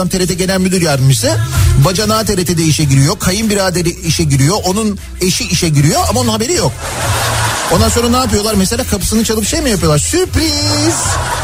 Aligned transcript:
Adam 0.00 0.08
TRT 0.08 0.38
Genel 0.38 0.58
Müdür 0.58 0.82
Yardımcısı. 0.82 1.36
Bacanağı 1.84 2.24
TRT'de 2.26 2.62
işe 2.62 2.84
giriyor. 2.84 3.18
Kayınbiraderi 3.18 3.90
işe 3.90 4.24
giriyor. 4.24 4.56
Onun 4.64 4.98
eşi 5.20 5.44
işe 5.44 5.68
giriyor 5.68 6.00
ama 6.08 6.20
onun 6.20 6.28
haberi 6.28 6.52
yok. 6.52 6.72
Ondan 7.72 7.88
sonra 7.88 8.08
ne 8.08 8.16
yapıyorlar? 8.16 8.54
Mesela 8.54 8.84
kapısını 8.84 9.24
çalıp 9.24 9.46
şey 9.46 9.60
mi 9.60 9.70
yapıyorlar? 9.70 9.98
Sürpriz! 9.98 10.94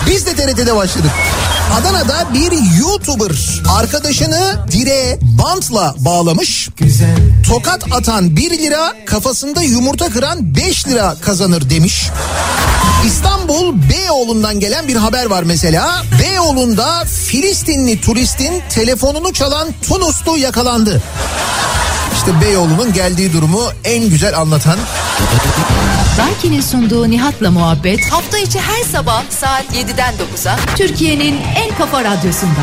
Biz 0.07 0.27
de 0.27 0.35
TRT'de 0.35 0.77
başladık. 0.77 1.11
Adana'da 1.81 2.35
bir 2.35 2.79
YouTuber 2.79 3.37
arkadaşını 3.79 4.59
direğe 4.73 5.19
bantla 5.23 5.95
bağlamış. 5.99 6.69
Tokat 7.49 7.85
atan 7.93 8.37
1 8.37 8.51
lira, 8.51 8.93
kafasında 9.07 9.63
yumurta 9.63 10.09
kıran 10.09 10.57
5 10.57 10.89
lira 10.89 11.17
kazanır 11.21 11.71
demiş. 11.71 12.11
İstanbul 13.07 13.75
Beyoğlu'ndan 13.91 14.61
gelen 14.61 14.89
bir 14.89 14.97
haber 14.97 15.27
var 15.27 15.43
mesela. 15.43 16.03
Beyoğlu'nda 16.23 17.05
Filistinli 17.05 18.01
turistin 18.01 18.63
telefonunu 18.71 19.33
çalan 19.33 19.69
Tunuslu 19.89 20.39
yakalandı. 20.39 21.03
İşte 22.15 22.41
Beyoğlu'nun 22.41 22.93
geldiği 22.93 23.33
durumu 23.33 23.63
en 23.85 24.09
güzel 24.11 24.39
anlatan 24.39 24.79
Daiki'nin 26.19 26.61
sunduğu 26.61 27.11
Nihat'la 27.11 27.51
muhabbet 27.51 28.13
Hafta 28.13 28.39
içi 28.39 28.61
her 28.61 28.83
sabah 28.83 29.23
saat 29.31 29.65
7'den 29.65 30.15
9'a 30.15 30.57
Türkiye'nin 30.77 31.41
en 31.57 31.77
kafa 31.79 32.05
radyosunda. 32.05 32.61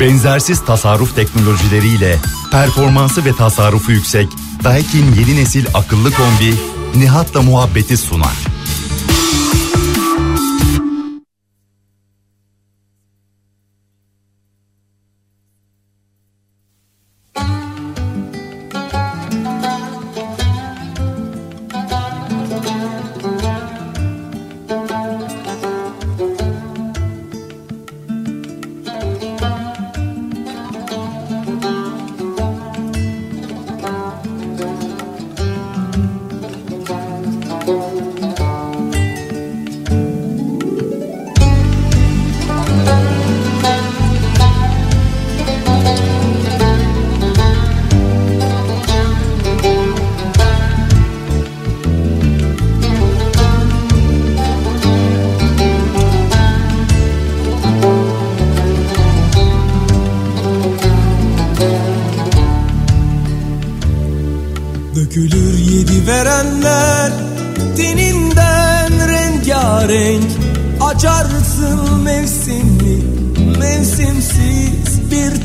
Benzersiz 0.00 0.64
tasarruf 0.64 1.16
teknolojileriyle 1.16 2.18
performansı 2.50 3.24
ve 3.24 3.36
tasarrufu 3.36 3.92
yüksek 3.92 4.28
Daikin 4.64 5.14
yeni 5.14 5.36
nesil 5.36 5.66
akıllı 5.74 6.12
kombi 6.12 6.54
Nihat'la 6.94 7.42
muhabbeti 7.42 7.96
sunar. 7.96 8.53
Ooh. 9.10 9.63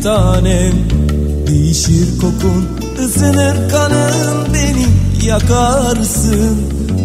Tanem. 0.10 0.74
Değişir 1.48 2.20
kokun 2.22 2.68
ısınır 3.06 3.70
kanın 3.70 4.54
Beni 4.54 4.86
yakarsın. 5.28 6.58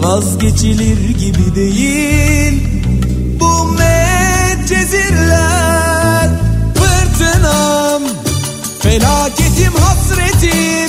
Vazgeçilir 0.03 1.09
gibi 1.09 1.55
değil. 1.55 2.62
Bu 3.41 3.65
medcezirler 3.65 5.11
Fırtınam. 6.75 8.03
Felaketim 8.81 9.73
hasretim 9.75 10.84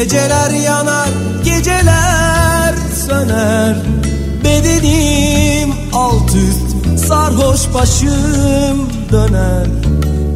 Geceler 0.00 0.50
yanar, 0.50 1.08
geceler 1.44 2.74
söner. 3.06 3.76
Bedenim 4.44 5.74
alt 5.92 6.30
üst, 6.34 6.98
sarhoş 7.06 7.60
başım 7.74 8.88
döner. 9.12 9.66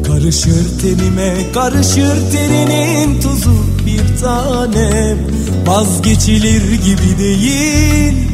Karışır 0.07 0.79
tenime, 0.81 1.51
karışır 1.53 2.31
terinin 2.31 3.21
tuzu 3.21 3.65
bir 3.85 4.21
tanem. 4.21 5.17
Vazgeçilir 5.67 6.71
gibi 6.71 7.19
değil 7.19 8.24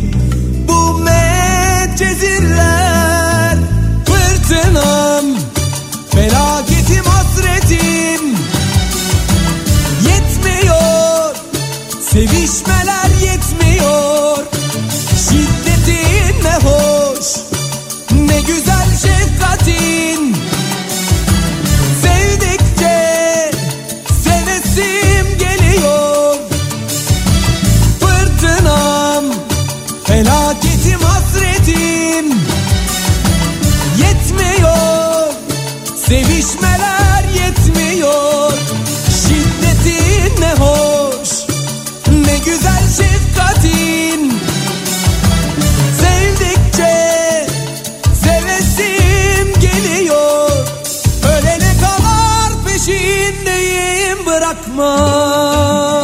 peşindeyim 54.61 56.01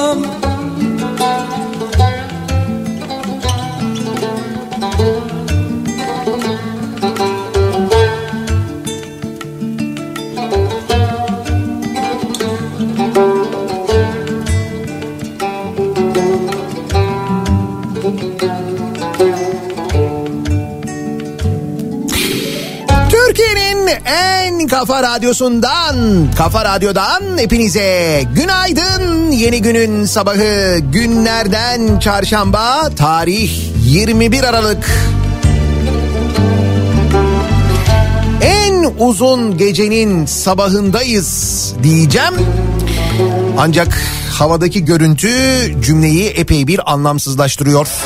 En 24.57 24.67
kafa 24.67 25.03
radyosundan, 25.03 26.27
kafa 26.37 26.65
radyodan 26.65 27.37
hepinize 27.37 28.23
günaydın. 28.35 29.31
Yeni 29.31 29.61
günün 29.61 30.05
sabahı 30.05 30.77
günlerden 30.79 31.99
çarşamba, 31.99 32.89
tarih 32.97 33.51
21 33.85 34.43
Aralık. 34.43 34.89
En 38.41 38.93
uzun 38.97 39.57
gecenin 39.57 40.25
sabahındayız 40.25 41.73
diyeceğim. 41.83 42.33
Ancak 43.57 44.01
havadaki 44.31 44.85
görüntü 44.85 45.29
cümleyi 45.81 46.29
epey 46.29 46.67
bir 46.67 46.91
anlamsızlaştırıyor. 46.93 47.87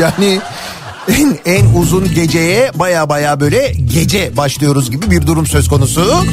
Yani 0.00 0.40
en, 1.18 1.38
en 1.44 1.74
uzun 1.74 2.14
geceye 2.14 2.70
baya 2.74 3.08
baya 3.08 3.40
böyle 3.40 3.72
gece 3.94 4.36
başlıyoruz 4.36 4.90
gibi 4.90 5.10
bir 5.10 5.26
durum 5.26 5.46
söz 5.46 5.68
konusu. 5.68 6.24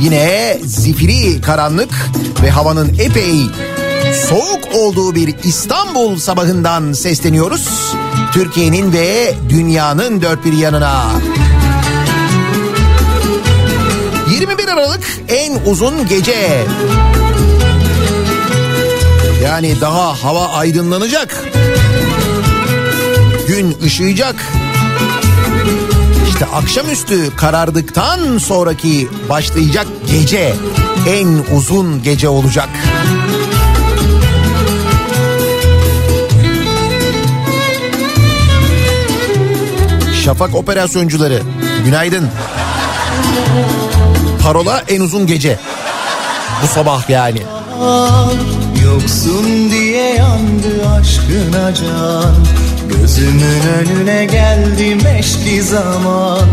Yine 0.00 0.58
zifiri 0.64 1.40
karanlık 1.40 1.90
ve 2.42 2.50
havanın 2.50 2.98
epey 2.98 3.46
soğuk 4.28 4.74
olduğu 4.74 5.14
bir 5.14 5.34
İstanbul 5.44 6.16
sabahından 6.16 6.92
sesleniyoruz. 6.92 7.68
Türkiye'nin 8.32 8.92
ve 8.92 9.34
dünyanın 9.48 10.22
dört 10.22 10.44
bir 10.44 10.52
yanına. 10.52 11.04
21 14.30 14.68
Aralık 14.68 15.18
en 15.28 15.60
uzun 15.66 16.08
gece. 16.08 16.64
Yani 19.44 19.80
daha 19.80 20.24
hava 20.24 20.48
aydınlanacak. 20.48 21.44
Gün 23.60 23.76
ışıyacak. 23.84 24.46
İşte 26.28 26.46
akşamüstü 26.46 27.36
karardıktan 27.36 28.38
sonraki 28.38 29.08
başlayacak 29.28 29.86
gece 30.10 30.54
en 31.08 31.56
uzun 31.56 32.02
gece 32.02 32.28
olacak. 32.28 32.68
Şafak 40.24 40.54
operasyoncuları 40.54 41.42
günaydın. 41.84 42.28
Parola 44.42 44.82
en 44.88 45.00
uzun 45.00 45.26
gece. 45.26 45.58
Bu 46.62 46.66
sabah 46.66 47.10
yani. 47.10 47.42
Yoksun 48.84 49.70
diye 49.70 50.14
yandı 50.14 50.88
aşkına 51.00 51.74
can 51.74 52.59
Gözümün 53.10 53.62
önüne 53.78 54.24
geldi 54.24 54.94
meşki 55.04 55.62
zaman. 55.62 56.48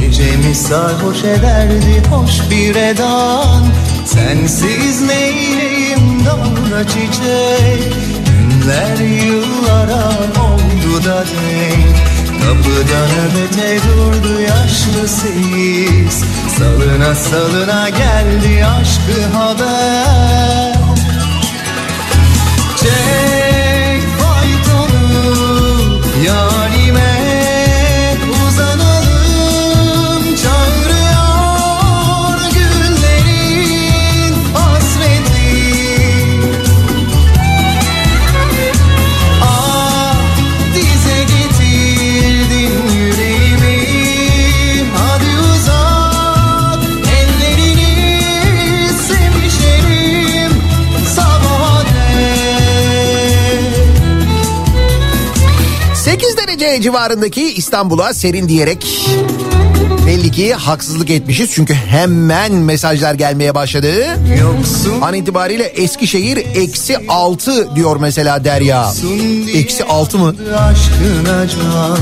Gecemi 0.00 0.54
sarhoş 0.54 1.24
ederdi 1.24 2.02
hoş 2.10 2.50
bir 2.50 2.74
edan. 2.74 3.66
Sensiz 4.06 5.00
neyleyim 5.00 6.24
dalga 6.26 6.88
çiçek? 6.88 7.92
Günler 8.26 8.96
yıllara 8.96 10.08
oldu 10.44 11.04
da 11.04 11.24
denk. 11.24 11.96
Kapıda 12.42 13.00
nöbete 13.08 13.78
durdu 13.88 14.40
yaşlı 14.40 15.08
seyis. 15.08 16.24
Salına 16.58 17.14
salına 17.14 17.88
geldi 17.88 18.66
aşkı 18.66 19.38
haber 19.38 19.77
8 56.78 56.84
derece 56.84 56.90
civarındaki 56.90 57.54
İstanbul'a 57.54 58.14
serin 58.14 58.48
diyerek 58.48 59.08
belli 60.06 60.30
ki 60.30 60.54
haksızlık 60.54 61.10
etmişiz. 61.10 61.50
Çünkü 61.52 61.74
hemen 61.74 62.52
mesajlar 62.52 63.14
gelmeye 63.14 63.54
başladı. 63.54 63.94
Yoksun 64.40 65.00
An 65.02 65.14
itibariyle 65.14 65.64
Eskişehir 65.64 66.36
eksi 66.36 66.98
6 67.08 67.74
diyor 67.76 67.96
mesela 68.00 68.44
Derya. 68.44 68.92
Eksi 69.54 69.84
6 69.84 70.18
mı? 70.18 70.34
aşkına 70.58 71.48
can 71.48 71.98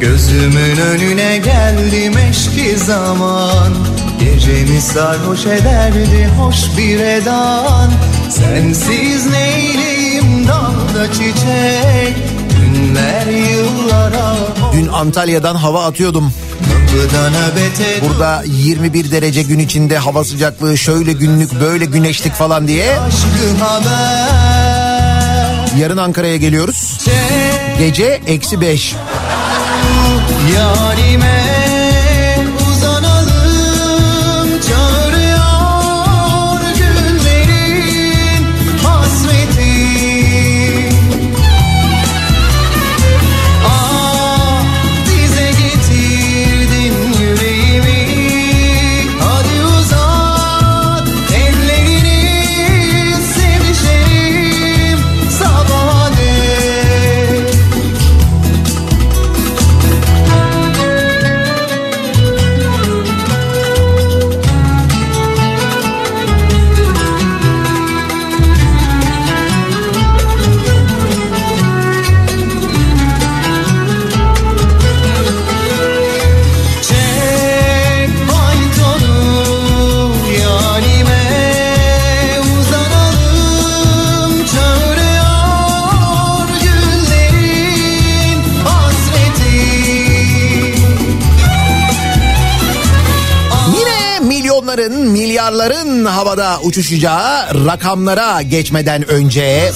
Gözümün 0.00 0.76
önüne 0.76 1.38
geldi 1.38 2.10
meşki 2.10 2.78
zaman 2.78 3.72
Gecemi 4.20 4.80
sarhoş 4.80 5.46
ederdi 5.46 6.30
hoş 6.40 6.56
bir 6.78 7.00
edan 7.00 7.90
Sensiz 8.30 9.26
neyleyim 9.26 10.48
dalda 10.48 11.12
çiçek 11.12 12.35
Dün 14.72 14.88
Antalya'dan 14.88 15.54
hava 15.54 15.84
atıyordum. 15.84 16.32
Burada 18.08 18.44
21 18.46 19.10
derece 19.10 19.42
gün 19.42 19.58
içinde 19.58 19.98
hava 19.98 20.24
sıcaklığı 20.24 20.78
şöyle 20.78 21.12
günlük 21.12 21.60
böyle 21.60 21.84
güneşlik 21.84 22.32
falan 22.32 22.68
diye. 22.68 22.96
Yarın 25.78 25.96
Ankara'ya 25.96 26.36
geliyoruz. 26.36 26.98
Gece 27.78 28.20
eksi 28.26 28.60
5. 28.60 28.94
Yarime 30.54 31.65
milyonların, 94.76 95.10
milyarların 95.10 96.04
havada 96.04 96.58
uçuşacağı 96.62 97.66
rakamlara 97.66 98.42
geçmeden 98.42 99.10
önce 99.10 99.72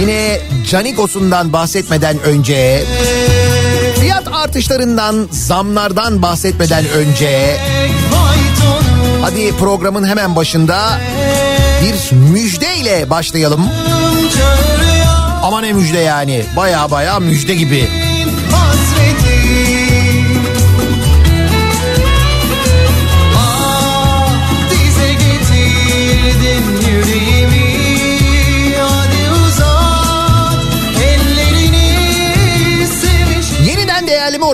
yine 0.00 0.40
Canikos'undan 0.70 1.52
bahsetmeden 1.52 2.20
önce 2.20 2.84
fiyat 4.00 4.28
artışlarından, 4.32 5.28
zamlardan 5.30 6.22
bahsetmeden 6.22 6.88
önce 6.88 7.60
hadi 9.22 9.56
programın 9.56 10.08
hemen 10.08 10.36
başında 10.36 11.00
bir 11.82 12.16
müjdeyle 12.16 13.10
başlayalım. 13.10 13.68
Çağırıyor 14.34 15.42
Ama 15.42 15.60
ne 15.60 15.72
müjde 15.72 15.98
yani. 15.98 16.44
Baya 16.56 16.90
baya 16.90 17.20
müjde 17.20 17.54
gibi. 17.54 17.88
hasreti 18.50 18.83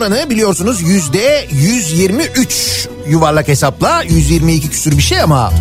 oranı 0.01 0.31
biliyorsunuz 0.31 0.83
yüzde 0.83 1.47
123 1.53 2.89
yuvarlak 3.09 3.49
hesapla 3.49 4.03
122 4.03 4.71
küsür 4.71 4.97
bir 4.97 5.03
şey 5.03 5.21
ama 5.21 5.53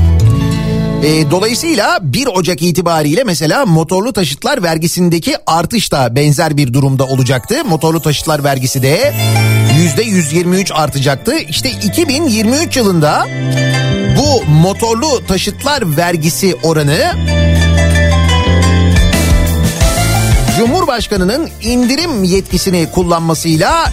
e, 1.04 1.32
dolayısıyla 1.32 2.00
1 2.02 2.28
Ocak 2.28 2.62
itibariyle 2.62 3.24
mesela 3.24 3.66
motorlu 3.66 4.14
taşıtlar 4.14 4.64
vergisindeki 4.64 5.36
artış 5.48 5.92
da 5.92 6.16
benzer 6.16 6.58
bir 6.58 6.74
durumda 6.74 7.06
olacaktı. 7.06 7.66
Motorlu 7.66 8.02
taşıtlar 8.02 8.44
vergisi 8.44 8.82
de 8.82 9.14
yüzde 9.78 10.04
123 10.04 10.72
artacaktı. 10.72 11.38
İşte 11.38 11.70
2023 11.70 12.78
yılında 12.78 13.28
bu 14.18 14.52
motorlu 14.52 15.26
taşıtlar 15.28 15.98
vergisi 15.98 16.56
oranı 16.64 17.14
Cumhurbaşkanının 20.60 21.50
indirim 21.62 22.24
yetkisini 22.24 22.92
kullanmasıyla 22.92 23.92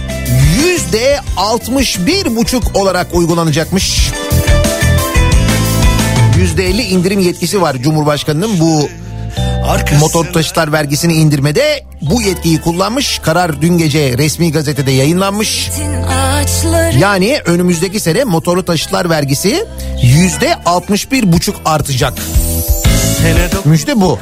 yüzde 0.65 1.21
61 1.37 2.37
buçuk 2.37 2.77
olarak 2.77 3.07
uygulanacakmış. 3.13 4.11
Yüzde 6.39 6.67
50 6.67 6.83
indirim 6.83 7.21
yetkisi 7.21 7.63
var 7.63 7.77
Cumhurbaşkanının 7.77 8.61
bu 8.61 8.89
motor 10.01 10.25
taşıtlar 10.33 10.73
vergisini 10.73 11.15
indirmede 11.15 11.85
bu 12.03 12.23
yetkiyi 12.23 12.61
kullanmış. 12.61 13.19
Karar 13.19 13.63
dün 13.63 13.79
gece 13.79 14.19
resmi 14.19 14.53
gazetede 14.53 14.91
yayınlanmış. 14.91 15.71
Yani 16.99 17.41
önümüzdeki 17.45 18.01
sene 18.01 18.25
motorlu 18.25 18.65
taşıtlar 18.65 19.11
vergisi 19.11 19.65
yüzde 20.03 20.55
61 20.67 21.33
buçuk 21.33 21.57
artacak. 21.65 22.15
Müjde 23.65 24.01
bu. 24.01 24.19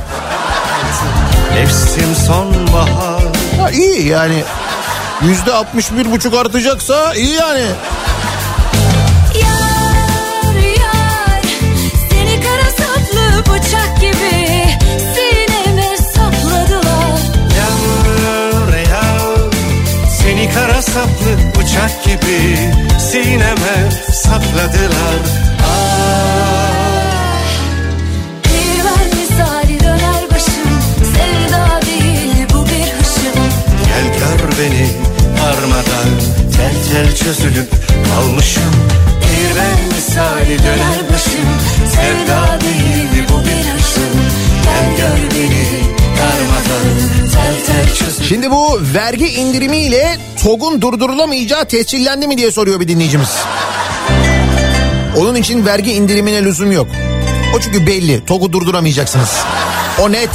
Nefsim 1.54 2.14
sonbahar 2.26 3.22
Ha, 3.60 3.70
iyi 3.70 4.06
yani 4.08 4.44
yüzde 5.22 5.52
61 5.52 6.12
buçuk 6.12 6.34
artacaksa 6.34 7.14
iyi 7.14 7.34
yani. 7.34 7.66
Yar 9.42 10.54
yar 10.56 11.42
seni 12.10 12.40
kara 12.42 12.70
saplı 12.70 13.52
bıçak 13.52 14.00
gibi 14.00 14.64
sineme 15.14 15.96
sapladılar. 16.14 17.20
Yar 17.58 18.78
yar 18.78 19.50
Seni 20.22 20.50
kara 20.54 20.82
saplı 20.82 21.60
bıçak 21.60 22.04
gibi 22.04 22.58
Sineme 23.12 23.90
sapladılar 24.12 25.20
beni 34.60 34.86
armadan 35.42 36.08
Tel 36.56 36.92
tel 36.92 37.16
çözülüp 37.16 37.68
kalmışım 38.14 38.72
Bir 39.22 39.56
ben 39.56 39.96
misali 39.96 40.58
döner 40.58 41.12
başım 41.12 41.48
Sevda 41.94 42.60
değil 42.60 43.24
bu 43.28 43.40
bir 43.40 43.70
hışım 43.72 44.20
Gel 44.64 44.96
gör 44.96 45.38
beni 45.38 45.84
Şimdi 48.28 48.50
bu 48.50 48.80
vergi 48.94 49.26
indirimiyle 49.26 50.16
TOG'un 50.42 50.82
durdurulamayacağı 50.82 51.64
tescillendi 51.64 52.26
mi 52.26 52.38
diye 52.38 52.50
soruyor 52.50 52.80
bir 52.80 52.88
dinleyicimiz. 52.88 53.28
Onun 55.16 55.34
için 55.34 55.66
vergi 55.66 55.92
indirimine 55.92 56.44
lüzum 56.44 56.72
yok. 56.72 56.86
O 57.56 57.60
çünkü 57.60 57.86
belli. 57.86 58.24
TOG'u 58.24 58.52
durduramayacaksınız. 58.52 59.30
O 60.02 60.12
net. 60.12 60.30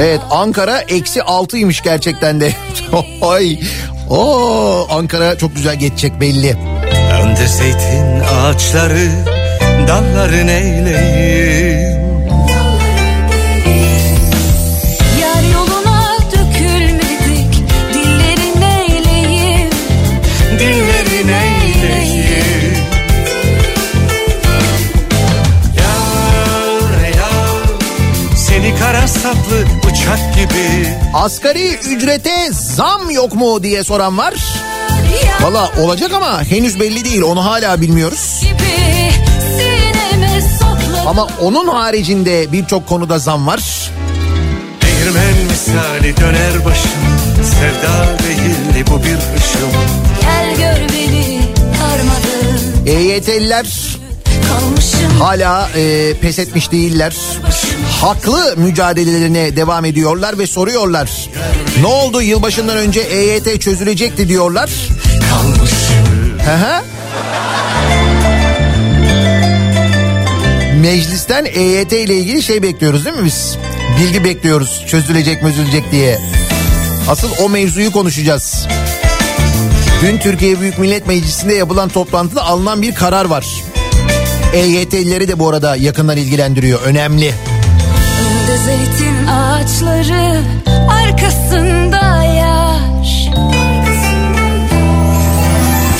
Evet 0.00 0.20
Ankara 0.30 0.80
eksi 0.80 1.22
altıymış 1.22 1.82
gerçekten 1.82 2.40
de. 2.40 2.52
Ay. 3.22 3.58
Oo, 4.10 4.86
Ankara 4.90 5.38
çok 5.38 5.54
güzel 5.56 5.76
geçecek 5.76 6.20
belli. 6.20 6.56
Önde 7.22 7.46
zeytin 7.46 8.20
ağaçları 8.20 9.08
Dalların 9.88 10.48
eyleyim 10.48 11.55
bıçak 30.06 30.34
gibi 30.34 30.86
Asgari 31.14 31.74
ücrete 31.74 32.48
zam 32.52 33.10
yok 33.10 33.34
mu 33.34 33.62
diye 33.62 33.84
soran 33.84 34.18
var. 34.18 34.34
Valla 35.40 35.70
olacak 35.82 36.12
ama 36.12 36.42
henüz 36.44 36.80
belli 36.80 37.04
değil 37.04 37.22
onu 37.22 37.44
hala 37.44 37.80
bilmiyoruz. 37.80 38.40
gibi. 38.42 38.66
Ama 41.06 41.26
onun 41.42 41.68
haricinde 41.68 42.52
birçok 42.52 42.86
konuda 42.86 43.18
zam 43.18 43.46
var. 43.46 43.90
Değirmen 44.82 45.34
misali 45.50 46.16
döner 46.16 46.64
başım 46.64 46.90
Sevda 47.42 48.18
değil 48.18 48.86
bu 48.90 48.98
bir 48.98 49.16
ışım 49.38 49.70
Gel 50.20 50.56
gör 50.56 50.88
beni 50.88 51.40
armadın 51.92 52.86
EYT'liler. 52.86 53.95
Hala 55.18 55.68
e, 55.76 56.14
pes 56.20 56.38
etmiş 56.38 56.72
değiller. 56.72 57.16
Haklı 58.00 58.54
mücadelelerine 58.56 59.56
devam 59.56 59.84
ediyorlar 59.84 60.38
ve 60.38 60.46
soruyorlar. 60.46 61.10
Ne 61.80 61.86
oldu 61.86 62.22
yılbaşından 62.22 62.76
önce 62.76 63.00
EYT 63.00 63.60
çözülecekti 63.60 64.28
diyorlar. 64.28 64.70
Hı 66.44 66.54
hı. 66.54 66.82
Meclisten 70.80 71.44
EYT 71.44 71.92
ile 71.92 72.16
ilgili 72.16 72.42
şey 72.42 72.62
bekliyoruz 72.62 73.04
değil 73.04 73.16
mi 73.16 73.24
biz? 73.24 73.56
Bilgi 74.00 74.24
bekliyoruz 74.24 74.84
çözülecek 74.86 75.42
mi 75.42 75.48
çözülecek 75.48 75.92
diye. 75.92 76.18
Asıl 77.08 77.30
o 77.42 77.48
mevzuyu 77.48 77.92
konuşacağız. 77.92 78.66
Dün 80.02 80.18
Türkiye 80.18 80.60
Büyük 80.60 80.78
Millet 80.78 81.06
Meclisi'nde 81.06 81.54
yapılan 81.54 81.88
toplantıda 81.88 82.44
alınan 82.44 82.82
bir 82.82 82.94
karar 82.94 83.24
var. 83.24 83.46
EYT'lileri 84.52 85.28
de 85.28 85.38
bu 85.38 85.48
arada 85.48 85.76
yakından 85.76 86.16
ilgilendiriyor. 86.16 86.80
Önemli. 86.82 87.34
Önde 88.20 88.58
zeytin 88.58 89.26
ağaçları 89.26 90.40
arkasında 90.88 92.24
yaş. 92.24 93.24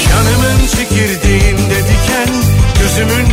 Canımın 0.04 0.66
çekirdeğinde 0.76 1.78
diken 1.78 2.56
Gözümün 2.80 3.25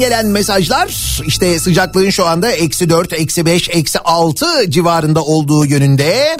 Gelen 0.00 0.26
mesajlar 0.26 1.20
işte 1.26 1.58
sıcaklığın 1.58 2.10
şu 2.10 2.26
anda 2.26 2.52
eksi 2.52 2.90
4, 2.90 3.12
eksi 3.12 3.46
5, 3.46 3.68
eksi 3.68 3.98
6 3.98 4.70
civarında 4.70 5.22
olduğu 5.22 5.66
yönünde. 5.66 6.36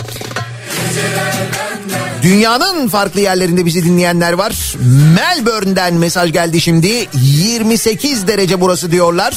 Dünyanın 2.23 2.89
farklı 2.89 3.21
yerlerinde 3.21 3.67
bizi 3.67 3.85
dinleyenler 3.85 4.33
var. 4.33 4.75
Melbourne'den 5.15 5.95
mesaj 5.95 6.33
geldi 6.33 6.61
şimdi. 6.61 7.09
28 7.23 8.27
derece 8.27 8.61
burası 8.61 8.93
diyorlar. 8.93 9.35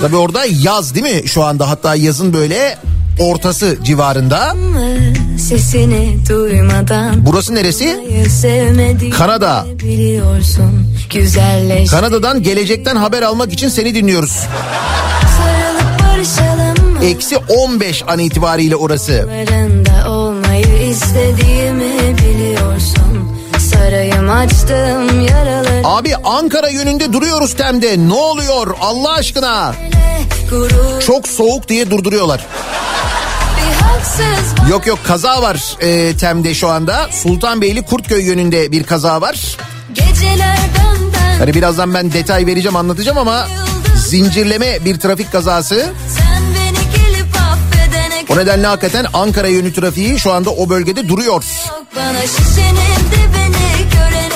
Tabi 0.00 0.16
orada 0.16 0.44
yaz 0.62 0.94
değil 0.94 1.16
mi 1.16 1.28
şu 1.28 1.44
anda? 1.44 1.70
Hatta 1.70 1.94
yazın 1.94 2.32
böyle 2.32 2.78
ortası 3.18 3.78
civarında. 3.82 4.54
Sesini 5.38 6.18
duymadan 6.28 7.26
Burası 7.26 7.54
neresi? 7.54 8.00
Kanada. 9.10 9.66
Kanada'dan 11.90 12.42
gelecekten 12.42 12.96
haber 12.96 13.22
almak 13.22 13.52
için 13.52 13.68
seni 13.68 13.94
dinliyoruz. 13.94 14.46
Eksi 17.02 17.36
15 17.36 18.04
an 18.08 18.18
itibariyle 18.18 18.76
orası. 18.76 19.28
Abi 25.84 26.16
Ankara 26.24 26.68
yönünde 26.68 27.12
duruyoruz 27.12 27.54
Tem'de. 27.54 28.08
Ne 28.08 28.12
oluyor 28.14 28.74
Allah 28.80 29.12
aşkına? 29.12 29.72
Gurur 29.72 30.17
Çok 31.06 31.28
soğuk 31.28 31.68
diye 31.68 31.90
durduruyorlar. 31.90 32.46
Yok 34.70 34.86
yok 34.86 34.98
kaza 35.06 35.42
var 35.42 35.76
e, 35.80 36.16
Tem'de 36.16 36.54
şu 36.54 36.68
anda. 36.68 37.08
Sultanbeyli 37.12 37.82
Kurtköy 37.82 38.24
yönünde 38.26 38.72
bir 38.72 38.84
kaza 38.84 39.20
var. 39.20 39.56
Hani 41.38 41.54
birazdan 41.54 41.94
ben 41.94 42.12
detay 42.12 42.46
vereceğim 42.46 42.76
anlatacağım 42.76 43.18
ama 43.18 43.48
zincirleme 43.96 44.84
bir 44.84 44.98
trafik 44.98 45.32
kazası. 45.32 45.92
O 48.30 48.36
nedenle 48.36 48.66
hakikaten 48.66 49.06
Ankara 49.14 49.48
yönü 49.48 49.72
trafiği 49.72 50.18
şu 50.18 50.32
anda 50.32 50.50
o 50.50 50.68
bölgede 50.68 51.08
duruyor. 51.08 51.44
Bana 51.96 52.20
şişenin 52.22 52.98
dibini 53.12 53.90
görene 53.92 54.27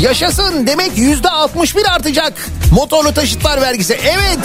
Yaşasın 0.00 0.66
demek 0.66 0.98
yüzde 0.98 1.30
61 1.30 1.86
artacak. 1.94 2.48
Motorlu 2.72 3.14
taşıtlar 3.14 3.60
vergisi. 3.60 3.98
Evet. 4.04 4.38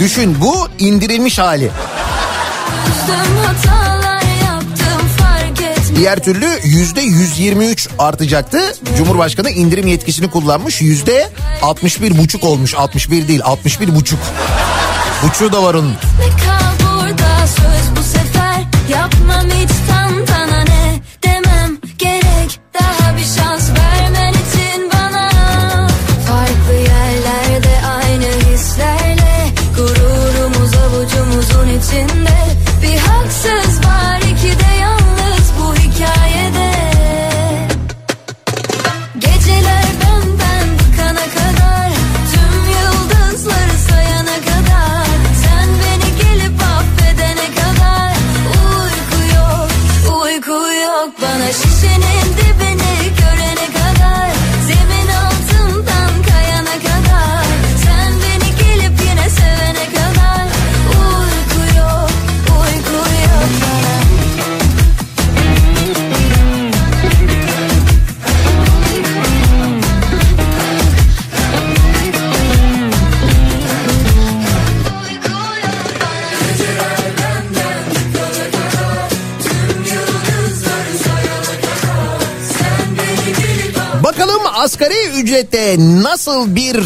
Düşün 0.00 0.36
bu 0.40 0.68
indirilmiş 0.78 1.38
hali. 1.38 1.70
Diğer 5.96 6.18
türlü 6.18 6.48
yüzde 6.64 7.00
123 7.00 7.88
artacaktı. 7.98 8.58
Cumhurbaşkanı 8.98 9.50
indirim 9.50 9.86
yetkisini 9.86 10.30
kullanmış. 10.30 10.80
Yüzde 10.80 11.30
61 11.62 12.18
buçuk 12.18 12.44
olmuş. 12.44 12.74
61 12.74 13.28
değil 13.28 13.40
61 13.44 13.94
buçuk. 13.94 14.18
Buçuğu 15.22 15.52
da 15.52 15.62
var 15.62 15.74
onun. 15.74 15.94
Nasıl 86.26 86.56
bir 86.56 86.84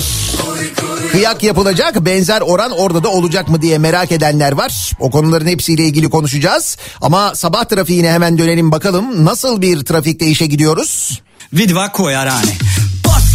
kıyak 1.12 1.42
yapılacak? 1.42 2.04
Benzer 2.04 2.40
oran 2.40 2.70
orada 2.70 3.04
da 3.04 3.08
olacak 3.08 3.48
mı 3.48 3.62
diye 3.62 3.78
merak 3.78 4.12
edenler 4.12 4.52
var. 4.52 4.92
O 5.00 5.10
konuların 5.10 5.46
hepsiyle 5.46 5.84
ilgili 5.84 6.10
konuşacağız. 6.10 6.76
Ama 7.00 7.34
sabah 7.34 7.64
trafiğine 7.64 8.12
hemen 8.12 8.38
dönelim 8.38 8.72
bakalım. 8.72 9.24
Nasıl 9.24 9.62
bir 9.62 9.84
trafikte 9.84 10.26
işe 10.26 10.46
gidiyoruz? 10.46 11.20
Vidi 11.52 11.74
ovako 11.74 12.10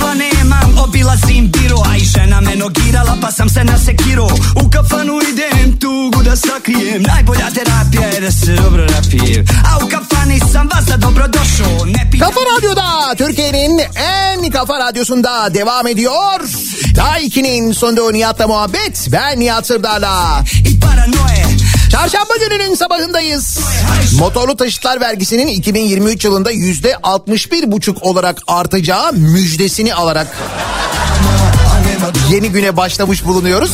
Posla 0.02 0.14
nemam, 0.14 0.84
obilazim 0.84 1.52
biro 1.52 1.78
A 1.92 1.98
i 1.98 2.00
žena 2.00 2.42
me 2.42 2.56
nogirala 2.56 3.18
pa 3.22 3.32
sam 3.32 3.50
se 3.50 3.64
nasekiro 3.64 4.28
U 4.56 4.70
kafanu 4.70 5.20
idem 5.32 5.80
tugu 5.80 6.24
da 6.24 6.36
sakrijem 6.36 7.04
Najbolja 7.04 7.50
terapija 7.56 8.08
je 8.08 8.22
da 8.22 8.32
se 8.32 8.56
dobro 8.56 8.86
napijem 8.86 9.46
A 9.66 9.86
u 9.86 9.90
kafani 9.90 10.40
sam 10.52 10.70
vas 10.74 10.86
za 10.86 10.98
dobro 10.98 11.28
došao 11.28 11.86
Ne 11.86 12.08
pitam 12.12 12.28
Kafa 12.28 12.40
Radyo'da 12.40 13.16
Türkiye'nin 13.18 13.80
en 13.96 14.52
kafa 14.52 14.74
radyosunda 14.74 15.50
devam 15.50 15.88
ediyor. 15.88 16.42
Daiki'nin 16.96 17.74
sonunda 17.74 18.12
Nihat'la 18.12 18.48
muhabbet. 18.48 19.08
Ben 19.12 19.40
Nihat 19.40 19.66
Sırdar'la. 19.66 20.44
i 20.66 20.80
Çarşamba 21.92 22.34
gününün 22.40 22.76
sabahındayız. 22.76 23.60
Motorlu 24.20 24.58
taşıtlar 24.58 25.02
vergisinin 25.02 25.48
2023 25.48 26.26
yılında 26.26 26.52
yüzde 26.52 26.96
61 27.04 27.72
buçuk 27.72 28.04
olarak 28.04 28.42
artacağı 28.48 29.14
müjdesini 29.14 29.94
alarak 29.94 30.28
yeni 32.32 32.50
güne 32.50 32.78
başlamış 32.78 33.26
bulunuyoruz. 33.26 33.72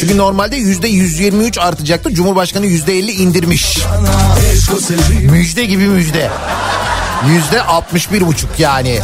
Çünkü 0.00 0.18
normalde 0.18 0.56
yüzde 0.56 0.88
123 0.88 1.58
artacaktı. 1.58 2.14
Cumhurbaşkanı 2.14 2.66
yüzde 2.66 2.98
50 2.98 3.10
indirmiş. 3.10 3.78
Müjde 5.30 5.64
gibi 5.64 5.86
müjde. 5.86 6.30
Yüzde 7.28 7.62
61 7.62 8.26
buçuk 8.26 8.50
yani. 8.58 9.00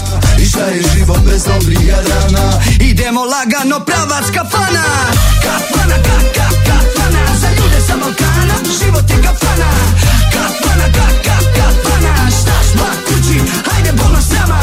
Idemo 2.81 3.31
lagano 3.31 3.85
pravac 3.85 4.33
kafana 4.35 4.85
Kafana, 5.43 5.97
ka, 5.97 6.19
ka, 6.35 6.49
kafana 6.67 6.96
Za 7.89 7.95
ljude 7.95 7.95
sa 7.95 7.97
Balkana 7.97 8.55
Život 8.85 9.11
je 9.11 9.23
kafana. 9.23 9.71
Kafana, 10.33 10.87
ka, 10.93 11.07
ka, 11.25 11.37
kafana. 11.57 12.31
Šta 12.31 12.53
šma 12.73 12.89
kući, 13.07 13.39
hajde 13.71 13.93
bolno 13.93 14.21
s 14.21 14.33
nama. 14.33 14.61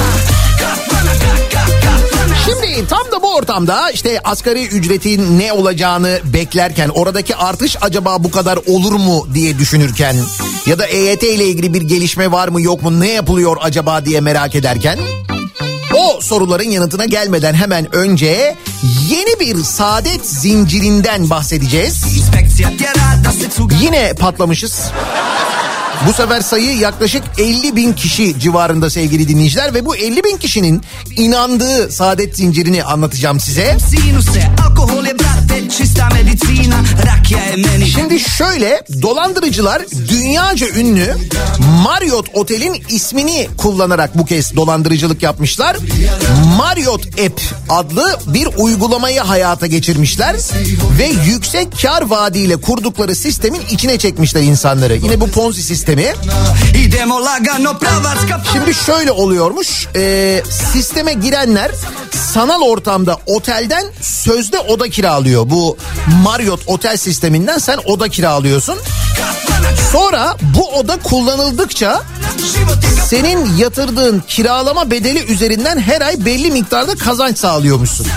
Kafana, 0.59 1.11
ka, 1.11 1.33
ka, 1.51 1.65
kafana. 1.81 2.35
Şimdi 2.45 2.87
tam 2.87 3.11
da 3.11 3.21
bu 3.21 3.35
ortamda 3.35 3.89
işte 3.91 4.19
asgari 4.23 4.65
ücretin 4.65 5.39
ne 5.39 5.53
olacağını 5.53 6.19
beklerken 6.23 6.89
oradaki 6.89 7.35
artış 7.35 7.77
acaba 7.81 8.23
bu 8.23 8.31
kadar 8.31 8.59
olur 8.67 8.93
mu 8.93 9.27
diye 9.33 9.59
düşünürken 9.59 10.15
ya 10.65 10.79
da 10.79 10.85
EYT 10.85 11.23
ile 11.23 11.47
ilgili 11.47 11.73
bir 11.73 11.81
gelişme 11.81 12.31
var 12.31 12.47
mı 12.47 12.61
yok 12.61 12.83
mu 12.83 12.99
ne 12.99 13.09
yapılıyor 13.09 13.57
acaba 13.61 14.05
diye 14.05 14.21
merak 14.21 14.55
ederken 14.55 14.99
o 15.95 16.21
soruların 16.21 16.69
yanıtına 16.69 17.05
gelmeden 17.05 17.53
hemen 17.53 17.95
önce 17.95 18.55
yeni 19.09 19.39
bir 19.39 19.63
saadet 19.63 20.25
zincirinden 20.25 21.29
bahsedeceğiz. 21.29 22.03
Yine 23.81 24.13
patlamışız. 24.13 24.81
Bu 26.07 26.13
sefer 26.13 26.41
sayı 26.41 26.77
yaklaşık 26.77 27.23
50 27.37 27.75
bin 27.75 27.93
kişi 27.93 28.39
civarında 28.39 28.89
sevgili 28.89 29.27
dinleyiciler 29.27 29.73
ve 29.73 29.85
bu 29.85 29.95
50 29.95 30.23
bin 30.23 30.37
kişinin 30.37 30.81
inandığı 31.17 31.91
saadet 31.91 32.37
zincirini 32.37 32.83
anlatacağım 32.83 33.39
size. 33.39 33.77
Şimdi 37.85 38.19
şöyle 38.19 38.83
dolandırıcılar 39.01 39.81
dünyaca 40.09 40.67
ünlü 40.69 41.15
Marriott 41.83 42.27
Otel'in 42.33 42.83
ismini 42.89 43.47
kullanarak 43.57 44.17
bu 44.17 44.25
kez 44.25 44.55
dolandırıcılık 44.55 45.23
yapmışlar. 45.23 45.77
Marriott 46.57 47.05
App 47.05 47.41
adlı 47.69 48.19
bir 48.27 48.47
uygulamayı 48.57 49.19
hayata 49.21 49.67
geçirmişler 49.67 50.35
ve 50.99 51.05
yüksek 51.05 51.81
kar 51.81 52.01
vaadiyle 52.01 52.57
kurdukları 52.57 53.15
sistemin 53.15 53.61
içine 53.71 53.97
çekmişler 53.97 54.41
insanları. 54.41 54.95
Yine 54.95 55.21
bu 55.21 55.27
Ponzi 55.27 55.63
sistemi. 55.63 56.13
Şimdi 58.53 58.73
şöyle 58.73 59.11
oluyormuş. 59.11 59.87
e, 59.95 60.43
sisteme 60.73 61.13
girenler 61.13 61.71
sanal 62.33 62.61
ortamda 62.61 63.17
otelden 63.25 63.85
sözde 64.01 64.59
oda 64.59 64.89
kiralıyor. 64.89 65.49
Bu 65.49 65.62
Marriott 66.23 66.61
otel 66.67 66.97
sisteminden 66.97 67.57
sen 67.57 67.79
oda 67.85 68.09
kiralıyorsun. 68.09 68.79
Sonra 69.91 70.35
bu 70.41 70.69
oda 70.69 70.97
kullanıldıkça 70.97 72.03
senin 73.05 73.57
yatırdığın 73.57 74.23
kiralama 74.27 74.91
bedeli 74.91 75.25
üzerinden 75.25 75.79
her 75.79 76.01
ay 76.01 76.25
belli 76.25 76.51
miktarda 76.51 76.95
kazanç 76.95 77.37
sağlıyormuşsun. 77.37 78.07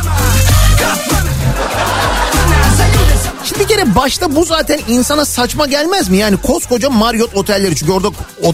Şimdi 3.48 3.60
bir 3.60 3.68
kere 3.68 3.94
başta 3.94 4.36
bu 4.36 4.44
zaten 4.44 4.80
insana 4.88 5.24
saçma 5.24 5.66
gelmez 5.66 6.08
mi? 6.08 6.16
Yani 6.16 6.36
koskoca 6.36 6.90
Marriott 6.90 7.36
otelleri 7.36 7.76
çünkü 7.76 7.92
orada 7.92 8.08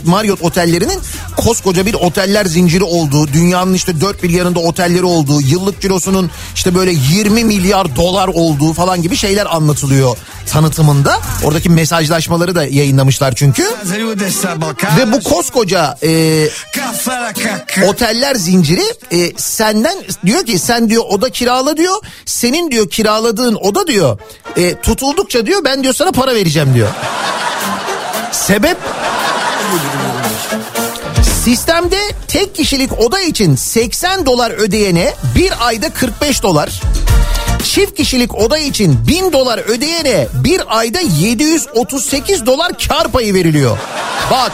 Marriott 0.05 0.43
otellerinin 0.43 0.99
koskoca 1.37 1.87
bir 1.87 1.95
oteller 1.95 2.45
zinciri 2.45 2.85
olduğu, 2.85 3.29
dünyanın 3.29 3.75
işte 3.75 4.01
dört 4.01 4.23
bir 4.23 4.31
yanında 4.31 4.61
otelleri 4.61 5.05
olduğu, 5.05 5.41
yıllık 5.41 5.81
cirosunun 5.81 6.31
işte 6.55 6.75
böyle 6.75 6.93
20 7.13 7.45
milyar 7.45 7.97
dolar 7.97 8.29
olduğu 8.29 8.73
falan 8.73 9.03
gibi 9.03 9.17
şeyler 9.17 9.57
anlatılıyor 9.57 10.17
tanıtımında. 10.53 11.21
Oradaki 11.45 11.71
mesajlaşmaları 11.71 12.55
da 12.55 12.65
yayınlamışlar 12.65 13.35
çünkü. 13.35 13.63
Ve 14.99 15.13
bu 15.13 15.21
koskoca 15.21 15.99
e, 16.03 16.49
oteller 17.87 18.35
zinciri 18.35 18.85
e, 19.13 19.33
senden 19.37 19.99
diyor 20.27 20.47
ki 20.47 20.59
sen 20.59 20.91
diyor 20.91 21.05
oda 21.09 21.31
kirala 21.31 21.77
diyor. 21.77 21.97
Senin 22.27 22.71
diyor 22.71 22.91
kiraladığın 22.91 23.55
oda 23.55 23.87
diyor 23.87 24.19
e, 24.57 24.75
tutuldukça 24.83 25.47
diyor 25.47 25.65
ben 25.65 25.83
diyor 25.83 25.95
sana 25.95 26.13
para 26.13 26.35
vereceğim 26.35 26.75
diyor. 26.75 26.89
Sebep 28.33 28.77
Sistemde 31.45 31.99
tek 32.29 32.55
kişilik 32.55 32.99
oda 33.01 33.21
için 33.21 33.57
80 33.57 34.27
dolar 34.27 34.51
ödeyene 34.51 35.15
bir 35.37 35.67
ayda 35.67 35.91
45 35.91 36.43
dolar. 36.43 36.81
Çift 37.65 37.97
kişilik 37.97 38.35
oda 38.35 38.59
için 38.59 39.07
1000 39.09 39.33
dolar 39.33 39.59
ödeyene 39.59 40.29
bir 40.35 40.79
ayda 40.79 41.01
738 41.01 42.47
dolar 42.47 42.73
kar 42.89 43.09
payı 43.09 43.35
veriliyor. 43.35 43.79
Bak 44.31 44.53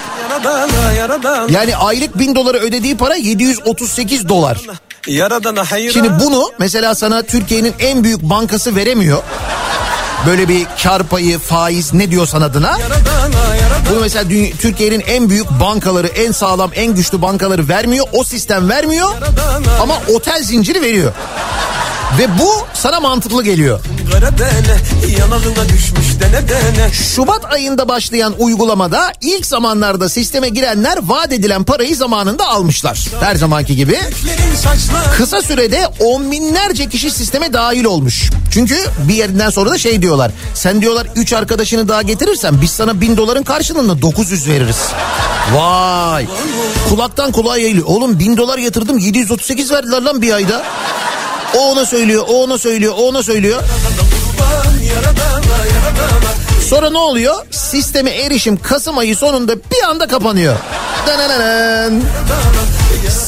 yani 1.50 1.76
aylık 1.76 2.18
1000 2.18 2.34
doları 2.34 2.58
ödediği 2.58 2.96
para 2.96 3.14
738 3.14 4.28
dolar. 4.28 4.58
Şimdi 5.92 6.10
bunu 6.24 6.50
mesela 6.58 6.94
sana 6.94 7.22
Türkiye'nin 7.22 7.74
en 7.80 8.04
büyük 8.04 8.22
bankası 8.22 8.76
veremiyor. 8.76 9.22
Böyle 10.26 10.48
bir 10.48 10.66
kar 10.83 11.02
payı, 11.02 11.38
faiz 11.38 11.94
ne 11.94 12.11
diyorsan 12.11 12.42
adına. 12.42 12.78
Bunu 13.90 14.00
mesela 14.00 14.24
Türkiye'nin 14.59 15.00
en 15.00 15.31
büyük 15.31 15.50
bankaları, 15.50 16.07
en 16.07 16.33
sağlam, 16.33 16.70
en 16.74 16.94
güçlü 16.94 17.22
bankaları 17.22 17.68
vermiyor. 17.68 18.07
O 18.12 18.24
sistem 18.24 18.68
vermiyor 18.68 19.09
ama 19.83 19.94
otel 20.14 20.42
zinciri 20.42 20.83
veriyor. 20.83 21.12
Ve 22.18 22.38
bu 22.38 22.66
sana 22.74 23.00
mantıklı 23.00 23.44
geliyor. 23.44 23.81
Kara 24.12 24.38
dene 24.38 25.12
yanalına 25.18 25.68
düşmüş 25.68 26.08
dene 26.20 26.48
dene 26.48 26.92
Şubat 26.92 27.52
ayında 27.52 27.88
başlayan 27.88 28.35
uygulamada 28.38 29.12
ilk 29.20 29.46
zamanlarda 29.46 30.09
sisteme 30.09 30.48
girenler 30.48 30.98
vaat 31.02 31.33
edilen 31.33 31.64
parayı 31.64 31.96
zamanında 31.96 32.48
almışlar. 32.48 33.07
Her 33.20 33.37
zamanki 33.37 33.76
gibi. 33.76 33.98
Kısa 35.16 35.42
sürede 35.42 35.88
on 36.00 36.31
binlerce 36.31 36.88
kişi 36.88 37.11
sisteme 37.11 37.52
dahil 37.52 37.85
olmuş. 37.85 38.31
Çünkü 38.52 38.76
bir 39.09 39.14
yerinden 39.14 39.50
sonra 39.50 39.70
da 39.70 39.78
şey 39.78 40.02
diyorlar. 40.02 40.31
Sen 40.54 40.81
diyorlar 40.81 41.07
3 41.16 41.33
arkadaşını 41.33 41.88
daha 41.88 42.02
getirirsen 42.02 42.61
biz 42.61 42.70
sana 42.70 43.00
1000 43.00 43.16
doların 43.16 43.42
karşılığında 43.42 44.02
900 44.02 44.48
veririz. 44.48 44.78
Vay. 45.54 46.26
Kulaktan 46.88 47.33
kulağa 47.33 47.57
yayılıyor. 47.57 47.87
Oğlum 47.87 48.18
1000 48.18 48.37
dolar 48.37 48.59
yatırdım 48.59 48.98
738 48.98 49.70
verdiler 49.70 50.02
lan 50.02 50.22
bir 50.22 50.33
ayda. 50.33 50.62
O 51.57 51.59
ona 51.59 51.87
söylüyor, 51.87 52.24
o 52.28 52.42
ona 52.42 52.59
söylüyor, 52.59 52.94
o 52.98 53.09
ona 53.09 53.22
söylüyor. 53.22 53.62
Sonra 56.68 56.90
ne 56.90 56.98
oluyor? 56.98 57.35
Sisteme 57.51 58.11
erişim 58.11 58.57
Kasım 58.62 58.98
ayı 58.98 59.16
sonunda 59.16 59.57
bir 59.57 59.83
anda 59.88 60.07
kapanıyor. 60.07 60.57
Danananan. 61.07 62.03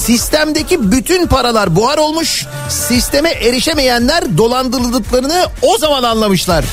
Sistemdeki 0.06 0.92
bütün 0.92 1.26
paralar 1.26 1.76
buhar 1.76 1.98
olmuş. 1.98 2.46
Sisteme 2.68 3.30
erişemeyenler 3.30 4.38
dolandırıldıklarını 4.38 5.46
o 5.62 5.78
zaman 5.78 6.02
anlamışlar. 6.02 6.64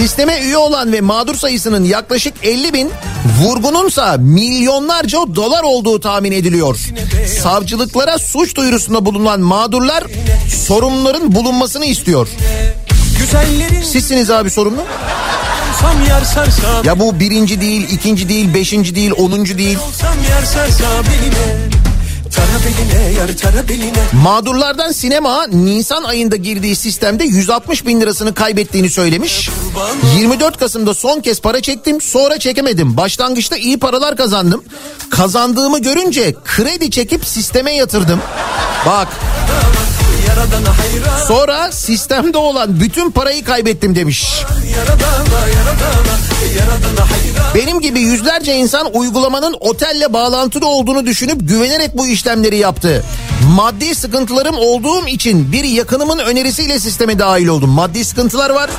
Sisteme 0.00 0.40
üye 0.40 0.56
olan 0.56 0.92
ve 0.92 1.00
mağdur 1.00 1.34
sayısının 1.34 1.84
yaklaşık 1.84 2.34
50 2.42 2.72
bin, 2.72 2.90
vurgununsa 3.40 4.16
milyonlarca 4.18 5.18
dolar 5.34 5.62
olduğu 5.62 6.00
tahmin 6.00 6.32
ediliyor. 6.32 6.78
Savcılıklara 7.42 8.18
suç 8.18 8.56
duyurusunda 8.56 9.06
bulunan 9.06 9.40
mağdurlar 9.40 10.04
sorumluların 10.48 11.34
bulunmasını 11.34 11.84
istiyor. 11.84 12.28
Sizsiniz 13.84 14.30
abi 14.30 14.50
sorumlu. 14.50 14.80
Ya 16.84 16.98
bu 17.00 17.20
birinci 17.20 17.60
değil, 17.60 17.88
ikinci 17.90 18.28
değil, 18.28 18.54
beşinci 18.54 18.94
değil, 18.94 19.12
onuncu 19.18 19.58
değil. 19.58 19.78
Beline 23.68 24.02
Mağdurlardan 24.22 24.92
sinema 24.92 25.46
Nisan 25.46 26.02
ayında 26.04 26.36
girdiği 26.36 26.76
sistemde 26.76 27.24
160 27.24 27.86
bin 27.86 28.00
lirasını 28.00 28.34
kaybettiğini 28.34 28.90
söylemiş. 28.90 29.50
24 30.16 30.58
Kasım'da 30.58 30.94
son 30.94 31.20
kez 31.20 31.40
para 31.40 31.60
çektim 31.60 32.00
sonra 32.00 32.38
çekemedim. 32.38 32.96
Başlangıçta 32.96 33.56
iyi 33.56 33.78
paralar 33.78 34.16
kazandım. 34.16 34.64
Kazandığımı 35.10 35.78
görünce 35.78 36.34
kredi 36.44 36.90
çekip 36.90 37.24
sisteme 37.26 37.74
yatırdım. 37.74 38.20
Bak 38.86 39.08
sonra 41.28 41.72
sistemde 41.72 42.38
olan 42.38 42.80
bütün 42.80 43.10
parayı 43.10 43.44
kaybettim 43.44 43.94
demiş. 43.94 44.44
Benim 47.54 47.80
gibi 47.80 48.00
yüzlerce 48.00 48.54
insan 48.56 48.96
uygulamanın 48.96 49.56
otelle 49.60 50.12
bağlantılı 50.12 50.66
olduğunu 50.66 51.06
düşünüp 51.06 51.48
güvenerek 51.48 51.98
bu 51.98 52.06
işlemleri 52.06 52.56
yaptı. 52.56 53.04
Maddi 53.56 53.94
sıkıntılarım 53.94 54.54
olduğum 54.58 55.06
için 55.06 55.52
bir 55.52 55.64
yakınımın 55.64 56.18
önerisiyle 56.18 56.80
sisteme 56.80 57.18
dahil 57.18 57.46
oldum. 57.46 57.70
Maddi 57.70 58.04
sıkıntılar 58.04 58.50
var, 58.50 58.70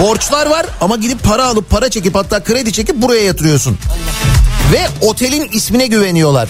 borçlar 0.00 0.46
var 0.46 0.66
ama 0.80 0.96
gidip 0.96 1.22
para 1.24 1.44
alıp 1.46 1.70
para 1.70 1.90
çekip 1.90 2.14
hatta 2.14 2.42
kredi 2.44 2.72
çekip 2.72 2.96
buraya 2.96 3.24
yatırıyorsun. 3.24 3.78
Ve 4.72 5.06
otelin 5.06 5.48
ismine 5.52 5.86
güveniyorlar. 5.86 6.48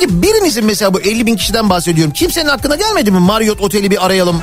Peki 0.00 0.22
birinizin 0.22 0.64
mesela 0.64 0.94
bu 0.94 1.00
50 1.00 1.26
bin 1.26 1.36
kişiden 1.36 1.70
bahsediyorum. 1.70 2.12
Kimsenin 2.12 2.48
aklına 2.48 2.76
gelmedi 2.76 3.10
mi 3.10 3.18
Marriott 3.18 3.60
Oteli 3.60 3.90
bir 3.90 4.06
arayalım? 4.06 4.42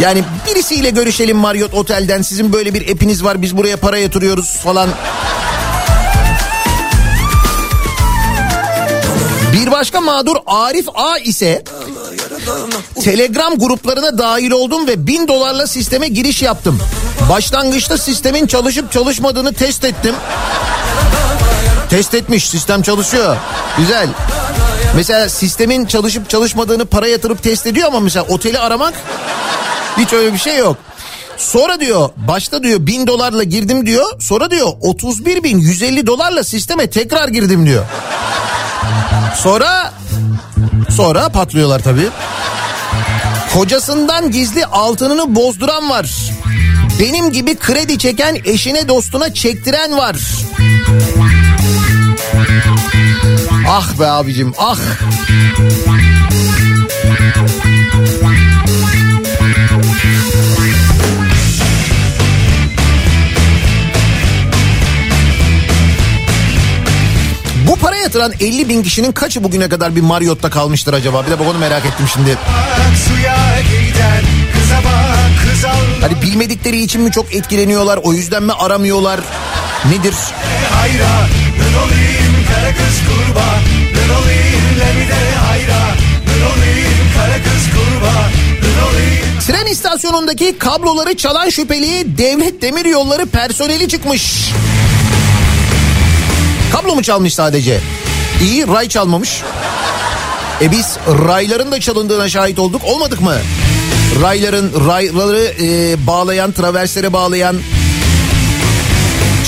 Yani 0.00 0.24
birisiyle 0.46 0.90
görüşelim 0.90 1.36
Marriott 1.36 1.74
Otel'den 1.74 2.22
sizin 2.22 2.52
böyle 2.52 2.74
bir 2.74 2.88
epiniz 2.88 3.24
var 3.24 3.42
biz 3.42 3.56
buraya 3.56 3.76
para 3.76 3.98
yatırıyoruz 3.98 4.56
falan. 4.56 4.88
Bir 9.52 9.70
başka 9.70 10.00
mağdur 10.00 10.36
Arif 10.46 10.86
A 10.94 11.18
ise 11.18 11.64
Telegram 13.04 13.58
gruplarına 13.58 14.18
dahil 14.18 14.50
oldum 14.50 14.86
ve 14.86 15.06
bin 15.06 15.28
dolarla 15.28 15.66
sisteme 15.66 16.08
giriş 16.08 16.42
yaptım. 16.42 16.80
Başlangıçta 17.30 17.98
sistemin 17.98 18.46
çalışıp 18.46 18.92
çalışmadığını 18.92 19.52
test 19.52 19.84
ettim. 19.84 20.14
Test 21.90 22.14
etmiş 22.14 22.48
sistem 22.48 22.82
çalışıyor. 22.82 23.36
Güzel. 23.78 24.08
Mesela 24.96 25.28
sistemin 25.28 25.86
çalışıp 25.86 26.30
çalışmadığını 26.30 26.86
para 26.86 27.08
yatırıp 27.08 27.42
test 27.42 27.66
ediyor 27.66 27.88
ama 27.88 28.00
mesela 28.00 28.26
oteli 28.28 28.58
aramak 28.58 28.94
hiç 29.98 30.12
öyle 30.12 30.32
bir 30.32 30.38
şey 30.38 30.58
yok. 30.58 30.76
Sonra 31.36 31.80
diyor 31.80 32.10
başta 32.16 32.62
diyor 32.62 32.86
bin 32.86 33.06
dolarla 33.06 33.42
girdim 33.42 33.86
diyor. 33.86 34.06
Sonra 34.20 34.50
diyor 34.50 34.68
31 34.80 35.42
bin 35.42 35.58
150 35.58 36.06
dolarla 36.06 36.44
sisteme 36.44 36.90
tekrar 36.90 37.28
girdim 37.28 37.66
diyor. 37.66 37.84
Sonra 39.36 39.92
sonra 40.96 41.28
patlıyorlar 41.28 41.82
tabii. 41.82 42.08
Kocasından 43.54 44.30
gizli 44.30 44.66
altınını 44.66 45.34
bozduran 45.34 45.90
var. 45.90 46.10
Benim 47.00 47.32
gibi 47.32 47.56
kredi 47.56 47.98
çeken 47.98 48.38
eşine 48.44 48.88
dostuna 48.88 49.34
çektiren 49.34 49.96
var. 49.96 50.16
Ah 53.68 53.98
be 53.98 54.06
abicim 54.06 54.54
ah. 54.58 54.76
Bu 67.68 67.76
para 67.76 67.96
yatıran 67.96 68.32
50 68.40 68.68
bin 68.68 68.82
kişinin 68.82 69.12
kaçı 69.12 69.44
bugüne 69.44 69.68
kadar 69.68 69.96
bir 69.96 70.00
Marriott'ta 70.00 70.50
kalmıştır 70.50 70.92
acaba? 70.92 71.26
Bir 71.26 71.30
de 71.30 71.38
bak 71.38 71.46
onu 71.46 71.58
merak 71.58 71.86
ettim 71.86 72.06
şimdi. 72.12 72.36
Hani 76.00 76.22
bilmedikleri 76.22 76.82
için 76.82 77.00
mi 77.00 77.12
çok 77.12 77.34
etkileniyorlar? 77.34 77.96
O 78.02 78.12
yüzden 78.12 78.42
mi 78.42 78.52
aramıyorlar? 78.52 79.20
Nedir? 79.84 80.14
hayra 80.70 81.28
kara 82.56 82.70
kız 82.70 83.00
kurba 83.08 83.44
Ben 83.94 84.14
olayım 84.14 84.64
lemide 84.80 85.34
hayra 85.46 85.94
Ben 86.26 86.40
olayım 86.46 86.98
kara 87.16 87.36
kız 87.42 87.64
kurba 87.74 88.12
Tren 89.46 89.66
istasyonundaki 89.66 90.58
kabloları 90.58 91.16
çalan 91.16 91.48
şüpheli 91.48 92.18
devlet 92.18 92.62
demir 92.62 92.84
yolları 92.84 93.26
personeli 93.26 93.88
çıkmış. 93.88 94.50
Kablo 96.72 96.94
mu 96.94 97.02
çalmış 97.02 97.34
sadece? 97.34 97.80
İyi 98.42 98.66
ray 98.66 98.88
çalmamış. 98.88 99.42
E 100.60 100.70
biz 100.70 100.96
rayların 101.08 101.72
da 101.72 101.80
çalındığına 101.80 102.28
şahit 102.28 102.58
olduk 102.58 102.84
olmadık 102.84 103.20
mı? 103.20 103.34
Rayların 104.22 104.72
rayları 104.88 105.54
e, 105.62 106.06
bağlayan 106.06 106.52
traverslere 106.52 107.12
bağlayan 107.12 107.56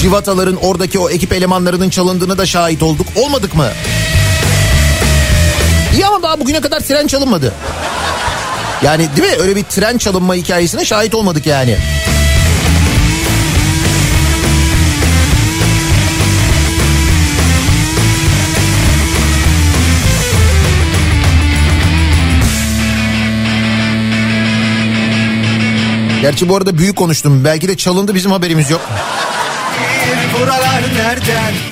civataların 0.00 0.56
oradaki 0.56 0.98
o 0.98 1.10
ekip 1.10 1.32
elemanlarının 1.32 1.90
çalındığını 1.90 2.38
da 2.38 2.46
şahit 2.46 2.82
olduk. 2.82 3.06
Olmadık 3.16 3.54
mı? 3.54 3.68
İyi 5.94 6.06
ama 6.06 6.22
daha 6.22 6.40
bugüne 6.40 6.60
kadar 6.60 6.80
tren 6.80 7.06
çalınmadı. 7.06 7.54
Yani 8.82 9.08
değil 9.16 9.28
mi? 9.28 9.42
Öyle 9.42 9.56
bir 9.56 9.62
tren 9.62 9.98
çalınma 9.98 10.34
hikayesine 10.34 10.84
şahit 10.84 11.14
olmadık 11.14 11.46
yani. 11.46 11.76
Gerçi 26.22 26.48
bu 26.48 26.56
arada 26.56 26.78
büyük 26.78 26.96
konuştum. 26.96 27.44
Belki 27.44 27.68
de 27.68 27.76
çalındı 27.76 28.14
bizim 28.14 28.32
haberimiz 28.32 28.70
yok. 28.70 28.80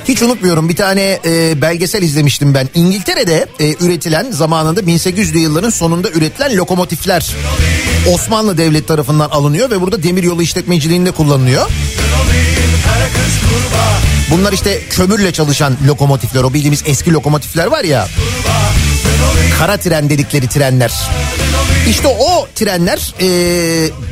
Hiç 0.09 0.23
unutmuyorum 0.23 0.69
bir 0.69 0.77
tane 0.77 1.21
e, 1.25 1.62
belgesel 1.62 2.03
izlemiştim 2.03 2.55
ben. 2.55 2.69
İngiltere'de 2.75 3.47
e, 3.61 3.75
üretilen 3.85 4.31
zamanında 4.31 4.81
1800'lü 4.81 5.38
yılların 5.38 5.71
sonunda 5.71 6.11
üretilen 6.11 6.57
lokomotifler 6.57 7.27
Osmanlı 8.14 8.59
Devleti 8.59 8.87
tarafından 8.87 9.31
alınıyor 9.31 9.71
ve 9.71 9.81
burada 9.81 10.03
demiryolu 10.03 10.42
işletmeciliğinde 10.42 11.11
kullanılıyor. 11.11 11.71
Bunlar 14.31 14.53
işte 14.53 14.81
kömürle 14.90 15.33
çalışan 15.33 15.77
lokomotifler 15.87 16.42
o 16.42 16.53
bildiğimiz 16.53 16.83
eski 16.87 17.12
lokomotifler 17.12 17.66
var 17.66 17.85
ya. 17.85 18.09
Kara 19.59 19.77
tren 19.77 20.11
dedikleri 20.11 20.49
trenler. 20.49 20.92
İşte 21.88 22.09
o 22.09 22.49
trenler 22.55 23.14
e, 23.20 23.27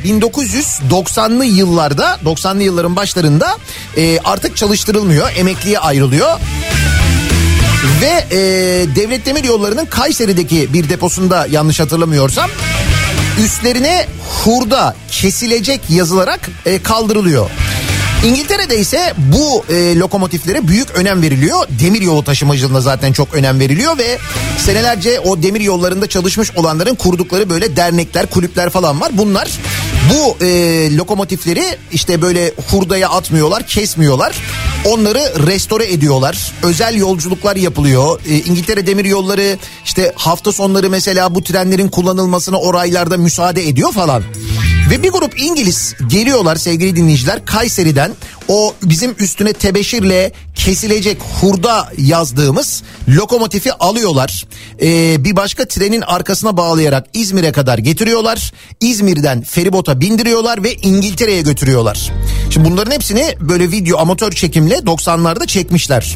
1990'lı 0.05 1.45
yıllarda 1.45 2.19
90'lı 2.25 2.63
yılların 2.63 2.95
başlarında 2.95 3.57
e, 3.97 4.19
artık 4.23 4.57
çalıştırılmıyor 4.57 5.31
emekliye 5.35 5.79
ayrılıyor. 5.79 6.39
Ve 8.01 8.35
e, 8.35 8.39
Devlet 8.95 9.25
Demir 9.25 9.43
Yolları'nın 9.43 9.85
Kayseri'deki 9.85 10.73
bir 10.73 10.89
deposunda 10.89 11.47
yanlış 11.51 11.79
hatırlamıyorsam 11.79 12.49
üstlerine 13.43 14.07
hurda 14.43 14.95
kesilecek 15.11 15.81
yazılarak 15.89 16.49
e, 16.65 16.83
kaldırılıyor. 16.83 17.49
İngiltere'de 18.25 18.79
ise 18.79 19.13
bu 19.17 19.63
e, 19.69 19.95
lokomotiflere 19.95 20.67
büyük 20.67 20.91
önem 20.91 21.21
veriliyor. 21.21 21.67
Demir 21.81 22.01
yolu 22.01 22.23
taşımacılığına 22.23 22.81
zaten 22.81 23.13
çok 23.13 23.33
önem 23.33 23.59
veriliyor 23.59 23.97
ve 23.97 24.17
senelerce 24.57 25.19
o 25.19 25.43
demir 25.43 25.61
yollarında 25.61 26.07
çalışmış 26.07 26.51
olanların 26.55 26.95
kurdukları 26.95 27.49
böyle 27.49 27.75
dernekler, 27.75 28.25
kulüpler 28.25 28.69
falan 28.69 29.01
var. 29.01 29.11
Bunlar 29.13 29.49
bu 30.13 30.45
e, 30.45 30.97
lokomotifleri 30.97 31.63
işte 31.91 32.21
böyle 32.21 32.51
hurdaya 32.71 33.09
atmıyorlar, 33.09 33.67
kesmiyorlar. 33.67 34.35
Onları 34.85 35.47
restore 35.47 35.91
ediyorlar. 35.91 36.51
Özel 36.63 36.95
yolculuklar 36.95 37.55
yapılıyor. 37.55 38.21
E, 38.29 38.37
İngiltere 38.37 38.87
Demir 38.87 39.05
Yolları 39.05 39.57
işte 39.85 40.13
hafta 40.15 40.51
sonları 40.51 40.89
mesela 40.89 41.35
bu 41.35 41.43
trenlerin 41.43 41.87
kullanılmasına 41.87 42.57
o 42.57 42.73
raylarda 42.73 43.17
müsaade 43.17 43.67
ediyor 43.67 43.93
falan. 43.93 44.23
Ve 44.89 45.03
bir 45.03 45.09
grup 45.09 45.41
İngiliz 45.41 45.95
geliyorlar 46.07 46.55
sevgili 46.55 46.95
dinleyiciler 46.95 47.45
Kayseri'den 47.45 48.11
o 48.47 48.73
bizim 48.83 49.15
üstüne 49.19 49.53
tebeşirle 49.53 50.31
kesilecek 50.55 51.17
hurda 51.41 51.89
yazdığımız 51.97 52.83
lokomotifi 53.07 53.73
alıyorlar. 53.73 54.45
Ee, 54.81 55.23
bir 55.25 55.35
başka 55.35 55.67
trenin 55.67 56.01
arkasına 56.01 56.57
bağlayarak 56.57 57.07
İzmir'e 57.13 57.51
kadar 57.51 57.77
getiriyorlar. 57.77 58.53
İzmir'den 58.81 59.41
feribota 59.41 60.01
bindiriyorlar 60.01 60.63
ve 60.63 60.73
İngiltere'ye 60.73 61.41
götürüyorlar. 61.41 62.11
Şimdi 62.49 62.69
bunların 62.69 62.91
hepsini 62.91 63.35
böyle 63.39 63.71
video 63.71 63.99
amatör 63.99 64.31
çekimle 64.31 64.75
90'larda 64.75 65.47
çekmişler. 65.47 66.15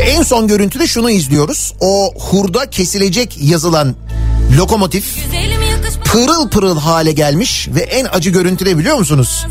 En 0.00 0.22
son 0.22 0.48
görüntüde 0.48 0.86
şunu 0.86 1.10
izliyoruz. 1.10 1.74
O 1.80 2.14
hurda 2.18 2.70
kesilecek 2.70 3.38
yazılan 3.42 3.94
lokomotif 4.52 5.04
pırıl 6.04 6.48
pırıl 6.48 6.78
hale 6.78 7.12
gelmiş 7.12 7.68
ve 7.68 7.80
en 7.80 8.06
acı 8.12 8.30
görüntü 8.30 8.66
de 8.66 8.78
biliyor 8.78 8.96
musunuz? 8.96 9.46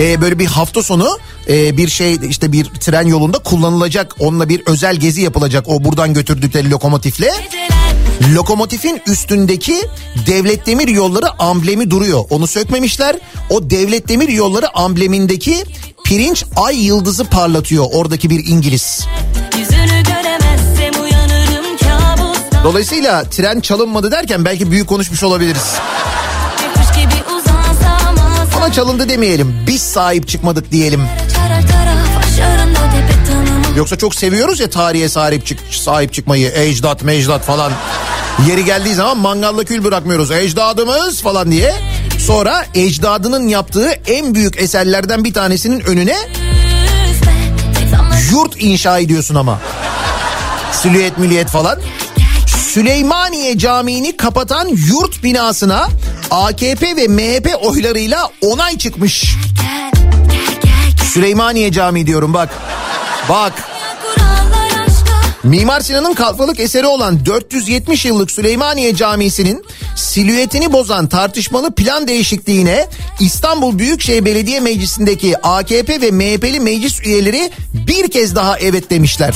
Ee, 0.00 0.20
böyle 0.20 0.38
bir 0.38 0.46
hafta 0.46 0.82
sonu 0.82 1.18
e, 1.48 1.76
bir 1.76 1.88
şey 1.88 2.18
işte 2.28 2.52
bir 2.52 2.64
tren 2.64 3.06
yolunda 3.06 3.38
kullanılacak 3.38 4.14
onunla 4.18 4.48
bir 4.48 4.62
özel 4.66 4.96
gezi 4.96 5.20
yapılacak 5.22 5.64
o 5.68 5.84
buradan 5.84 6.14
götürdükleri 6.14 6.70
lokomotifle. 6.70 7.30
Lokomotifin 8.34 9.00
üstündeki 9.06 9.76
devlet 10.26 10.66
demir 10.66 10.88
yolları 10.88 11.42
amblemi 11.42 11.90
duruyor. 11.90 12.24
Onu 12.30 12.46
sökmemişler. 12.46 13.16
O 13.50 13.70
devlet 13.70 14.08
demir 14.08 14.28
yolları 14.28 14.76
amblemindeki 14.76 15.64
pirinç 16.04 16.44
ay 16.56 16.86
yıldızı 16.86 17.24
parlatıyor 17.24 17.86
oradaki 17.92 18.30
bir 18.30 18.46
İngiliz. 18.46 19.06
Yüzünü 19.58 19.98
kabustan 20.02 20.57
Dolayısıyla 22.64 23.24
tren 23.24 23.60
çalınmadı 23.60 24.10
derken 24.10 24.44
belki 24.44 24.70
büyük 24.70 24.88
konuşmuş 24.88 25.22
olabiliriz. 25.22 25.74
Ama 28.56 28.72
çalındı 28.72 29.08
demeyelim. 29.08 29.54
Biz 29.66 29.82
sahip 29.82 30.28
çıkmadık 30.28 30.72
diyelim. 30.72 31.02
Yoksa 33.76 33.96
çok 33.98 34.14
seviyoruz 34.14 34.60
ya 34.60 34.70
tarihe 34.70 35.08
sahip 35.08 35.46
çık 35.46 35.58
sahip 35.70 36.12
çıkmayı. 36.12 36.52
Ecdat, 36.54 37.02
mecdat 37.02 37.44
falan. 37.44 37.72
Yeri 38.48 38.64
geldiği 38.64 38.94
zaman 38.94 39.18
mangalla 39.18 39.64
kül 39.64 39.84
bırakmıyoruz. 39.84 40.30
Ecdadımız 40.30 41.22
falan 41.22 41.50
diye. 41.50 41.74
Sonra 42.18 42.66
ecdadının 42.74 43.48
yaptığı 43.48 43.88
en 43.90 44.34
büyük 44.34 44.62
eserlerden 44.62 45.24
bir 45.24 45.34
tanesinin 45.34 45.80
önüne 45.80 46.16
yurt 48.32 48.62
inşa 48.62 48.98
ediyorsun 48.98 49.34
ama. 49.34 49.58
Silüet 50.72 51.18
miliyet 51.18 51.48
falan. 51.48 51.78
Süleymaniye 52.78 53.58
Camii'ni 53.58 54.16
kapatan 54.16 54.68
yurt 54.68 55.22
binasına 55.22 55.88
AKP 56.30 56.96
ve 56.96 57.08
MHP 57.08 57.64
oylarıyla 57.64 58.30
onay 58.40 58.78
çıkmış. 58.78 59.34
Süleymaniye 61.12 61.72
Camii 61.72 62.06
diyorum 62.06 62.34
bak. 62.34 62.48
Bak. 63.28 63.52
Mimar 65.42 65.80
Sinan'ın 65.80 66.14
kalfalık 66.14 66.60
eseri 66.60 66.86
olan 66.86 67.26
470 67.26 68.04
yıllık 68.04 68.30
Süleymaniye 68.30 68.94
Camisi'nin 68.94 69.64
silüetini 69.96 70.72
bozan 70.72 71.06
tartışmalı 71.06 71.74
plan 71.74 72.08
değişikliğine 72.08 72.86
İstanbul 73.20 73.78
Büyükşehir 73.78 74.24
Belediye 74.24 74.60
Meclisi'ndeki 74.60 75.38
AKP 75.38 76.00
ve 76.00 76.10
MHP'li 76.10 76.60
meclis 76.60 77.00
üyeleri 77.00 77.50
bir 77.74 78.10
kez 78.10 78.34
daha 78.34 78.58
evet 78.58 78.90
demişler. 78.90 79.34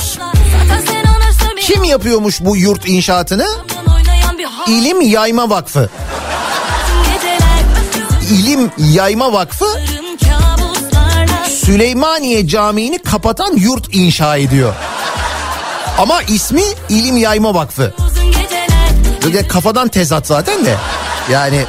Kim 1.62 1.84
yapıyormuş 1.84 2.40
bu 2.40 2.56
yurt 2.56 2.88
inşaatını? 2.88 3.46
İlim 4.66 5.00
Yayma 5.00 5.50
Vakfı. 5.50 5.90
İlim 8.30 8.70
Yayma 8.78 9.32
Vakfı 9.32 9.66
Süleymaniye 11.48 12.48
Camii'ni 12.48 12.98
kapatan 12.98 13.56
yurt 13.56 13.94
inşa 13.94 14.36
ediyor. 14.36 14.74
Ama 15.98 16.22
ismi 16.22 16.62
İlim 16.88 17.16
Yayma 17.16 17.54
Vakfı. 17.54 17.94
Böyle 19.24 19.48
kafadan 19.48 19.88
tezat 19.88 20.26
zaten 20.26 20.64
de. 20.66 20.76
Yani 21.30 21.64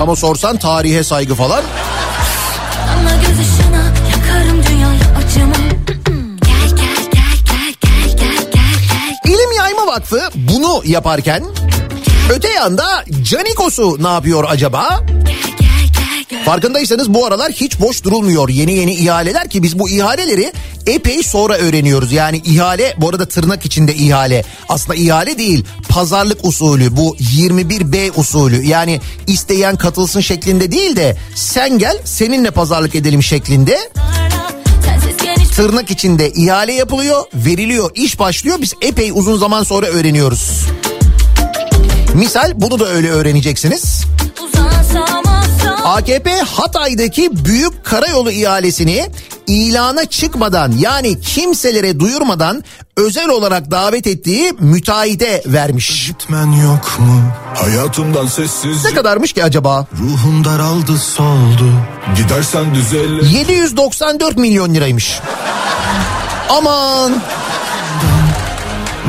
ama 0.00 0.16
sorsan 0.16 0.56
tarihe 0.58 1.04
saygı 1.04 1.34
falan. 1.34 1.62
İlim 9.24 9.52
Yayma 9.56 9.86
Vakfı 9.86 10.20
bunu 10.34 10.82
yaparken 10.84 11.44
öte 12.30 12.48
yanda 12.48 13.04
Canikos'u 13.22 14.02
ne 14.02 14.08
yapıyor 14.08 14.44
acaba? 14.48 15.00
Farkındaysanız 16.44 17.14
bu 17.14 17.26
aralar 17.26 17.52
hiç 17.52 17.80
boş 17.80 18.04
durulmuyor. 18.04 18.48
Yeni 18.48 18.72
yeni 18.72 18.94
ihaleler 18.94 19.50
ki 19.50 19.62
biz 19.62 19.78
bu 19.78 19.88
ihaleleri 19.88 20.52
epey 20.88 21.22
sonra 21.22 21.56
öğreniyoruz. 21.56 22.12
Yani 22.12 22.42
ihale 22.44 22.94
bu 22.96 23.08
arada 23.08 23.28
tırnak 23.28 23.64
içinde 23.66 23.94
ihale. 23.94 24.44
Aslında 24.68 24.94
ihale 24.94 25.38
değil 25.38 25.64
pazarlık 25.88 26.44
usulü 26.44 26.96
bu 26.96 27.16
21B 27.16 28.10
usulü. 28.16 28.66
Yani 28.66 29.00
isteyen 29.26 29.76
katılsın 29.76 30.20
şeklinde 30.20 30.72
değil 30.72 30.96
de 30.96 31.16
sen 31.34 31.78
gel 31.78 31.98
seninle 32.04 32.50
pazarlık 32.50 32.94
edelim 32.94 33.22
şeklinde. 33.22 33.78
Tırnak 35.56 35.90
içinde 35.90 36.30
ihale 36.30 36.72
yapılıyor, 36.72 37.24
veriliyor, 37.34 37.90
iş 37.94 38.18
başlıyor. 38.18 38.58
Biz 38.60 38.74
epey 38.82 39.10
uzun 39.14 39.38
zaman 39.38 39.62
sonra 39.62 39.86
öğreniyoruz. 39.86 40.66
Misal 42.14 42.52
bunu 42.54 42.80
da 42.80 42.88
öyle 42.88 43.10
öğreneceksiniz. 43.10 44.04
AKP 45.84 46.30
Hatay'daki 46.30 47.44
büyük 47.44 47.84
karayolu 47.84 48.30
ihalesini 48.30 49.08
ilana 49.48 50.04
çıkmadan 50.04 50.72
yani 50.78 51.20
kimselere 51.20 52.00
duyurmadan 52.00 52.64
özel 52.96 53.28
olarak 53.28 53.70
davet 53.70 54.06
ettiği 54.06 54.52
müteahhite 54.60 55.42
vermiş. 55.46 56.06
Gitmen 56.06 56.52
yok 56.52 56.96
mu? 56.98 57.22
Hayatımdan 57.54 58.26
sessiz. 58.26 58.84
Ne 58.84 58.94
kadarmış 58.94 59.32
ki 59.32 59.44
acaba? 59.44 59.86
Ruhum 60.00 60.44
daraldı 60.44 60.98
soldu. 60.98 61.72
Gidersen 62.16 62.74
düzelir. 62.74 63.22
794 63.30 64.36
milyon 64.36 64.74
liraymış. 64.74 65.20
Aman 66.50 67.12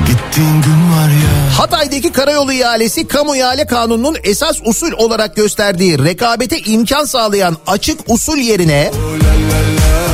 Gittiğin 0.07 0.61
gün 0.61 0.91
var 0.97 1.09
ya. 1.09 1.59
Hatay'daki 1.59 2.11
karayolu 2.11 2.53
ihalesi 2.53 3.07
kamu 3.07 3.35
ihale 3.35 3.65
kanununun 3.65 4.17
esas 4.23 4.57
usul 4.65 4.91
olarak 4.97 5.35
gösterdiği 5.35 5.99
rekabete 6.03 6.59
imkan 6.59 7.05
sağlayan 7.05 7.57
açık 7.67 7.99
usul 8.07 8.37
yerine 8.37 8.91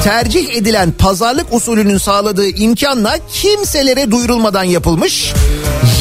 tercih 0.06 0.56
edilen 0.56 0.92
pazarlık 0.92 1.54
usulünün 1.54 1.98
sağladığı 1.98 2.48
imkanla 2.48 3.18
kimselere 3.34 4.12
duyurulmadan 4.12 4.64
yapılmış. 4.64 5.34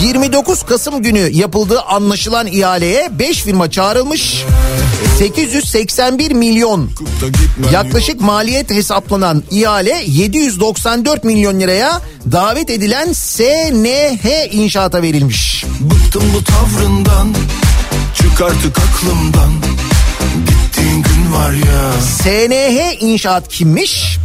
29 0.03 0.63
Kasım 0.63 1.03
günü 1.03 1.29
yapıldığı 1.33 1.81
anlaşılan 1.81 2.47
ihaleye 2.47 3.19
5 3.19 3.43
firma 3.43 3.71
çağrılmış. 3.71 4.45
881 5.19 6.31
milyon 6.31 6.91
Yaklaşık 7.73 8.21
maliyet 8.21 8.71
hesaplanan 8.71 9.43
ihale 9.51 10.03
794 10.07 11.25
milyon 11.25 11.61
liraya 11.61 12.01
davet 12.33 12.71
edilen 12.71 13.13
SNH 13.13 14.55
inşaata 14.55 15.03
verilmiş. 15.03 15.65
Bıktım 15.81 16.23
bu 16.35 16.45
tavrından. 16.45 17.35
Çık 18.15 18.43
aklımdan. 18.43 19.53
Var 21.33 21.53
ya. 21.53 21.93
SNH 22.03 23.03
inşaat 23.03 23.49
kimmiş? 23.49 24.19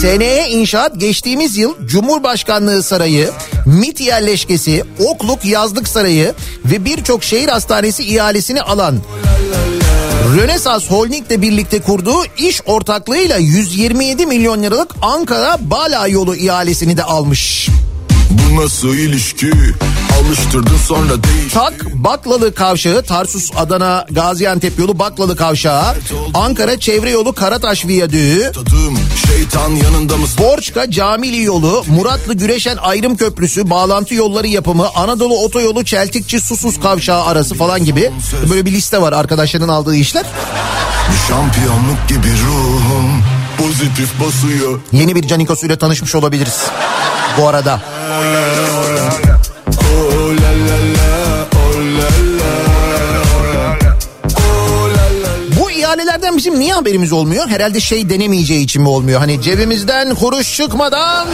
SNH 0.00 0.50
İnşaat 0.50 1.00
geçtiğimiz 1.00 1.56
yıl 1.56 1.74
Cumhurbaşkanlığı 1.86 2.82
Sarayı, 2.82 3.30
MIT 3.66 4.00
yerleşkesi, 4.00 4.84
Okluk 5.04 5.44
Yazlık 5.44 5.88
Sarayı 5.88 6.34
ve 6.64 6.84
birçok 6.84 7.24
şehir 7.24 7.48
hastanesi 7.48 8.04
ihalesini 8.04 8.62
alan 8.62 8.98
Rönesans 10.36 10.90
Holding 10.90 11.26
ile 11.26 11.42
birlikte 11.42 11.80
kurduğu 11.80 12.24
iş 12.38 12.60
ortaklığıyla 12.66 13.36
127 13.36 14.26
milyon 14.26 14.62
liralık 14.62 14.94
Ankara 15.02 15.56
Bala 15.60 16.06
yolu 16.06 16.36
ihalesini 16.36 16.96
de 16.96 17.04
almış. 17.04 17.68
Bu 18.30 18.64
nasıl 18.64 18.94
ilişki? 18.94 19.50
Alıştırdın 20.20 20.76
sonra 20.86 21.22
değiş. 21.22 21.52
Tak 21.52 21.84
Baklalı 21.94 22.54
Kavşağı, 22.54 23.02
Tarsus 23.02 23.50
Adana 23.56 24.06
Gaziantep 24.10 24.78
yolu 24.78 24.98
Baklalı 24.98 25.36
Kavşağı, 25.36 25.94
Ankara 26.34 26.80
Çevre 26.80 27.10
yolu 27.10 27.32
Karataş 27.32 27.86
Viyadüğü, 27.86 28.52
Tadım 28.52 28.98
şeytan 29.26 29.70
yanında 29.70 30.16
mısın? 30.16 30.44
Borçka 30.44 30.90
Camili 30.90 31.42
yolu, 31.42 31.84
Muratlı 31.88 32.34
Güreşen 32.34 32.76
Ayrım 32.76 33.16
Köprüsü, 33.16 33.70
bağlantı 33.70 34.14
yolları 34.14 34.46
yapımı, 34.46 34.88
Anadolu 34.94 35.44
Otoyolu 35.44 35.84
Çeltikçi 35.84 36.40
Susuz 36.40 36.80
Kavşağı 36.80 37.24
arası 37.24 37.54
falan 37.54 37.84
gibi 37.84 38.10
böyle 38.50 38.66
bir 38.66 38.72
liste 38.72 39.00
var 39.00 39.12
arkadaşların 39.12 39.68
aldığı 39.68 39.96
işler. 39.96 40.24
Bir 41.12 41.28
şampiyonluk 41.28 42.08
gibi 42.08 42.28
ruhum 42.46 43.22
pozitif 43.58 44.20
basıyor. 44.20 44.80
Yeni 44.92 45.14
bir 45.14 45.28
Canikos 45.28 45.64
ile 45.64 45.76
tanışmış 45.76 46.14
olabiliriz 46.14 46.66
bu 47.38 47.48
arada. 47.48 47.80
Bu 55.60 55.70
ihalelerden 55.70 56.36
bizim 56.36 56.60
niye 56.60 56.72
haberimiz 56.74 57.12
olmuyor? 57.12 57.48
Herhalde 57.48 57.80
şey 57.80 58.10
denemeyeceği 58.10 58.64
için 58.64 58.82
mi 58.82 58.88
olmuyor? 58.88 59.20
Hani 59.20 59.42
cebimizden 59.42 60.14
kuruş 60.14 60.56
çıkmadan... 60.56 61.28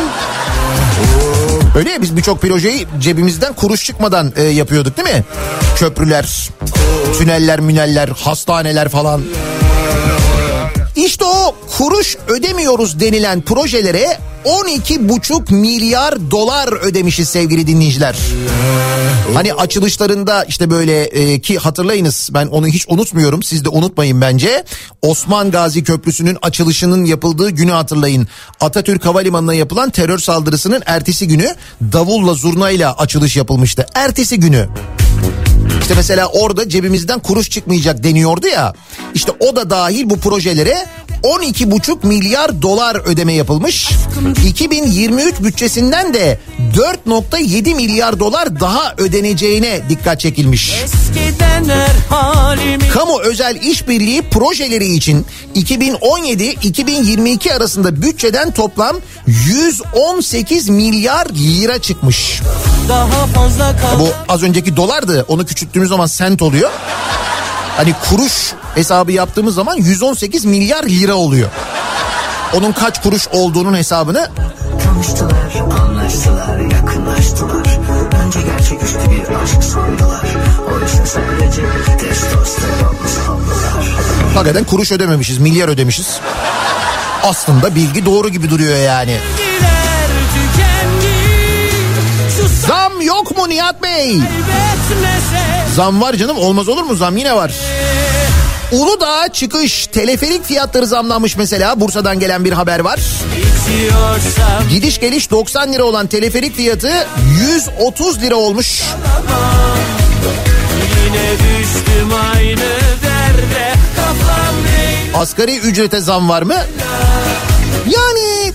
Öyle 1.76 1.90
ya 1.90 2.02
biz 2.02 2.16
birçok 2.16 2.40
projeyi 2.42 2.86
cebimizden 3.00 3.52
kuruş 3.52 3.84
çıkmadan 3.84 4.32
e, 4.36 4.42
yapıyorduk 4.42 4.96
değil 4.96 5.16
mi? 5.16 5.24
Köprüler, 5.76 6.50
tüneller, 7.18 7.60
müneller, 7.60 8.08
hastaneler 8.08 8.88
falan. 8.88 9.22
İşte 10.96 11.24
o 11.24 11.56
kuruş 11.78 12.16
ödemiyoruz 12.28 13.00
denilen 13.00 13.40
projelere 13.40 14.18
12,5 14.44 15.54
milyar 15.54 16.30
dolar 16.30 16.72
ödemişiz 16.72 17.28
sevgili 17.28 17.66
dinleyiciler. 17.66 18.16
Hani 19.34 19.54
açılışlarında 19.54 20.44
işte 20.44 20.70
böyle 20.70 21.04
e, 21.04 21.40
ki 21.40 21.58
hatırlayınız 21.58 22.30
ben 22.34 22.46
onu 22.46 22.66
hiç 22.66 22.84
unutmuyorum 22.88 23.42
siz 23.42 23.64
de 23.64 23.68
unutmayın 23.68 24.20
bence. 24.20 24.64
Osman 25.02 25.50
Gazi 25.50 25.84
Köprüsü'nün 25.84 26.38
açılışının 26.42 27.04
yapıldığı 27.04 27.50
günü 27.50 27.70
hatırlayın. 27.70 28.28
Atatürk 28.60 29.04
Havalimanı'na 29.04 29.54
yapılan 29.54 29.90
terör 29.90 30.18
saldırısının 30.18 30.82
ertesi 30.86 31.28
günü 31.28 31.54
davulla 31.92 32.34
zurnayla 32.34 32.92
açılış 32.92 33.36
yapılmıştı. 33.36 33.86
Ertesi 33.94 34.40
günü. 34.40 34.68
İşte 35.80 35.94
mesela 35.94 36.26
orada 36.26 36.68
cebimizden 36.68 37.18
kuruş 37.18 37.50
çıkmayacak 37.50 38.04
deniyordu 38.04 38.46
ya. 38.46 38.74
İşte 39.14 39.32
o 39.40 39.56
da 39.56 39.70
dahil 39.70 40.10
bu 40.10 40.20
projelere 40.20 40.86
12,5 41.24 42.06
milyar 42.06 42.62
dolar 42.62 42.96
ödeme 42.96 43.32
yapılmış. 43.32 43.90
2023 44.46 45.40
bütçesinden 45.40 46.14
de 46.14 46.38
4.7 46.74 47.74
milyar 47.74 48.20
dolar 48.20 48.60
daha 48.60 48.94
ödeneceğine 48.98 49.80
dikkat 49.88 50.20
çekilmiş. 50.20 50.74
Kamu 52.92 53.20
özel 53.20 53.56
işbirliği 53.62 54.22
projeleri 54.22 54.94
için 54.94 55.26
2017-2022 55.54 57.54
arasında 57.54 58.02
bütçeden 58.02 58.54
toplam 58.54 58.96
118 59.26 60.68
milyar 60.68 61.26
lira 61.26 61.78
çıkmış. 61.78 62.40
Bu 63.98 64.08
az 64.28 64.42
önceki 64.42 64.76
dolardı. 64.76 65.24
Onu 65.28 65.46
küçülttüğümüz 65.46 65.88
zaman 65.88 66.06
sent 66.06 66.42
oluyor. 66.42 66.70
Hani 67.76 67.94
kuruş 68.10 68.52
hesabı 68.74 69.12
yaptığımız 69.12 69.54
zaman 69.54 69.76
118 69.76 70.44
milyar 70.44 70.84
lira 70.84 71.14
oluyor. 71.14 71.48
Onun 72.54 72.72
kaç 72.72 73.02
kuruş 73.02 73.28
olduğunun 73.28 73.74
hesabını 73.74 74.30
Konuştular, 74.88 75.78
anlaştılar, 75.80 76.58
yakınlaştılar. 76.58 77.66
Önce 78.24 78.40
gerçeküstü 78.42 78.98
bir 79.10 79.34
aşk 79.42 79.64
sandılar. 79.64 80.26
Oysa 80.74 81.06
sadece 81.06 81.62
testosteron 81.98 82.96
sandılar. 83.26 83.84
hakikaten 84.34 84.64
kuruş 84.64 84.92
ödememişiz, 84.92 85.38
milyar 85.38 85.68
ödemişiz. 85.68 86.20
Aslında 87.22 87.74
bilgi 87.74 88.06
doğru 88.06 88.28
gibi 88.28 88.50
duruyor 88.50 88.76
yani. 88.76 89.18
Zam 92.66 93.00
yok 93.02 93.36
mu 93.38 93.48
Nihat 93.48 93.82
Bey? 93.82 94.10
saybetmese. 94.10 95.53
Zam 95.74 96.00
var 96.00 96.14
canım 96.14 96.38
olmaz 96.38 96.68
olur 96.68 96.82
mu 96.82 96.94
zam 96.94 97.16
yine 97.16 97.36
var. 97.36 97.52
Uludağ 98.72 99.28
çıkış 99.32 99.86
teleferik 99.86 100.44
fiyatları 100.44 100.86
zamlanmış 100.86 101.36
mesela 101.36 101.80
Bursa'dan 101.80 102.20
gelen 102.20 102.44
bir 102.44 102.52
haber 102.52 102.78
var. 102.78 103.00
Gidiş 104.70 105.00
geliş 105.00 105.30
90 105.30 105.72
lira 105.72 105.84
olan 105.84 106.06
teleferik 106.06 106.56
fiyatı 106.56 106.92
130 107.40 108.22
lira 108.22 108.34
olmuş. 108.34 108.82
derde. 113.02 113.74
Asgari 115.16 115.58
ücrete 115.58 116.00
zam 116.00 116.28
var 116.28 116.42
mı? 116.42 116.56
Yani 117.86 118.52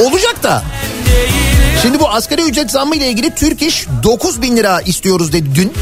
olacak 0.00 0.42
da. 0.42 0.62
Şimdi 1.86 2.00
bu 2.00 2.08
asgari 2.08 2.42
ücret 2.42 2.70
zammı 2.70 2.96
ile 2.96 3.08
ilgili 3.08 3.34
Türk 3.34 3.62
İş 3.62 3.86
9 4.02 4.42
bin 4.42 4.56
lira 4.56 4.80
istiyoruz 4.80 5.32
dedi 5.32 5.54
dün. 5.54 5.72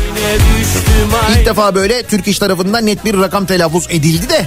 İlk 1.38 1.46
defa 1.46 1.74
böyle 1.74 2.02
Türk 2.02 2.28
İş 2.28 2.38
tarafından 2.38 2.86
net 2.86 3.04
bir 3.04 3.18
rakam 3.18 3.46
telaffuz 3.46 3.86
edildi 3.90 4.28
de. 4.28 4.46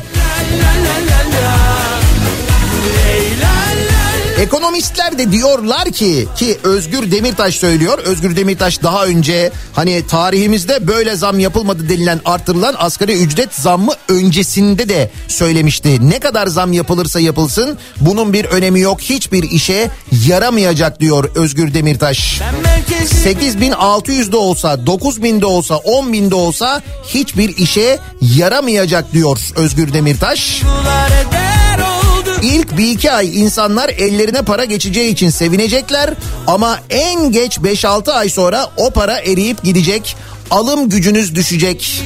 Ekonomistler 4.41 5.17
de 5.17 5.31
diyorlar 5.31 5.91
ki 5.91 6.27
ki 6.35 6.57
Özgür 6.63 7.11
Demirtaş 7.11 7.55
söylüyor. 7.55 7.99
Özgür 7.99 8.35
Demirtaş 8.35 8.83
daha 8.83 9.05
önce 9.05 9.51
hani 9.73 10.07
tarihimizde 10.07 10.87
böyle 10.87 11.15
zam 11.15 11.39
yapılmadı 11.39 11.89
denilen 11.89 12.19
artırılan 12.25 12.75
asgari 12.77 13.13
ücret 13.13 13.55
zammı 13.55 13.93
öncesinde 14.09 14.89
de 14.89 15.11
söylemişti. 15.27 16.09
Ne 16.09 16.19
kadar 16.19 16.47
zam 16.47 16.73
yapılırsa 16.73 17.19
yapılsın 17.19 17.77
bunun 18.01 18.33
bir 18.33 18.45
önemi 18.45 18.79
yok. 18.79 19.01
Hiçbir 19.01 19.43
işe 19.43 19.89
yaramayacak 20.27 20.99
diyor 20.99 21.29
Özgür 21.35 21.73
Demirtaş. 21.73 22.41
merkezi 22.63 23.15
8600 23.15 24.31
de 24.31 24.37
olsa 24.37 24.85
9000 24.85 25.41
de 25.41 25.45
olsa 25.45 25.75
10.000 25.75 26.31
de 26.31 26.35
olsa 26.35 26.81
hiçbir 27.07 27.57
işe 27.57 27.99
yaramayacak 28.35 29.13
diyor 29.13 29.39
Özgür 29.55 29.93
Demirtaş. 29.93 30.63
oldu. 30.63 31.96
İlk 32.41 32.77
bir 32.77 32.87
iki 32.91 33.11
ay 33.11 33.41
insanlar 33.41 33.89
ellerine 33.89 34.41
para 34.41 34.65
geçeceği 34.65 35.11
için 35.11 35.29
sevinecekler 35.29 36.13
ama 36.47 36.79
en 36.89 37.31
geç 37.31 37.57
5-6 37.57 38.11
ay 38.11 38.29
sonra 38.29 38.69
o 38.77 38.89
para 38.91 39.19
eriyip 39.19 39.63
gidecek. 39.63 40.15
alım 40.51 40.89
gücünüz 40.89 41.35
düşecek. 41.35 42.03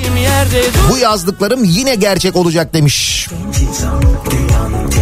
Bu 0.90 0.98
yazdıklarım 0.98 1.64
yine 1.64 1.96
gerçek 1.96 2.36
olacak 2.36 2.74
demiş. 2.74 3.28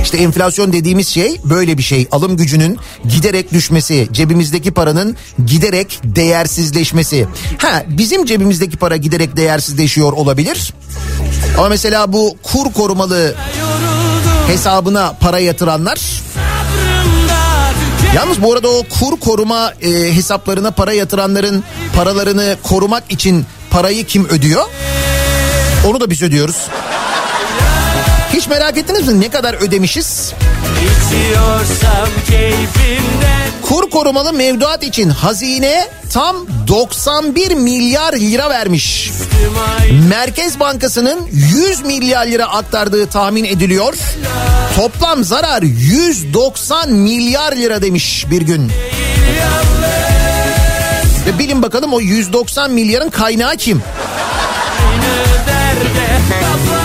İşte 0.04 0.18
enflasyon 0.18 0.74
dediğimiz 0.74 1.08
şey 1.08 1.42
böyle 1.44 1.78
bir 1.78 1.84
şey. 1.84 2.08
Alım 2.12 2.38
gücünün 2.38 2.78
giderek 3.10 3.54
düşmesi, 3.54 4.08
cebimizdeki 4.12 4.72
paranın 4.72 5.16
giderek 5.46 6.00
değersizleşmesi. 6.04 7.28
Ha 7.58 7.84
bizim 7.88 8.26
cebimizdeki 8.26 8.78
para 8.78 8.98
giderek 8.98 9.38
değersizleşiyor 9.38 10.14
olabilir. 10.14 10.74
Ama 11.58 11.70
mesela 11.70 12.14
bu 12.14 12.38
kur 12.44 12.74
korumalı 12.74 13.36
hesabına 14.50 15.14
para 15.20 15.40
yatıranlar 15.40 16.00
Yalnız 18.16 18.42
bu 18.42 18.54
arada 18.54 18.70
o 18.70 18.84
kur 19.00 19.20
koruma 19.20 19.74
e, 19.82 20.16
hesaplarına 20.16 20.72
para 20.72 20.94
yatıranların 20.94 21.64
paralarını 21.96 22.58
korumak 22.64 23.04
için 23.10 23.46
parayı 23.70 24.06
kim 24.06 24.26
ödüyor? 24.26 24.66
Onu 25.88 26.00
da 26.00 26.10
biz 26.10 26.22
ödüyoruz. 26.22 26.56
Hiç 28.40 28.48
merak 28.48 28.78
ettiniz 28.78 29.08
mi 29.08 29.22
ne 29.22 29.30
kadar 29.30 29.54
ödemişiz? 29.54 30.34
Kur 33.62 33.90
korumalı 33.90 34.34
mevduat 34.34 34.84
için 34.84 35.10
hazine 35.10 35.88
tam 36.14 36.36
91 36.68 37.52
milyar 37.52 38.14
lira 38.14 38.50
vermiş. 38.50 39.12
Merkez 40.10 40.60
Bankası'nın 40.60 41.28
100 41.32 41.86
milyar 41.86 42.28
lira 42.28 42.46
aktardığı 42.46 43.08
tahmin 43.08 43.44
ediliyor. 43.44 43.94
Toplam 44.76 45.24
zarar 45.24 45.62
190 45.62 46.90
milyar 46.92 47.56
lira 47.56 47.82
demiş 47.82 48.26
bir 48.32 48.42
gün. 48.42 48.72
Ve 51.26 51.40
bilin 51.40 51.62
bakalım 51.62 51.94
o 51.94 52.00
190 52.00 52.72
milyarın 52.72 53.10
kaynağı 53.10 53.58
kim? 53.58 53.82
Biz 56.62 56.79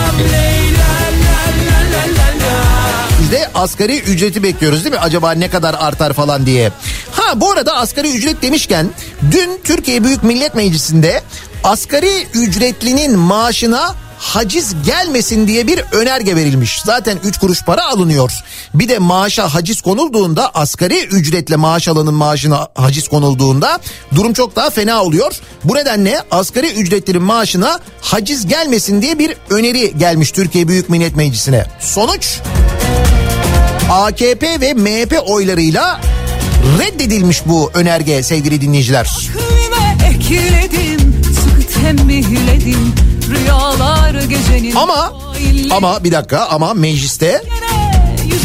asgari 3.55 3.99
ücreti 3.99 4.43
bekliyoruz 4.43 4.83
değil 4.83 4.95
mi? 4.95 5.01
Acaba 5.01 5.31
ne 5.31 5.49
kadar 5.49 5.73
artar 5.79 6.13
falan 6.13 6.45
diye. 6.45 6.71
Ha 7.11 7.41
bu 7.41 7.51
arada 7.51 7.75
asgari 7.75 8.11
ücret 8.11 8.41
demişken 8.41 8.89
dün 9.31 9.59
Türkiye 9.63 10.03
Büyük 10.03 10.23
Millet 10.23 10.55
Meclisi'nde 10.55 11.23
asgari 11.63 12.27
ücretlinin 12.33 13.19
maaşına 13.19 13.95
haciz 14.17 14.75
gelmesin 14.85 15.47
diye 15.47 15.67
bir 15.67 15.79
önerge 15.91 16.35
verilmiş. 16.35 16.81
Zaten 16.85 17.17
3 17.23 17.37
kuruş 17.37 17.63
para 17.63 17.85
alınıyor. 17.87 18.31
Bir 18.73 18.89
de 18.89 18.99
maaşa 18.99 19.53
haciz 19.53 19.81
konulduğunda 19.81 20.49
asgari 20.53 21.05
ücretle 21.05 21.55
maaş 21.55 21.87
alanın 21.87 22.13
maaşına 22.13 22.67
haciz 22.75 23.07
konulduğunda 23.07 23.79
durum 24.15 24.33
çok 24.33 24.55
daha 24.55 24.69
fena 24.69 25.03
oluyor. 25.03 25.39
Bu 25.63 25.75
nedenle 25.75 26.21
asgari 26.31 26.67
ücretlinin 26.67 27.23
maaşına 27.23 27.79
haciz 28.01 28.47
gelmesin 28.47 29.01
diye 29.01 29.19
bir 29.19 29.35
öneri 29.49 29.97
gelmiş 29.97 30.31
Türkiye 30.31 30.67
Büyük 30.67 30.89
Millet 30.89 31.15
Meclisi'ne. 31.15 31.65
Sonuç 31.79 32.39
AKP 33.91 34.61
ve 34.61 34.73
MHP 34.73 35.17
oylarıyla 35.25 36.01
reddedilmiş 36.79 37.41
bu 37.45 37.71
önerge 37.73 38.23
sevgili 38.23 38.61
dinleyiciler. 38.61 39.29
Ekledim 40.11 41.23
gecenin 44.29 44.75
Ama 44.75 45.13
ama 45.71 46.03
bir 46.03 46.11
dakika 46.11 46.45
ama 46.45 46.73
mecliste 46.73 47.43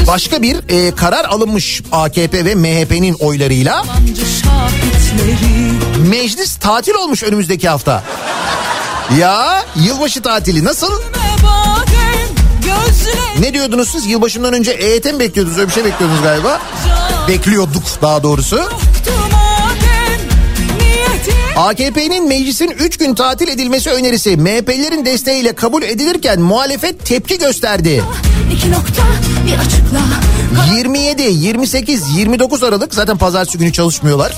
başka 0.07 0.43
bir 0.43 0.57
e, 0.69 0.95
karar 0.95 1.25
alınmış 1.25 1.83
AKP 1.93 2.45
ve 2.45 2.55
MHP'nin 2.55 3.15
oylarıyla. 3.15 3.85
Meclis 6.09 6.57
tatil 6.57 6.95
olmuş 6.95 7.23
önümüzdeki 7.23 7.69
hafta. 7.69 8.05
Ya 9.19 9.65
yılbaşı 9.77 10.23
tatili 10.23 10.65
nasıl? 10.65 10.93
Ne 13.41 13.55
diyordunuz 13.55 13.89
siz? 13.89 14.07
Yılbaşından 14.07 14.55
önce 14.55 14.71
EYT 14.71 15.05
mi 15.05 15.19
bekliyordunuz? 15.19 15.59
Öyle 15.59 15.69
bir 15.69 15.73
şey 15.75 15.85
bekliyordunuz 15.85 16.23
galiba. 16.23 16.61
Bekliyorduk 17.29 17.83
daha 18.03 18.23
doğrusu. 18.23 18.61
AKP'nin 21.57 22.29
meclisin 22.29 22.71
3 22.71 22.97
gün 22.97 23.15
tatil 23.15 23.49
edilmesi 23.49 23.91
önerisi 23.91 24.37
MHP'lilerin 24.37 25.05
desteğiyle 25.05 25.53
kabul 25.53 25.83
edilirken 25.83 26.41
muhalefet 26.41 27.07
tepki 27.07 27.39
gösterdi. 27.39 28.03
iki 28.57 28.71
nokta 28.73 29.03
bir 29.47 29.59
açıkla 29.59 30.01
27, 30.77 31.23
28, 31.23 32.17
29 32.17 32.63
Aralık 32.63 32.95
zaten 32.95 33.17
pazartesi 33.19 33.59
günü 33.59 33.73
çalışmıyorlar. 33.73 34.33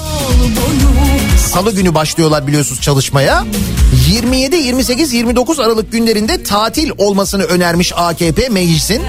Salı 1.53 1.73
günü 1.73 1.95
başlıyorlar 1.95 2.47
biliyorsunuz 2.47 2.81
çalışmaya. 2.81 3.45
27, 3.93 4.57
28, 4.57 5.13
29 5.13 5.61
Aralık 5.61 5.93
günlerinde 5.93 6.43
tatil 6.43 6.91
olmasını 6.99 7.43
önermiş 7.43 7.93
AKP 7.97 8.49
meclisin. 8.49 9.03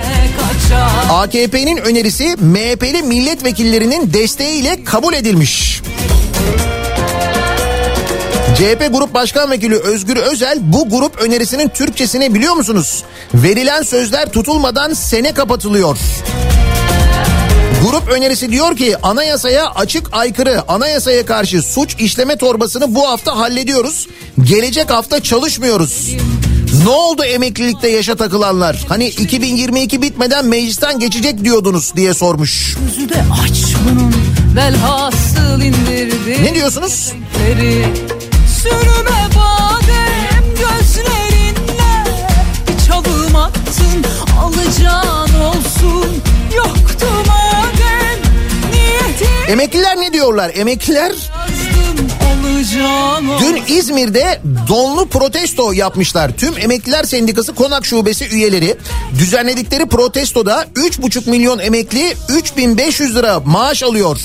AKP'nin 1.10 1.78
önerisi 1.78 2.36
MHP'li 2.40 3.02
milletvekillerinin 3.02 4.14
desteğiyle 4.14 4.84
kabul 4.84 5.14
edilmiş. 5.14 5.82
CHP 8.58 8.90
Grup 8.92 9.14
Başkan 9.14 9.52
Vekili 9.52 9.76
Özgür 9.76 10.18
Özel 10.18 10.58
bu 10.62 10.90
grup 10.90 11.22
önerisinin 11.22 11.70
Türkçesini 11.70 12.34
biliyor 12.34 12.54
musunuz? 12.54 13.04
Verilen 13.34 13.82
sözler 13.82 14.32
tutulmadan 14.32 14.94
sene 14.94 15.34
kapatılıyor. 15.34 15.98
Grup 17.84 18.08
önerisi 18.10 18.52
diyor 18.52 18.78
ki 18.78 18.98
anayasaya 19.04 19.70
açık 19.70 20.08
aykırı 20.12 20.72
anayasaya 20.72 21.26
karşı 21.26 21.62
suç 21.62 21.96
işleme 22.00 22.36
torbasını 22.36 22.96
bu 22.96 23.08
hafta 23.10 23.38
hallediyoruz. 23.38 24.08
Gelecek 24.44 24.92
hafta 24.92 25.24
çalışmıyoruz. 25.24 26.12
Ne 26.84 26.90
oldu 26.90 27.24
emeklilikte 27.24 27.90
yaşa 27.90 28.16
takılanlar? 28.16 28.86
Hani 28.90 29.08
2022 29.08 30.02
bitmeden 30.02 30.46
meclisten 30.46 31.00
geçecek 31.00 31.44
diyordunuz 31.44 31.96
diye 31.96 32.14
sormuş. 32.14 32.78
Ne 36.42 36.56
diyorsunuz? 36.56 37.12
Sürme 38.62 39.28
badem 39.36 40.44
gözlerinle 40.50 42.06
Bir 42.68 42.88
çalım 42.88 43.36
attın 43.36 44.04
alacağın 44.42 45.23
Emekliler 49.48 50.02
ne 50.02 50.14
diyorlar? 50.14 50.52
Emekliler 50.56 51.12
Dün 53.40 53.76
İzmir'de 53.76 54.42
donlu 54.68 55.08
protesto 55.08 55.72
yapmışlar. 55.72 56.32
Tüm 56.38 56.58
Emekliler 56.58 57.04
Sendikası 57.04 57.56
Konak 57.56 57.86
Şubesi 57.86 58.28
üyeleri 58.28 58.76
düzenledikleri 59.20 59.86
protestoda 59.86 60.66
3,5 60.76 61.30
milyon 61.30 61.60
emekli 61.60 62.16
3500 62.30 63.16
lira 63.16 63.40
maaş 63.40 63.84
alıyor. 63.84 64.20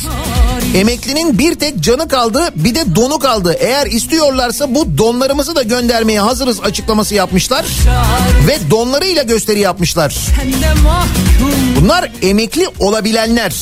Emeklinin 0.75 1.39
bir 1.39 1.55
tek 1.55 1.81
canı 1.81 2.09
kaldı 2.09 2.49
bir 2.55 2.75
de 2.75 2.95
donu 2.95 3.19
kaldı. 3.19 3.57
Eğer 3.61 3.87
istiyorlarsa 3.87 4.75
bu 4.75 4.99
donlarımızı 4.99 5.57
da 5.57 5.63
göndermeye 5.63 6.21
hazırız 6.21 6.61
açıklaması 6.61 7.15
yapmışlar. 7.15 7.67
Ve 8.49 8.71
donlarıyla 8.71 9.23
gösteri 9.23 9.61
yapmışlar. 9.61 10.11
Sende 10.11 10.75
mahkum 10.83 11.68
Bunlar 11.81 12.11
emekli 12.23 12.69
olabilenler. 12.81 13.53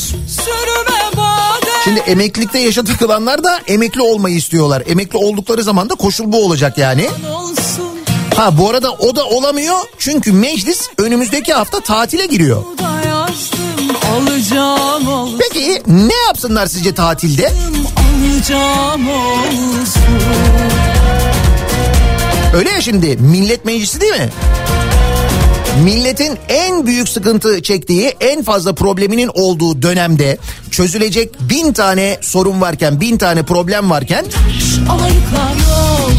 Şimdi 1.84 2.00
emeklilikte 2.00 2.58
yaşa 2.58 2.84
takılanlar 2.84 3.44
da 3.44 3.60
emekli 3.66 4.02
olmayı 4.02 4.36
istiyorlar. 4.36 4.82
Emekli 4.86 5.18
oldukları 5.18 5.62
zaman 5.62 5.90
da 5.90 5.94
koşul 5.94 6.32
bu 6.32 6.44
olacak 6.44 6.78
yani. 6.78 7.06
Ha 8.36 8.58
bu 8.58 8.70
arada 8.70 8.92
o 8.92 9.16
da 9.16 9.24
olamıyor 9.24 9.78
çünkü 9.98 10.32
meclis 10.32 10.88
önümüzdeki 10.98 11.52
hafta 11.52 11.80
tatile 11.80 12.26
giriyor. 12.26 12.62
Peki 15.38 15.82
ne 15.86 16.14
yapsınlar 16.26 16.66
sizce 16.66 16.94
tatilde? 16.94 17.52
Öyle 22.54 22.70
ya 22.70 22.80
şimdi 22.80 23.16
millet 23.16 23.64
meclisi 23.64 24.00
değil 24.00 24.12
mi? 24.12 24.30
Milletin 25.84 26.38
en 26.48 26.86
büyük 26.86 27.08
sıkıntı 27.08 27.62
çektiği, 27.62 28.14
en 28.20 28.42
fazla 28.42 28.74
probleminin 28.74 29.30
olduğu 29.34 29.82
dönemde 29.82 30.38
çözülecek 30.70 31.40
bin 31.40 31.72
tane 31.72 32.18
sorun 32.22 32.60
varken, 32.60 33.00
bin 33.00 33.18
tane 33.18 33.42
problem 33.42 33.90
varken 33.90 34.26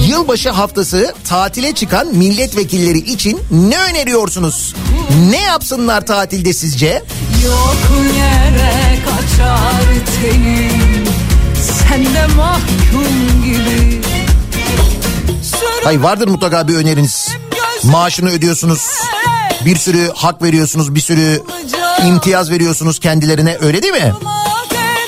yılbaşı 0.07 0.49
haftası 0.49 1.13
tatile 1.27 1.71
çıkan 1.71 2.15
milletvekilleri 2.15 2.97
için 2.97 3.39
ne 3.51 3.79
öneriyorsunuz? 3.79 4.75
Ne 5.29 5.41
yapsınlar 5.41 6.05
tatilde 6.05 6.53
sizce? 6.53 7.03
Yok 7.45 7.77
yere 8.17 8.99
kaçar 9.05 9.83
tenim 10.21 11.07
Sen 11.79 12.05
de 12.05 12.27
mahkum 12.35 13.43
gibi 13.43 14.01
Hayır 15.83 15.99
vardır 15.99 16.27
mutlaka 16.27 16.67
bir 16.67 16.75
öneriniz. 16.75 17.29
Maaşını 17.83 18.29
ödüyorsunuz. 18.29 18.81
Bir 19.67 19.75
sürü 19.75 20.11
hak 20.15 20.41
veriyorsunuz, 20.41 20.95
bir 20.95 20.99
sürü 20.99 21.43
imtiyaz 22.07 22.51
veriyorsunuz 22.51 22.99
kendilerine 22.99 23.57
öyle 23.61 23.83
değil 23.83 23.93
mi? 23.93 24.13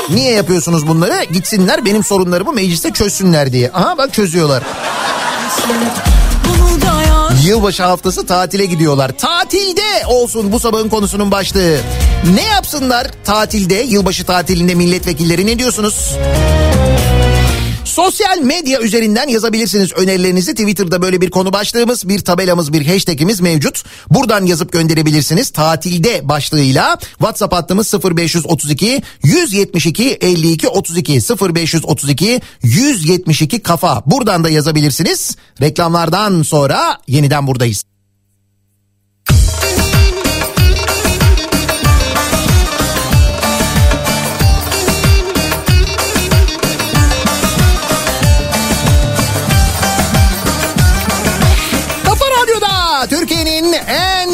Niye 0.10 0.32
yapıyorsunuz 0.32 0.88
bunları? 0.88 1.24
Gitsinler 1.24 1.86
benim 1.86 2.04
sorunlarımı 2.04 2.54
mecliste 2.54 2.92
çözsünler 2.92 3.52
diye. 3.52 3.72
Aha 3.74 3.98
bak 3.98 4.14
çözüyorlar. 4.14 4.64
Yılbaşı 7.46 7.84
haftası 7.84 8.26
tatile 8.26 8.66
gidiyorlar. 8.66 9.12
Tatilde 9.18 10.06
olsun 10.08 10.52
bu 10.52 10.60
sabahın 10.60 10.90
konusunun 10.90 11.32
başlığı. 11.32 11.78
Ne 12.36 12.44
yapsınlar 12.44 13.08
tatilde, 13.24 13.76
yılbaşı 13.76 14.26
tatilinde 14.26 14.76
milletvekilleri 14.76 15.46
ne 15.46 15.60
diyorsunuz? 15.60 16.16
Sosyal 18.06 18.38
medya 18.42 18.82
üzerinden 18.82 19.28
yazabilirsiniz 19.28 19.94
önerilerinizi. 19.94 20.52
Twitter'da 20.52 21.02
böyle 21.02 21.22
bir 21.22 21.30
konu 21.30 21.54
başlığımız, 21.54 22.10
bir 22.10 22.20
tabelamız, 22.20 22.74
bir 22.74 22.86
hashtagimiz 22.86 23.42
mevcut. 23.42 23.84
Buradan 24.10 24.46
yazıp 24.46 24.72
gönderebilirsiniz. 24.72 25.50
Tatilde 25.50 26.30
başlığıyla 26.30 26.98
WhatsApp 27.02 27.54
hattımız 27.54 27.94
0532 27.94 29.02
172 29.24 30.18
52 30.22 30.68
32 30.68 31.14
0532 31.56 32.42
172 32.64 33.62
kafa. 33.62 34.04
Buradan 34.06 34.44
da 34.44 34.50
yazabilirsiniz. 34.50 35.38
Reklamlardan 35.62 36.42
sonra 36.42 36.98
yeniden 37.08 37.48
buradayız. 37.48 37.89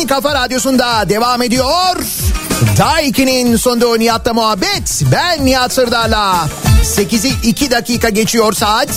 Kafa 0.08 0.36
radyosunda 0.36 1.10
devam 1.10 1.42
ediyor. 1.42 1.96
Daiki'nin 2.78 3.58
sonunda 3.58 3.98
Nihat'la 3.98 4.34
muhabbet. 4.34 5.04
Ben 5.12 5.46
Nihat 5.46 5.74
Sırdar'la. 5.74 6.48
8'i 6.84 7.34
2 7.44 7.72
dakika 7.72 8.10
geçiyor 8.10 8.54
saat. 8.54 8.90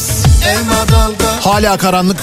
Hala 1.40 1.76
karanlık. 1.76 2.16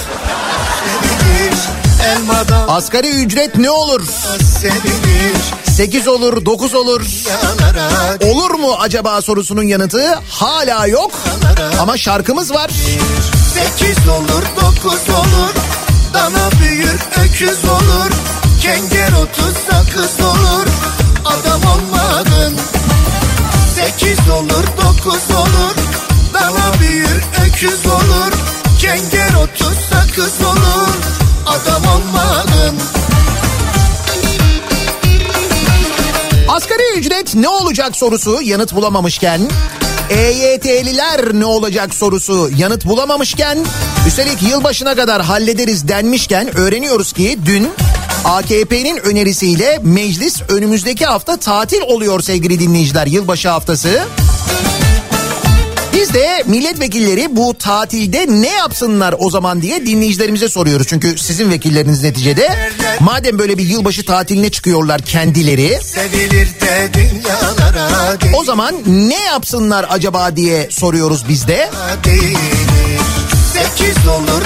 Asgari 2.67 3.09
ücret 3.09 3.57
ne 3.57 3.69
olur? 3.69 4.01
sevilir 4.61 5.35
8 5.75 6.07
olur, 6.07 6.45
9 6.45 6.73
olur. 6.73 7.01
Olur 8.23 8.51
mu 8.51 8.75
acaba 8.79 9.21
sorusunun 9.21 9.63
yanıtı 9.63 10.19
hala 10.29 10.87
yok. 10.87 11.11
Ama 11.81 11.97
şarkımız 11.97 12.53
var. 12.53 12.71
Sekiz 13.53 14.07
olur 14.07 14.43
dokuz 14.61 15.09
olur 15.09 15.53
Dana 16.13 16.51
büyür 16.61 16.99
öküz 17.25 17.65
olur 17.65 18.11
Kenger 18.65 19.11
otuz 19.13 19.53
sakız 19.69 20.25
olur 20.25 20.67
Adam 21.25 21.61
olmadın. 21.71 22.57
Sekiz 23.75 24.29
olur 24.29 24.63
dokuz 24.77 25.35
olur 25.35 25.75
Dana 26.33 26.79
büyür 26.79 27.23
öküz 27.47 27.85
olur. 27.85 28.33
Kenger 28.79 29.33
otuz 29.43 29.77
sakız 29.89 30.45
olur 30.45 30.95
Adam 31.47 31.83
olmadın. 31.95 32.79
Asgari 36.49 36.97
ücret 36.97 37.35
ne 37.35 37.49
olacak 37.49 37.95
sorusu 37.95 38.41
yanıt 38.41 38.75
bulamamışken 38.75 39.49
EYT'liler 40.09 41.33
ne 41.33 41.45
olacak 41.45 41.95
sorusu 41.95 42.49
yanıt 42.57 42.85
bulamamışken 42.85 43.57
üstelik 44.07 44.43
yılbaşına 44.43 44.95
kadar 44.95 45.21
hallederiz 45.21 45.87
denmişken 45.87 46.57
öğreniyoruz 46.57 47.13
ki 47.13 47.39
dün 47.45 47.69
AKP'nin 48.25 48.97
önerisiyle 48.97 49.79
meclis 49.83 50.41
önümüzdeki 50.49 51.05
hafta 51.05 51.37
tatil 51.37 51.81
oluyor 51.81 52.21
sevgili 52.21 52.59
dinleyiciler 52.59 53.07
yılbaşı 53.07 53.49
haftası. 53.49 54.03
De 56.15 56.43
milletvekilleri 56.45 57.35
bu 57.35 57.57
tatilde 57.57 58.25
ne 58.29 58.49
yapsınlar 58.49 59.15
o 59.19 59.29
zaman 59.29 59.61
diye 59.61 59.85
dinleyicilerimize 59.85 60.49
soruyoruz. 60.49 60.87
Çünkü 60.87 61.17
sizin 61.17 61.51
vekilleriniz 61.51 62.03
neticede. 62.03 62.71
Madem 62.99 63.39
böyle 63.39 63.57
bir 63.57 63.63
yılbaşı 63.63 64.05
tatiline 64.05 64.49
çıkıyorlar 64.49 65.01
kendileri. 65.01 65.79
O 68.33 68.43
zaman 68.43 68.75
ne 68.87 69.23
yapsınlar 69.23 69.85
acaba 69.89 70.35
diye 70.35 70.67
soruyoruz 70.71 71.29
biz 71.29 71.47
de. 71.47 71.69
olur 74.07 74.21
olur 74.21 74.43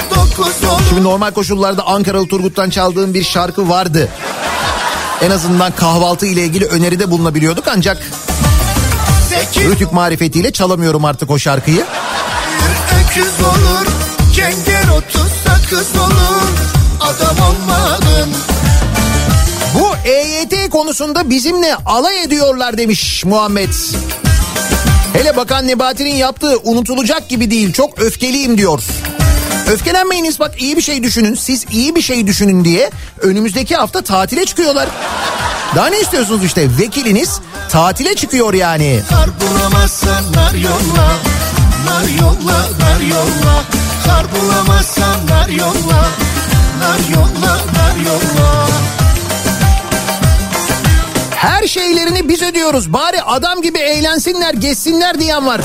Şimdi 0.88 1.04
normal 1.04 1.30
koşullarda 1.30 1.86
Ankaralı 1.86 2.28
Turgut'tan 2.28 2.70
çaldığım 2.70 3.14
bir 3.14 3.24
şarkı 3.24 3.68
vardı. 3.68 4.08
En 5.22 5.30
azından 5.30 5.72
kahvaltı 5.72 6.26
ile 6.26 6.44
ilgili 6.44 6.64
öneride 6.64 7.10
bulunabiliyorduk 7.10 7.64
ancak 7.68 8.02
Rütük 9.70 9.92
marifetiyle 9.92 10.52
çalamıyorum 10.52 11.04
artık 11.04 11.30
o 11.30 11.38
şarkıyı. 11.38 11.84
öküz 13.04 13.40
olur 13.40 13.86
Kenger 14.34 14.88
otuz 14.96 15.32
sakız 15.46 15.98
olur 16.00 16.48
Adam 17.00 17.36
olmadın 17.48 18.34
Bu 19.74 20.08
EYT 20.08 20.70
konusunda 20.70 21.30
bizimle 21.30 21.74
alay 21.86 22.22
ediyorlar 22.22 22.78
demiş 22.78 23.24
Muhammed. 23.24 23.72
Hele 25.12 25.36
Bakan 25.36 25.66
Nebati'nin 25.66 26.14
yaptığı 26.14 26.56
unutulacak 26.64 27.28
gibi 27.28 27.50
değil 27.50 27.72
çok 27.72 27.98
öfkeliyim 27.98 28.58
diyor. 28.58 28.82
Öfkelenmeyiniz 29.70 30.40
bak 30.40 30.62
iyi 30.62 30.76
bir 30.76 30.82
şey 30.82 31.02
düşünün 31.02 31.34
siz 31.34 31.66
iyi 31.70 31.94
bir 31.94 32.02
şey 32.02 32.26
düşünün 32.26 32.64
diye 32.64 32.90
önümüzdeki 33.20 33.76
hafta 33.76 34.02
tatile 34.02 34.44
çıkıyorlar. 34.44 34.88
Daha 35.76 35.86
ne 35.86 36.00
istiyorsunuz 36.00 36.44
işte 36.44 36.68
vekiliniz 36.78 37.40
tatile 37.68 38.14
çıkıyor 38.14 38.54
yani. 38.54 39.00
Kar 39.08 39.28
bulamazsan 39.40 40.32
nar 40.32 40.54
yolla 40.54 41.08
Nar 41.86 42.08
yolla 42.20 42.58
nar 42.58 43.00
yolla 43.00 43.64
Kar 44.06 44.26
bulamazsan 44.32 45.26
nar 45.26 45.48
yolla 45.48 46.08
Nar 46.78 46.98
yolla 47.12 47.54
nar 47.54 47.96
yolla 48.06 48.66
Her 51.34 51.66
şeylerini 51.66 52.28
biz 52.28 52.42
ödüyoruz 52.42 52.92
bari 52.92 53.22
adam 53.22 53.62
gibi 53.62 53.78
eğlensinler 53.78 54.54
geçsinler 54.54 55.20
diyen 55.20 55.46
var. 55.46 55.60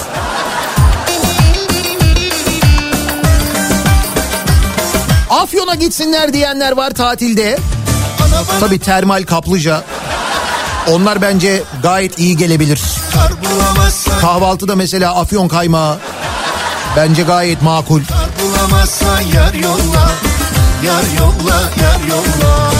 Afyon'a 5.29 5.75
gitsinler 5.75 6.33
diyenler 6.33 6.71
var 6.71 6.91
tatilde. 6.91 7.57
Tabii 8.59 8.79
termal 8.79 9.23
kaplıca. 9.23 9.83
Onlar 10.91 11.21
bence 11.21 11.63
gayet 11.83 12.19
iyi 12.19 12.37
gelebilir. 12.37 12.81
Kahvaltıda 14.21 14.75
mesela 14.75 15.15
afyon 15.15 15.47
kaymağı. 15.47 15.97
Bence 16.97 17.23
gayet 17.23 17.61
makul. 17.61 18.01
Yar 19.33 19.53
yolla 19.53 20.11
Yar 20.85 21.03
yolla 21.19 21.61
yar 21.81 21.99
yolla 22.09 22.71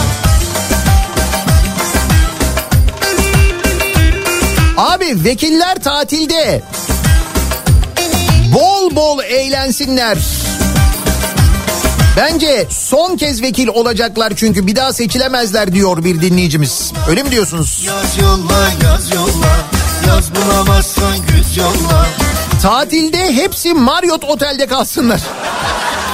Abi 4.76 5.24
vekiller 5.24 5.82
tatilde. 5.82 6.62
Bol 8.54 8.96
bol 8.96 9.22
eğlensinler. 9.22 10.18
Bence 12.16 12.66
son 12.70 13.16
kez 13.16 13.42
vekil 13.42 13.68
olacaklar 13.68 14.32
çünkü 14.36 14.66
bir 14.66 14.76
daha 14.76 14.92
seçilemezler 14.92 15.72
diyor 15.72 16.04
bir 16.04 16.20
dinleyicimiz. 16.20 16.92
Öyle 17.08 17.22
mi 17.22 17.30
diyorsunuz? 17.30 17.84
Yaz 17.86 18.18
yolla 18.18 18.68
yaz 18.84 19.14
yolla 19.14 19.56
Yaz 20.08 20.30
bulamazsan 20.34 21.16
güz 21.28 21.56
yolla 21.56 22.06
Tatilde 22.62 23.32
hepsi 23.32 23.74
Marriott 23.74 24.24
Otel'de 24.24 24.66
kalsınlar. 24.66 25.20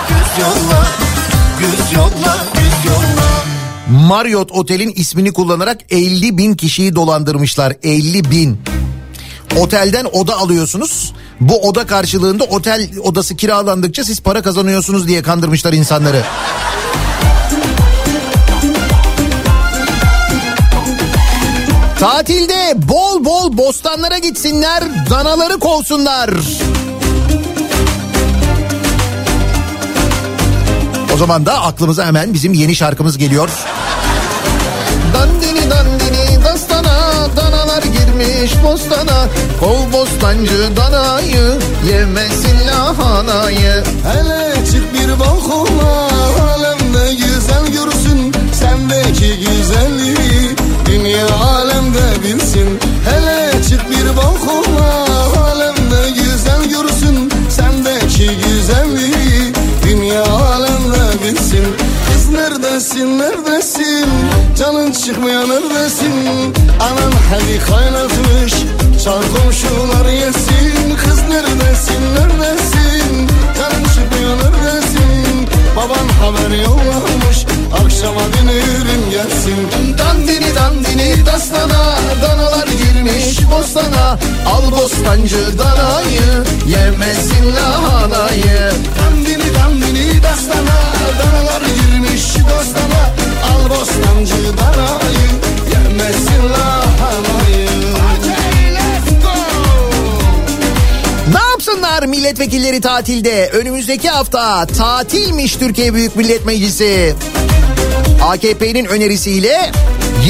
Güz 0.09 0.44
yolla 0.44 0.86
Güz 1.59 1.92
yolla 1.96 2.36
güz 2.55 2.92
yolla 2.92 3.22
Marriott 4.09 4.53
Otel'in 4.53 4.92
ismini 4.96 5.32
kullanarak 5.32 5.78
50 5.90 6.38
bin 6.38 6.55
kişiyi 6.55 6.94
dolandırmışlar. 6.94 7.72
50 7.82 8.30
bin. 8.30 8.61
Otelden 9.59 10.07
oda 10.12 10.36
alıyorsunuz. 10.36 11.12
Bu 11.40 11.68
oda 11.68 11.86
karşılığında 11.86 12.44
otel 12.44 12.90
odası 13.03 13.36
kiralandıkça 13.36 14.05
siz 14.05 14.20
para 14.20 14.42
kazanıyorsunuz 14.42 15.09
diye 15.09 15.22
kandırmışlar 15.22 15.72
insanları. 15.72 16.22
Tatilde 22.00 22.88
bol 22.88 23.24
bol 23.24 23.57
bostanlara 23.57 24.18
gitsinler, 24.18 24.84
danaları 25.11 25.59
kovsunlar. 25.59 26.30
O 31.14 31.16
zaman 31.16 31.46
da 31.46 31.62
aklımıza 31.62 32.07
hemen 32.07 32.34
bizim 32.34 32.53
yeni 32.53 32.76
şarkımız 32.76 33.18
geliyor. 33.18 33.48
Girmiş 38.23 38.53
bostana. 38.64 39.29
Kov 39.61 39.93
bostancı 39.93 40.77
danayı 40.77 41.59
yemesin 41.93 42.66
lahanayı 42.66 43.85
Hele 44.12 44.64
çık 44.66 44.95
bir 44.95 45.20
balkona 45.20 46.09
Alemde 46.53 47.14
güzel 47.14 47.66
görsün. 47.66 48.33
Sendeki 48.53 49.39
güzelliği 49.39 50.57
Dünya 50.87 51.27
alemde 51.35 52.23
bilsin. 52.25 52.81
Hele 53.11 53.62
çık 53.68 53.91
bir 53.91 54.16
balkona 54.16 55.07
Alemde 55.45 56.11
güzel 56.11 56.62
görsün. 56.70 57.33
Sendeki 57.49 58.31
güzelliği 58.37 59.53
Dünya 59.85 60.23
alemde 60.23 61.03
neredesin 62.95 63.18
neredesin? 63.18 64.09
Canın 64.59 64.93
çıkmıyor 64.93 65.49
neredesin? 65.49 66.55
Anan 66.80 67.12
hevi 67.30 67.59
kaynatmış 67.68 68.53
Çal 69.05 69.22
komşular 69.22 70.12
yesin. 70.12 70.97
Kız 70.97 71.22
neredesin 71.28 72.03
neredesin? 72.14 73.28
Canın 73.59 73.84
çıkmıyor 73.84 74.36
neredesin? 74.36 75.49
Baban 75.76 76.09
haber 76.20 76.57
yollamış 76.57 77.47
Akşama 77.84 78.20
dönürüm 78.20 79.11
gelsin. 79.11 79.68
Dandini 79.99 80.55
dandini 80.55 81.26
dastana 81.26 81.97
Danalar 82.22 82.66
girmiş 83.05 83.38
bostana 83.50 84.18
Al 84.46 84.72
bostancı 84.72 85.59
danayı 85.59 86.44
Yemesin 86.66 87.57
lahanayı 87.57 88.72
Dandini 88.98 89.55
dandini 89.55 90.22
dastana 90.22 90.78
Danalar 91.18 91.62
girmiş 91.62 92.24
bostana 92.24 93.03
Al 93.53 93.70
bostancı 93.70 94.59
danayı 94.59 95.28
Yemesin 95.72 96.48
lahanayı 96.48 96.82
yapsınlar 101.62 102.07
milletvekilleri 102.07 102.80
tatilde? 102.80 103.50
Önümüzdeki 103.53 104.09
hafta 104.11 104.66
tatilmiş 104.66 105.57
Türkiye 105.57 105.94
Büyük 105.94 106.16
Millet 106.16 106.46
Meclisi. 106.46 107.14
AKP'nin 108.23 108.85
önerisiyle 108.85 109.73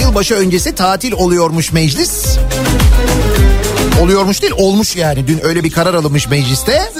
yılbaşı 0.00 0.34
öncesi 0.34 0.74
tatil 0.74 1.12
oluyormuş 1.12 1.72
meclis. 1.72 2.38
Oluyormuş 4.02 4.42
değil 4.42 4.52
olmuş 4.56 4.96
yani 4.96 5.26
dün 5.26 5.40
öyle 5.44 5.64
bir 5.64 5.70
karar 5.70 5.94
alınmış 5.94 6.28
mecliste. 6.28 6.92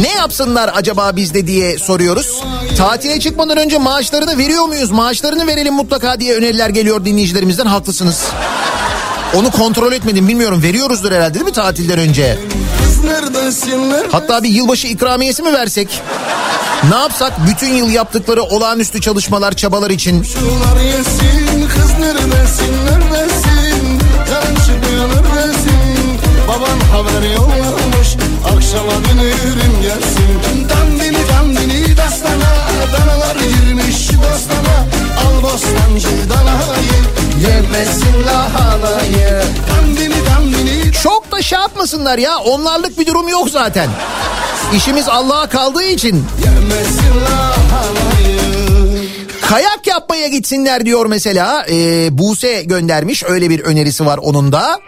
Ne 0.00 0.12
yapsınlar 0.12 0.70
acaba 0.74 1.16
bizde 1.16 1.46
diye 1.46 1.78
soruyoruz. 1.78 2.42
Tatile 2.76 3.20
çıkmadan 3.20 3.58
önce 3.58 3.78
maaşlarını 3.78 4.38
veriyor 4.38 4.64
muyuz? 4.66 4.90
Maaşlarını 4.90 5.46
verelim 5.46 5.74
mutlaka 5.74 6.20
diye 6.20 6.34
öneriler 6.34 6.70
geliyor 6.70 7.04
dinleyicilerimizden 7.04 7.66
haklısınız. 7.66 8.24
Onu 9.36 9.50
kontrol 9.50 9.92
etmedim 9.92 10.28
bilmiyorum. 10.28 10.62
Veriyoruzdur 10.62 11.12
herhalde 11.12 11.34
değil 11.34 11.44
mi 11.44 11.52
tatilden 11.52 11.98
önce? 11.98 12.38
Hatta 14.12 14.42
bir 14.42 14.48
yılbaşı 14.48 14.86
ikramiyesi 14.86 15.42
mi 15.42 15.52
versek? 15.52 16.02
Ne 16.90 16.96
yapsak? 16.96 17.32
Bütün 17.48 17.74
yıl 17.74 17.90
yaptıkları 17.90 18.42
olağanüstü 18.42 19.00
çalışmalar 19.00 19.52
çabalar 19.52 19.90
için. 19.90 20.16
Yesin 20.16 21.68
kız 21.68 21.98
neredesin 22.00 22.74
neredesin? 22.86 24.00
Baban 26.48 26.80
haber 26.92 27.34
yollamış 27.34 28.16
Akşama 28.44 28.92
dönürüm 29.04 29.82
gelsin. 29.82 30.68
Dandini 30.68 31.28
dandini 31.28 31.96
dastana 31.96 32.52
Danalar 32.92 33.36
girmiş 33.36 34.08
bostana 34.08 34.76
Al 35.26 35.42
bostancı 35.42 36.30
danayı 36.30 36.95
Yemesin 37.76 38.26
lahanayı 38.26 39.42
Dandini 39.70 40.14
dandini 40.26 40.92
çok 40.92 41.32
da 41.32 41.42
şey 41.42 41.58
yapmasınlar 41.58 42.18
ya 42.18 42.38
onlarlık 42.38 42.98
bir 42.98 43.06
durum 43.06 43.28
yok 43.28 43.48
zaten. 43.50 43.90
İşimiz 44.76 45.08
Allah'a 45.08 45.48
kaldığı 45.48 45.82
için. 45.82 46.24
Yemesin 46.44 47.20
lahanayı 47.24 49.08
kayak 49.48 49.86
yapmaya 49.86 50.28
gitsinler 50.28 50.84
diyor 50.84 51.06
mesela 51.06 51.66
ee, 51.70 52.08
Buse 52.18 52.62
göndermiş. 52.62 53.24
Öyle 53.24 53.50
bir 53.50 53.60
önerisi 53.60 54.06
var 54.06 54.18
onun 54.18 54.52
da. 54.52 54.80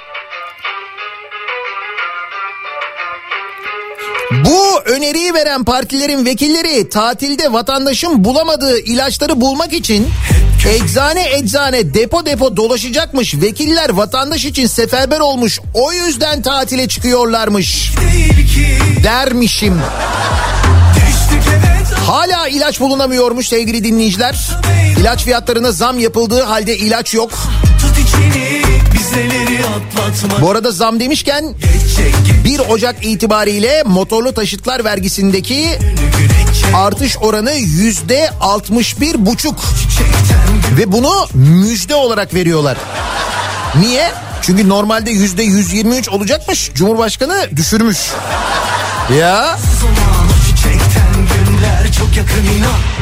Bu 4.30 4.80
öneriyi 4.80 5.34
veren 5.34 5.64
partilerin 5.64 6.26
vekilleri 6.26 6.88
tatilde 6.88 7.52
vatandaşın 7.52 8.24
bulamadığı 8.24 8.78
ilaçları 8.78 9.40
bulmak 9.40 9.72
için 9.72 10.08
eczane 10.68 11.28
eczane 11.34 11.94
depo 11.94 12.26
depo 12.26 12.56
dolaşacakmış. 12.56 13.34
Vekiller 13.34 13.90
vatandaş 13.90 14.44
için 14.44 14.66
seferber 14.66 15.20
olmuş. 15.20 15.60
O 15.74 15.92
yüzden 15.92 16.42
tatile 16.42 16.88
çıkıyorlarmış. 16.88 17.92
Dermişim. 19.04 19.80
Hala 22.06 22.48
ilaç 22.48 22.80
bulunamıyormuş 22.80 23.48
sevgili 23.48 23.84
dinleyiciler. 23.84 24.48
İlaç 25.00 25.24
fiyatlarına 25.24 25.72
zam 25.72 25.98
yapıldığı 25.98 26.42
halde 26.42 26.76
ilaç 26.76 27.14
yok. 27.14 27.30
Tut 27.80 27.98
içini 27.98 28.67
Bu 30.40 30.50
arada 30.50 30.72
zam 30.72 31.00
demişken 31.00 31.54
1 32.44 32.58
Ocak 32.58 33.06
itibariyle 33.06 33.82
motorlu 33.86 34.32
taşıtlar 34.32 34.84
vergisindeki 34.84 35.78
artış 36.74 37.16
oranı 37.20 37.52
yüzde 37.52 38.30
61 38.40 39.26
buçuk 39.26 39.56
ve 40.78 40.92
bunu 40.92 41.26
müjde 41.34 41.94
olarak 41.94 42.34
veriyorlar. 42.34 42.76
Niye? 43.80 44.12
Çünkü 44.42 44.68
normalde 44.68 45.10
yüzde 45.10 45.42
123 45.42 46.08
olacakmış. 46.08 46.70
Cumhurbaşkanı 46.74 47.48
düşürmüş. 47.56 47.98
Ya 49.18 49.58
çok 51.98 52.16
yakın 52.16 52.58
inan 52.58 52.97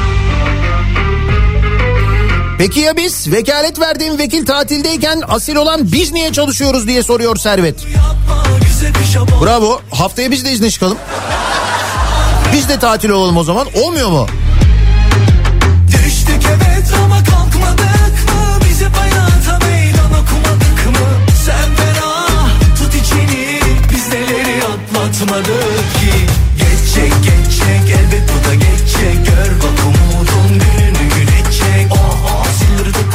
peki 2.58 2.80
ya 2.80 2.96
biz 2.96 3.32
vekalet 3.32 3.80
verdiğim 3.80 4.18
vekil 4.18 4.46
tatildeyken 4.46 5.22
asil 5.28 5.56
olan 5.56 5.92
biz 5.92 6.12
niye 6.12 6.32
çalışıyoruz 6.32 6.86
diye 6.88 7.02
soruyor 7.02 7.36
Servet. 7.36 7.86
Bravo. 9.42 9.80
Haftaya 9.90 10.30
biz 10.30 10.44
de 10.44 10.52
izne 10.52 10.70
çıkalım. 10.70 10.98
Biz 12.52 12.68
de 12.68 12.78
tatil 12.78 13.10
olalım 13.10 13.36
o 13.36 13.44
zaman. 13.44 13.66
Olmuyor 13.74 14.10
mu? 14.10 14.26
Düştük 15.88 16.46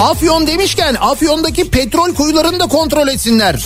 Afyon 0.01 0.47
demişken 0.47 0.95
Afyon'daki 0.99 1.69
petrol 1.69 2.13
kuyularını 2.13 2.59
da 2.59 2.67
kontrol 2.67 3.07
etsinler. 3.07 3.65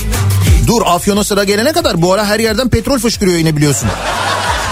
Dur 0.68 0.82
Afyon'a 0.86 1.24
sıra 1.24 1.44
gelene 1.44 1.72
kadar 1.72 2.02
bu 2.02 2.14
ara 2.14 2.26
her 2.26 2.40
yerden 2.40 2.70
petrol 2.70 3.00
fışkırıyor 3.00 3.38
yine 3.38 3.58
biliyorsun. 3.58 3.90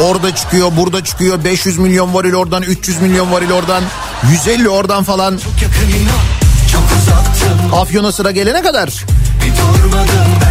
Orada 0.02 0.36
çıkıyor, 0.36 0.72
burada 0.78 1.04
çıkıyor. 1.04 1.44
500 1.44 1.78
milyon 1.78 2.14
varil 2.14 2.34
oradan, 2.34 2.64
300 2.64 3.02
milyon 3.02 3.32
varil 3.32 3.52
oradan, 3.52 3.84
150 4.32 4.70
oradan 4.70 5.04
falan. 5.04 5.40
Afyon'a 7.74 8.12
sıra 8.12 8.32
gelene 8.32 8.62
kadar 8.62 8.90
bir 9.42 9.52
durmadım 9.58 10.43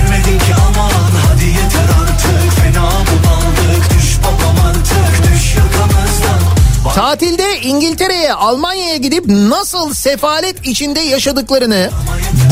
Tatilde 6.95 7.61
İngiltere'ye, 7.61 8.33
Almanya'ya 8.33 8.97
gidip 8.97 9.27
nasıl 9.27 9.95
sefalet 9.95 10.67
içinde 10.67 11.01
yaşadıklarını, 11.01 11.91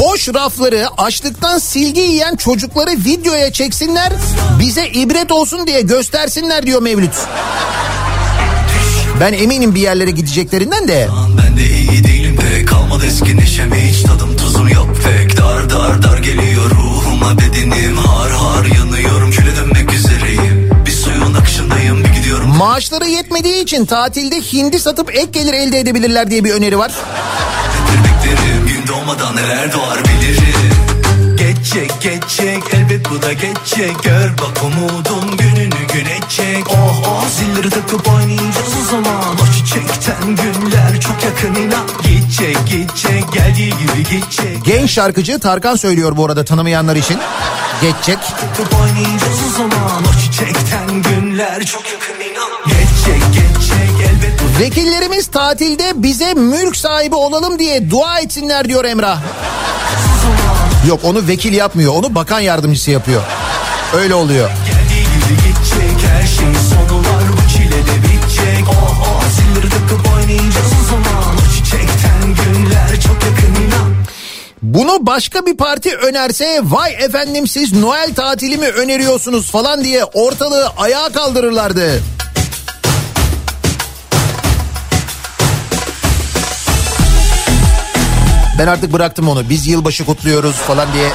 boş 0.02 0.28
rafları, 0.28 0.86
açlıktan 0.98 1.58
silgi 1.58 2.00
yiyen 2.00 2.36
çocukları 2.36 2.90
videoya 2.90 3.52
çeksinler, 3.52 4.12
bize 4.60 4.86
ibret 4.86 5.32
olsun 5.32 5.66
diye 5.66 5.80
göstersinler 5.80 6.66
diyor 6.66 6.82
Mevlüt. 6.82 7.14
Ben 9.20 9.32
eminim 9.32 9.74
bir 9.74 9.80
yerlere 9.80 10.10
gideceklerinden 10.10 10.88
de. 10.88 11.08
Ben 11.38 11.56
de 11.56 11.62
iyi 11.62 12.04
değilim 12.04 12.36
pek 12.36 12.68
Kalmadı 12.68 13.06
eski 13.06 13.36
neşem 13.36 13.74
hiç 13.74 14.02
tadım 14.02 14.36
tuzum 14.36 14.68
yok 14.68 14.96
pek 15.04 15.36
Dar 15.36 15.70
dar 15.70 16.02
dar 16.02 16.18
geliyor 16.18 16.70
ruhuma 16.70 17.38
bedenim 17.38 17.96
Har 17.96 18.30
har 18.30 18.64
yanıyorum 18.64 19.30
küle 19.30 19.56
dönmek 19.56 19.92
üzereyim 19.92 20.70
Bir 20.86 20.90
suyun 20.90 21.34
akışındayım 21.34 22.09
Maaşları 22.58 23.08
yetmediği 23.08 23.62
için 23.62 23.86
tatilde 23.86 24.36
hindi 24.40 24.80
satıp 24.80 25.14
ek 25.14 25.28
gelir 25.32 25.52
elde 25.52 25.78
edebilirler 25.80 26.30
diye 26.30 26.44
bir 26.44 26.52
öneri 26.54 26.78
var. 26.78 26.92
Beklerim 28.04 28.66
gün 28.66 28.86
doğmadan 28.86 29.36
neler 29.36 29.72
doğar 29.72 29.98
bilirim. 30.04 30.70
Geçecek 31.38 31.90
geçecek 32.00 32.62
elbet 32.72 33.10
bu 33.10 33.22
da 33.22 33.32
geçecek. 33.32 34.02
Gör 34.02 34.30
bak 34.38 34.64
umudun 34.64 35.36
gününü 35.36 35.86
gün 35.92 36.06
edecek. 36.06 36.64
Oh 36.68 37.02
oh 37.08 37.24
zilleri 37.28 37.70
takıp 37.70 38.08
oynayacağız 38.08 38.74
o 38.82 38.90
zaman. 38.90 39.34
O 39.42 39.52
çiçekten 39.54 40.26
günler 40.26 41.00
çok 41.00 41.24
yakın 41.24 41.54
inan. 41.54 41.86
Gidecek 42.02 42.56
gidecek 42.66 43.32
geldiği 43.32 43.70
gibi 43.70 44.04
gidecek. 44.10 44.64
Genç 44.64 44.90
şarkıcı 44.90 45.38
Tarkan 45.38 45.76
söylüyor 45.76 46.16
bu 46.16 46.26
arada 46.26 46.44
tanımayanlar 46.44 46.96
için. 46.96 47.18
Geçecek. 47.82 48.18
Takıp 48.40 48.80
oynayacağız 48.80 49.38
o 49.50 49.58
zaman. 49.58 50.02
O 50.10 50.20
çiçekten 50.20 51.02
günler 51.02 51.64
çok 51.64 51.82
yakın 51.92 52.19
Vekillerimiz 54.58 55.26
tatilde 55.26 55.92
bize 55.94 56.34
mülk 56.34 56.76
sahibi 56.76 57.14
olalım 57.14 57.58
diye 57.58 57.90
dua 57.90 58.18
etsinler 58.18 58.68
diyor 58.68 58.84
Emrah. 58.84 59.18
Yok 60.88 61.00
onu 61.04 61.28
vekil 61.28 61.52
yapmıyor 61.52 61.94
onu 61.94 62.14
bakan 62.14 62.40
yardımcısı 62.40 62.90
yapıyor. 62.90 63.22
Öyle 63.94 64.14
oluyor. 64.14 64.50
Bunu 74.62 75.06
başka 75.06 75.46
bir 75.46 75.56
parti 75.56 75.96
önerse 75.96 76.60
vay 76.62 76.94
efendim 76.94 77.46
siz 77.48 77.72
Noel 77.72 78.14
tatili 78.14 78.56
mi 78.56 78.66
öneriyorsunuz 78.68 79.50
falan 79.50 79.84
diye 79.84 80.04
ortalığı 80.04 80.68
ayağa 80.78 81.08
kaldırırlardı. 81.08 82.02
Ben 88.60 88.66
artık 88.66 88.92
bıraktım 88.92 89.28
onu. 89.28 89.48
Biz 89.48 89.66
yılbaşı 89.66 90.04
kutluyoruz 90.06 90.54
falan 90.54 90.92
diye. 90.92 91.08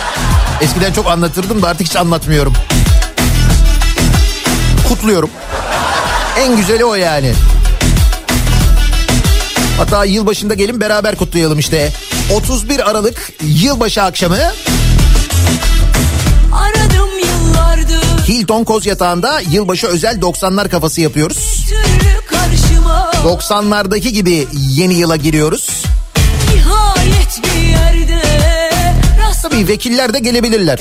Eskiden 0.61 0.93
çok 0.93 1.07
anlatırdım 1.07 1.61
da 1.61 1.67
artık 1.67 1.87
hiç 1.87 1.95
anlatmıyorum. 1.95 2.53
Kutluyorum. 4.87 5.29
En 6.39 6.55
güzeli 6.55 6.85
o 6.85 6.95
yani. 6.95 7.33
Hatta 9.77 10.05
yılbaşında 10.05 10.53
gelin 10.53 10.81
beraber 10.81 11.15
kutlayalım 11.15 11.59
işte. 11.59 11.91
31 12.33 12.89
Aralık 12.89 13.31
yılbaşı 13.43 14.03
akşamı 14.03 14.37
Hilton 18.27 18.63
Koz 18.63 18.85
Yatağı'nda 18.85 19.39
yılbaşı 19.39 19.87
özel 19.87 20.19
90'lar 20.19 20.69
kafası 20.69 21.01
yapıyoruz. 21.01 21.65
türlü 21.69 22.25
karşıma 22.27 23.11
90'lardaki 23.23 24.09
gibi 24.09 24.47
yeni 24.53 24.93
yıla 24.93 25.15
giriyoruz. 25.15 25.85
Rast 26.65 26.84
Tabii 29.49 29.67
vekiller 29.67 30.13
de 30.13 30.19
gelebilirler. 30.19 30.79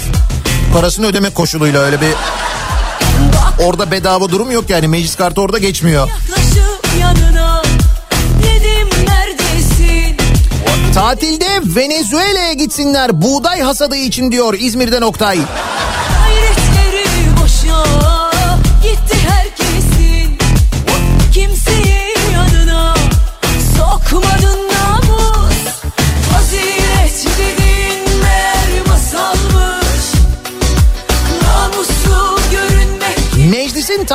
Parasını 0.72 1.06
ödemek 1.06 1.34
koşuluyla 1.34 1.80
öyle 1.80 2.00
bir 2.00 2.14
orada 3.64 3.90
bedava 3.90 4.30
durum 4.30 4.50
yok 4.50 4.70
yani 4.70 4.88
meclis 4.88 5.16
kartı 5.16 5.40
orada 5.40 5.58
geçmiyor. 5.58 6.08
yanına 7.00 7.62
Tatilde 10.94 11.60
Venezuela'ya 11.64 12.52
gitsinler 12.52 13.22
buğday 13.22 13.60
hasadı 13.60 13.96
için 13.96 14.32
diyor 14.32 14.54
İzmir'den 14.58 15.02
Oktay. 15.02 15.38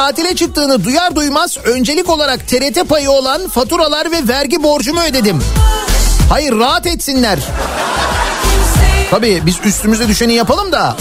Tatile 0.10 0.36
çıktığını 0.36 0.84
duyar 0.84 1.16
duymaz 1.16 1.57
öncelik 1.57 2.10
olarak 2.10 2.47
TRT 2.47 2.89
payı 2.89 3.12
olan 3.12 3.47
faturalar 3.47 4.12
ve 4.12 4.28
vergi 4.28 4.64
borcumu 4.64 5.01
ödedim. 5.01 5.43
Hayır 6.30 6.60
rahat 6.60 6.88
etsinler. 6.88 7.39
Tabii 9.12 9.41
biz 9.45 9.55
üstümüze 9.66 10.07
düşeni 10.07 10.34
yapalım 10.34 10.72
da 10.72 10.95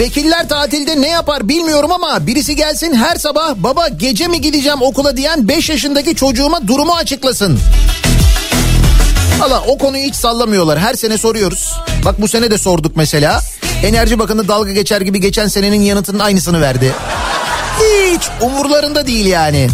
vekiller 0.00 0.48
tatilde 0.48 1.00
ne 1.00 1.08
yapar 1.08 1.48
bilmiyorum 1.48 1.92
ama 1.92 2.26
birisi 2.26 2.56
gelsin 2.56 2.94
her 2.94 3.16
sabah 3.16 3.56
baba 3.56 3.88
gece 3.88 4.26
mi 4.26 4.40
gideceğim 4.40 4.82
okula 4.82 5.16
diyen 5.16 5.48
5 5.48 5.70
yaşındaki 5.70 6.14
çocuğuma 6.14 6.68
durumu 6.68 6.92
açıklasın. 6.92 7.58
Valla 9.38 9.62
o 9.66 9.78
konuyu 9.78 10.04
hiç 10.04 10.14
sallamıyorlar. 10.14 10.78
Her 10.78 10.94
sene 10.94 11.18
soruyoruz. 11.18 11.72
Bak 12.04 12.20
bu 12.20 12.28
sene 12.28 12.50
de 12.50 12.58
sorduk 12.58 12.96
mesela. 12.96 13.40
Enerji 13.84 14.18
Bakanı 14.18 14.48
dalga 14.48 14.72
geçer 14.72 15.00
gibi 15.00 15.20
geçen 15.20 15.46
senenin 15.46 15.80
yanıtının 15.80 16.18
aynısını 16.18 16.60
verdi. 16.60 16.92
Hiç 17.80 18.22
umurlarında 18.40 19.06
değil 19.06 19.26
yani. 19.26 19.68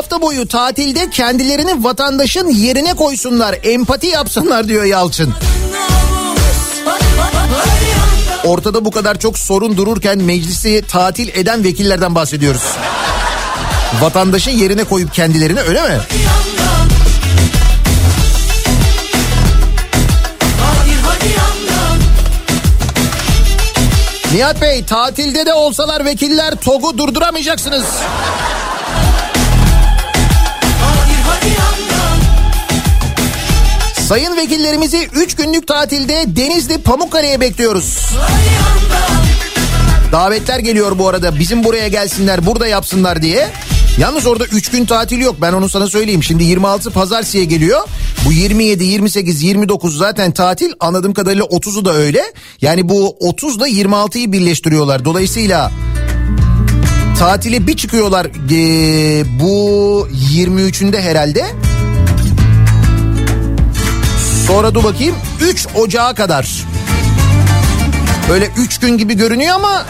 Hafta 0.00 0.22
boyu 0.22 0.48
tatilde 0.48 1.10
kendilerini 1.10 1.84
vatandaşın 1.84 2.48
yerine 2.48 2.94
koysunlar, 2.94 3.58
empati 3.62 4.06
yapsınlar 4.06 4.68
diyor 4.68 4.84
Yalçın. 4.84 5.34
Ortada 8.44 8.84
bu 8.84 8.90
kadar 8.90 9.18
çok 9.18 9.38
sorun 9.38 9.76
dururken 9.76 10.18
meclisi 10.18 10.84
tatil 10.88 11.28
eden 11.28 11.64
vekillerden 11.64 12.14
bahsediyoruz. 12.14 12.62
Vatandaşın 14.00 14.50
yerine 14.50 14.84
koyup 14.84 15.14
kendilerini 15.14 15.60
öyle 15.60 15.82
mi? 15.82 15.98
Nihat 24.34 24.60
Bey 24.60 24.84
tatilde 24.84 25.46
de 25.46 25.52
olsalar 25.52 26.04
vekiller 26.04 26.54
TOG'u 26.54 26.98
durduramayacaksınız. 26.98 27.84
Sayın 34.10 34.36
vekillerimizi 34.36 35.08
3 35.14 35.36
günlük 35.36 35.66
tatilde 35.66 36.24
Denizli 36.26 36.78
Pamukkale'ye 36.78 37.40
bekliyoruz. 37.40 38.12
Davetler 40.12 40.58
geliyor 40.58 40.98
bu 40.98 41.08
arada 41.08 41.38
bizim 41.38 41.64
buraya 41.64 41.88
gelsinler 41.88 42.46
burada 42.46 42.66
yapsınlar 42.66 43.22
diye. 43.22 43.48
Yalnız 43.98 44.26
orada 44.26 44.44
3 44.44 44.70
gün 44.70 44.84
tatil 44.84 45.20
yok 45.20 45.36
ben 45.40 45.52
onu 45.52 45.68
sana 45.68 45.86
söyleyeyim. 45.86 46.22
Şimdi 46.22 46.44
26 46.44 46.90
pazartesiye 46.90 47.44
geliyor. 47.44 47.80
Bu 48.26 48.32
27, 48.32 48.84
28, 48.84 49.42
29 49.42 49.98
zaten 49.98 50.32
tatil 50.32 50.72
anladığım 50.80 51.14
kadarıyla 51.14 51.44
30'u 51.44 51.84
da 51.84 51.94
öyle. 51.94 52.22
Yani 52.60 52.88
bu 52.88 53.16
30 53.20 53.56
ile 53.56 53.64
26'yı 53.64 54.32
birleştiriyorlar. 54.32 55.04
Dolayısıyla 55.04 55.72
tatile 57.18 57.66
bir 57.66 57.76
çıkıyorlar 57.76 58.26
ee, 58.26 59.24
bu 59.40 60.08
23'ünde 60.34 61.00
herhalde. 61.00 61.46
Sonra 64.50 64.74
dur 64.74 64.84
bakayım 64.84 65.16
3 65.40 65.66
Ocağı 65.74 66.14
kadar. 66.14 66.64
Böyle 68.28 68.50
3 68.56 68.78
gün 68.78 68.98
gibi 68.98 69.14
görünüyor 69.14 69.54
ama 69.54 69.86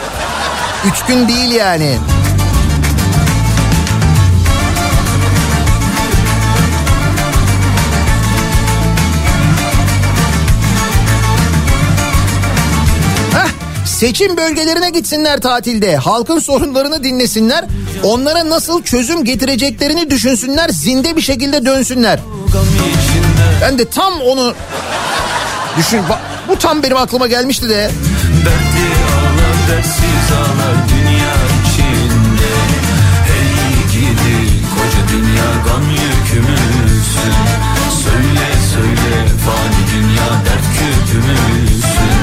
3 0.86 1.04
gün 1.08 1.28
değil 1.28 1.50
yani. 1.50 1.98
Seçim 13.84 14.36
bölgelerine 14.36 14.90
gitsinler 14.90 15.40
tatilde. 15.40 15.96
Halkın 15.96 16.38
sorunlarını 16.38 17.04
dinlesinler. 17.04 17.64
Onlara 18.04 18.50
nasıl 18.50 18.82
çözüm 18.82 19.24
getireceklerini 19.24 20.10
düşünsünler. 20.10 20.68
Zinde 20.68 21.16
bir 21.16 21.22
şekilde 21.22 21.66
dönsünler. 21.66 22.20
Ben 23.60 23.78
de 23.78 23.90
tam 23.90 24.20
onu 24.20 24.54
düşün. 25.78 25.98
Ba- 25.98 26.18
Bu 26.48 26.58
tam 26.58 26.82
benim 26.82 26.96
aklıma 26.96 27.26
gelmişti 27.26 27.68
de. 27.68 27.90
Dertli 28.44 28.86
ağlar 29.14 29.56
dersiz 29.76 30.28
ağlar 30.38 30.76
dünya 30.88 31.34
içinde 31.60 32.52
Hey 33.28 33.82
gidi 33.92 34.38
koca 34.74 35.02
dünya 35.12 35.44
gam 35.66 35.82
yükümüzsün 35.90 37.34
Söyle 38.04 38.46
söyle 38.74 39.16
fani 39.44 39.80
dünya 39.94 40.28
dert 40.46 40.66
küpümüzsün 40.78 42.20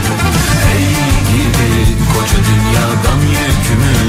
Hey 0.68 0.88
gidi 1.32 1.98
koca 2.14 2.38
dünya 2.50 2.88
gam 3.04 3.22
yükümüzsün 3.22 4.07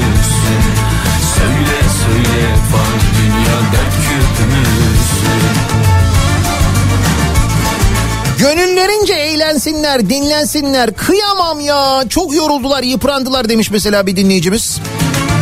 Gönüllerince 8.38 9.14
eğlensinler, 9.14 10.10
dinlensinler. 10.10 10.94
Kıyamam 10.94 11.60
ya. 11.60 12.04
Çok 12.08 12.34
yoruldular, 12.34 12.82
yıprandılar 12.82 13.48
demiş 13.48 13.70
mesela 13.70 14.06
bir 14.06 14.16
dinleyicimiz. 14.16 14.78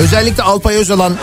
Özellikle 0.01 0.43
Alpay 0.43 0.77
Özalan. 0.77 1.17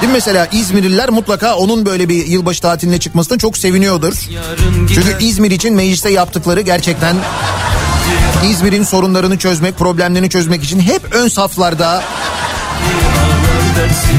Değil 0.00 0.12
mi 0.12 0.14
mesela 0.14 0.48
İzmirliler 0.52 1.10
mutlaka 1.10 1.56
onun 1.56 1.86
böyle 1.86 2.08
bir 2.08 2.26
yılbaşı 2.26 2.60
tatiline 2.60 2.98
çıkmasına 2.98 3.38
çok 3.38 3.58
seviniyordur. 3.58 4.14
Çünkü 4.94 5.16
İzmir 5.20 5.50
için 5.50 5.74
mecliste 5.74 6.10
yaptıkları 6.10 6.60
gerçekten 6.60 7.16
İzmir'in 8.50 8.82
sorunlarını 8.82 9.38
çözmek, 9.38 9.78
problemlerini 9.78 10.30
çözmek 10.30 10.64
için 10.64 10.80
hep 10.80 11.02
ön 11.14 11.28
saflarda. 11.28 12.02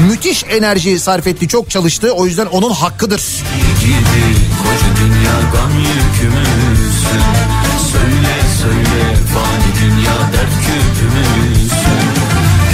Müthiş 0.08 0.44
enerji 0.50 0.98
sarf 0.98 1.26
etti, 1.26 1.48
çok 1.48 1.70
çalıştı. 1.70 2.12
O 2.12 2.26
yüzden 2.26 2.46
onun 2.46 2.70
hakkıdır. 2.70 3.22
koca 4.62 5.17
dünya 5.28 5.50
gam 5.52 5.70
yükümüzsün 5.78 7.22
Söyle 7.92 8.36
söyle 8.62 9.14
fani 9.34 9.70
dünya 9.80 10.18
dert 10.32 10.54
küpümüzsün 10.66 12.08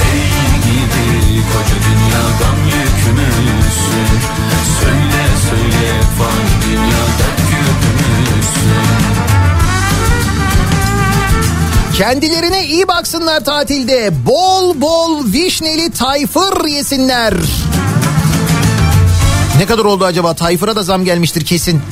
Hey 0.02 0.60
gibi 0.66 1.42
koca 1.52 1.76
dünya 1.88 2.24
gam 2.40 2.58
yükümüzsün 2.66 4.18
Söyle 4.80 5.24
söyle 5.50 5.92
fani 6.18 6.72
dünya 6.72 7.04
dert 7.18 7.40
küpümüzsün 7.50 8.84
Kendilerine 11.98 12.66
iyi 12.66 12.88
baksınlar 12.88 13.44
tatilde. 13.44 14.26
Bol 14.26 14.80
bol 14.80 15.32
vişneli 15.32 15.90
tayfır 15.90 16.64
yesinler. 16.66 17.34
Ne 19.58 19.66
kadar 19.66 19.84
oldu 19.84 20.04
acaba? 20.04 20.34
Tayfır'a 20.34 20.76
da 20.76 20.82
zam 20.82 21.04
gelmiştir 21.04 21.44
kesin. 21.44 21.82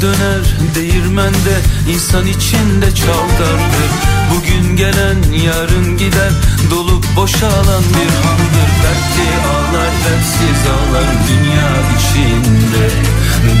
Döner 0.00 0.56
değirmende 0.74 1.56
insan 1.94 2.26
içinde 2.26 2.94
çaldardır 2.94 3.90
Bugün 4.34 4.76
gelen 4.76 5.16
yarın 5.44 5.98
gider 5.98 6.32
dolup 6.70 7.04
boşalan 7.16 7.82
bir 7.82 8.14
handır 8.26 8.70
Dertli 8.82 9.28
ağlar 9.48 9.92
dertsiz 10.04 10.62
ağlar 10.72 11.06
dünya 11.28 11.70
içinde. 11.96 12.88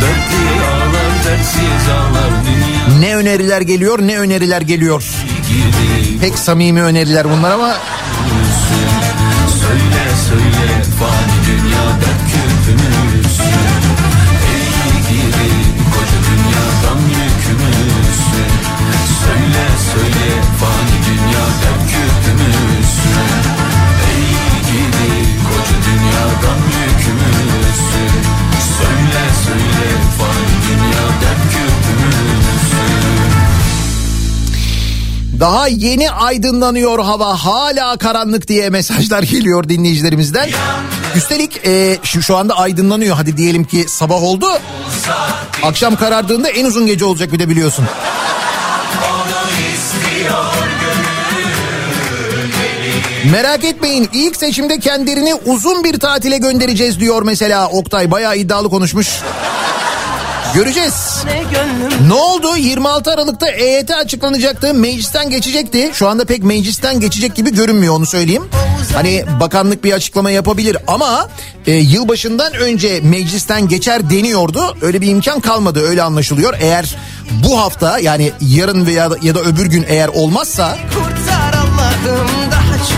Dertli 0.00 0.64
ağlar 0.72 1.24
dertsiz 1.26 1.88
ağlar 1.88 2.44
dünya 2.46 2.98
Ne 3.00 3.16
öneriler 3.16 3.60
geliyor 3.60 3.98
ne 3.98 4.18
öneriler 4.18 4.60
geliyor. 4.60 5.04
gibi 5.48 6.18
Pek 6.20 6.38
samimi 6.38 6.82
öneriler 6.82 7.30
bunlar 7.30 7.50
ama 7.50 7.74
Söyle 9.60 10.04
söyle 10.28 10.82
fani 10.98 11.46
dünya 11.46 11.86
dert 12.00 12.22
küpümüzsün 12.32 13.75
Söyle 19.96 20.42
fani 20.60 20.96
dünya 21.06 21.46
dert 21.62 21.90
küpümüzsün 21.90 23.16
Ey 24.10 24.22
gibi 24.70 25.10
koca 25.48 25.76
dünyadan 25.86 26.60
yükümüzsün 26.76 28.12
Söyle 28.78 29.24
söyle 29.44 29.88
fani 30.18 30.56
dünya 30.68 31.06
dert 31.20 31.52
küpümüzsün 31.52 33.06
daha 35.40 35.68
yeni 35.68 36.10
aydınlanıyor 36.10 36.98
hava 36.98 37.44
hala 37.44 37.96
karanlık 37.96 38.48
diye 38.48 38.70
mesajlar 38.70 39.22
geliyor 39.22 39.68
dinleyicilerimizden. 39.68 40.48
Üstelik 41.16 41.66
e, 41.66 41.98
şu, 42.02 42.22
şu 42.22 42.36
anda 42.36 42.58
aydınlanıyor 42.58 43.16
hadi 43.16 43.36
diyelim 43.36 43.64
ki 43.64 43.84
sabah 43.88 44.22
oldu. 44.22 44.46
Akşam 45.62 45.96
karardığında 45.96 46.48
en 46.48 46.64
uzun 46.64 46.86
gece 46.86 47.04
olacak 47.04 47.32
bir 47.32 47.38
de 47.38 47.48
biliyorsun. 47.48 47.84
Merak 53.32 53.64
etmeyin 53.64 54.08
ilk 54.12 54.36
seçimde 54.36 54.78
kendilerini 54.78 55.34
uzun 55.34 55.84
bir 55.84 55.98
tatile 55.98 56.38
göndereceğiz 56.38 57.00
diyor 57.00 57.22
mesela 57.22 57.68
Oktay 57.68 58.10
bayağı 58.10 58.36
iddialı 58.36 58.70
konuşmuş. 58.70 59.08
Göreceğiz. 60.54 60.94
Ne 62.08 62.14
oldu? 62.14 62.56
26 62.56 63.12
Aralık'ta 63.12 63.48
EYT 63.48 63.90
açıklanacaktı. 63.90 64.74
Meclisten 64.74 65.30
geçecekti. 65.30 65.90
Şu 65.94 66.08
anda 66.08 66.24
pek 66.24 66.42
meclisten 66.42 67.00
geçecek 67.00 67.34
gibi 67.34 67.54
görünmüyor 67.54 67.94
onu 67.94 68.06
söyleyeyim. 68.06 68.44
Hani 68.94 69.24
bakanlık 69.40 69.84
bir 69.84 69.92
açıklama 69.92 70.30
yapabilir 70.30 70.76
ama 70.86 71.28
e, 71.66 71.72
yılbaşından 71.72 72.54
önce 72.54 73.00
meclisten 73.02 73.68
geçer 73.68 74.10
deniyordu. 74.10 74.76
Öyle 74.82 75.00
bir 75.00 75.08
imkan 75.08 75.40
kalmadı 75.40 75.80
öyle 75.80 76.02
anlaşılıyor. 76.02 76.54
Eğer 76.60 76.96
bu 77.44 77.60
hafta 77.60 77.98
yani 77.98 78.32
yarın 78.40 78.86
veya 78.86 79.10
ya 79.22 79.34
da 79.34 79.40
öbür 79.40 79.66
gün 79.66 79.84
eğer 79.88 80.08
olmazsa 80.08 80.78
Kurtar 80.94 81.54
Allah'ım 81.54 82.45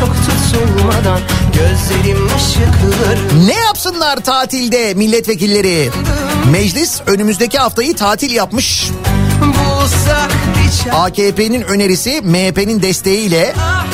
çok 0.00 0.14
tutulmadan 0.16 1.20
Gözlerim 1.54 2.26
ışıkları 2.36 3.46
Ne 3.46 3.54
yapsınlar 3.54 4.16
tatilde 4.16 4.94
milletvekilleri? 4.94 5.90
Meclis 6.50 7.00
önümüzdeki 7.06 7.58
haftayı 7.58 7.96
tatil 7.96 8.30
yapmış. 8.30 8.90
AKP'nin 10.92 11.62
önerisi 11.62 12.20
MHP'nin 12.20 12.82
desteğiyle 12.82 13.54
Ah, 13.58 13.86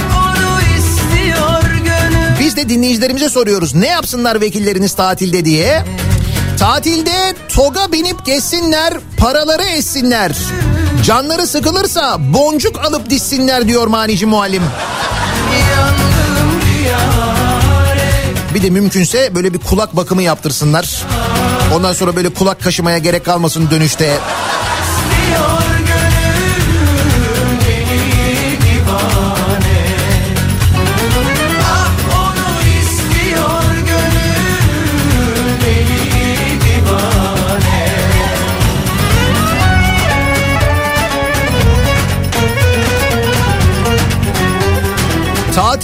biz 2.41 2.57
de 2.57 2.69
dinleyicilerimize 2.69 3.29
soruyoruz. 3.29 3.75
Ne 3.75 3.87
yapsınlar 3.87 4.41
vekilleriniz 4.41 4.95
tatilde 4.95 5.45
diye? 5.45 5.85
Tatilde 6.59 7.35
toga 7.49 7.93
binip 7.93 8.27
geçsinler, 8.27 8.95
paraları 9.17 9.63
essinler. 9.63 10.33
Canları 11.05 11.47
sıkılırsa 11.47 12.17
boncuk 12.35 12.85
alıp 12.85 13.11
dişsinler 13.11 13.69
diyor 13.69 13.87
manici 13.87 14.27
muallim. 14.27 14.63
Bir 18.55 18.63
de 18.63 18.71
mümkünse 18.71 19.35
böyle 19.35 19.55
bir 19.55 19.59
kulak 19.59 19.97
bakımı 19.97 20.23
yaptırsınlar. 20.23 21.03
Ondan 21.75 21.93
sonra 21.93 22.17
böyle 22.17 22.29
kulak 22.29 22.63
kaşımaya 22.63 22.99
gerek 22.99 23.25
kalmasın 23.25 23.71
dönüşte. 23.71 24.19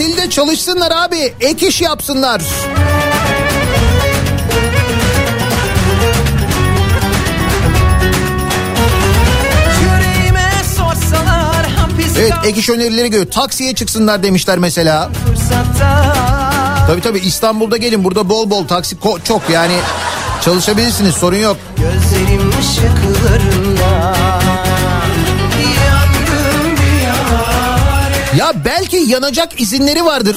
Tatilde 0.00 0.30
çalışsınlar 0.30 0.90
abi, 0.90 1.34
ek 1.40 1.68
iş 1.68 1.80
yapsınlar. 1.80 2.42
Evet 12.18 12.32
ek 12.44 12.60
iş 12.60 12.68
önerileri 12.68 13.10
göre 13.10 13.28
taksiye 13.28 13.74
çıksınlar 13.74 14.22
demişler 14.22 14.58
mesela. 14.58 15.10
Tabii 16.86 17.00
tabii 17.00 17.18
İstanbul'da 17.18 17.76
gelin 17.76 18.04
burada 18.04 18.28
bol 18.28 18.50
bol 18.50 18.66
taksi 18.66 18.96
çok 19.24 19.50
yani 19.50 19.76
çalışabilirsiniz 20.44 21.14
sorun 21.14 21.36
yok. 21.36 21.56
Gözlerim 21.76 22.52
ışıklarında 22.60 24.39
belki 28.64 28.96
yanacak 28.96 29.60
izinleri 29.60 30.04
vardır. 30.04 30.36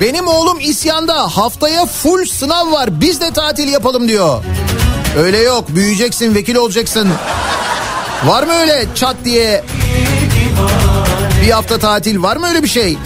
Benim 0.00 0.28
oğlum 0.28 0.60
isyanda 0.60 1.36
haftaya 1.36 1.86
full 1.86 2.26
sınav 2.26 2.72
var 2.72 3.00
biz 3.00 3.20
de 3.20 3.30
tatil 3.30 3.68
yapalım 3.68 4.08
diyor. 4.08 4.44
Öyle 5.18 5.38
yok 5.38 5.68
büyüyeceksin 5.68 6.34
vekil 6.34 6.56
olacaksın. 6.56 7.08
Var 8.24 8.42
mı 8.42 8.52
öyle 8.52 8.86
çat 8.94 9.16
diye 9.24 9.64
bir 11.42 11.50
hafta 11.50 11.78
tatil 11.78 12.22
var 12.22 12.36
mı 12.36 12.46
öyle 12.48 12.62
bir 12.62 12.68
şey? 12.68 12.96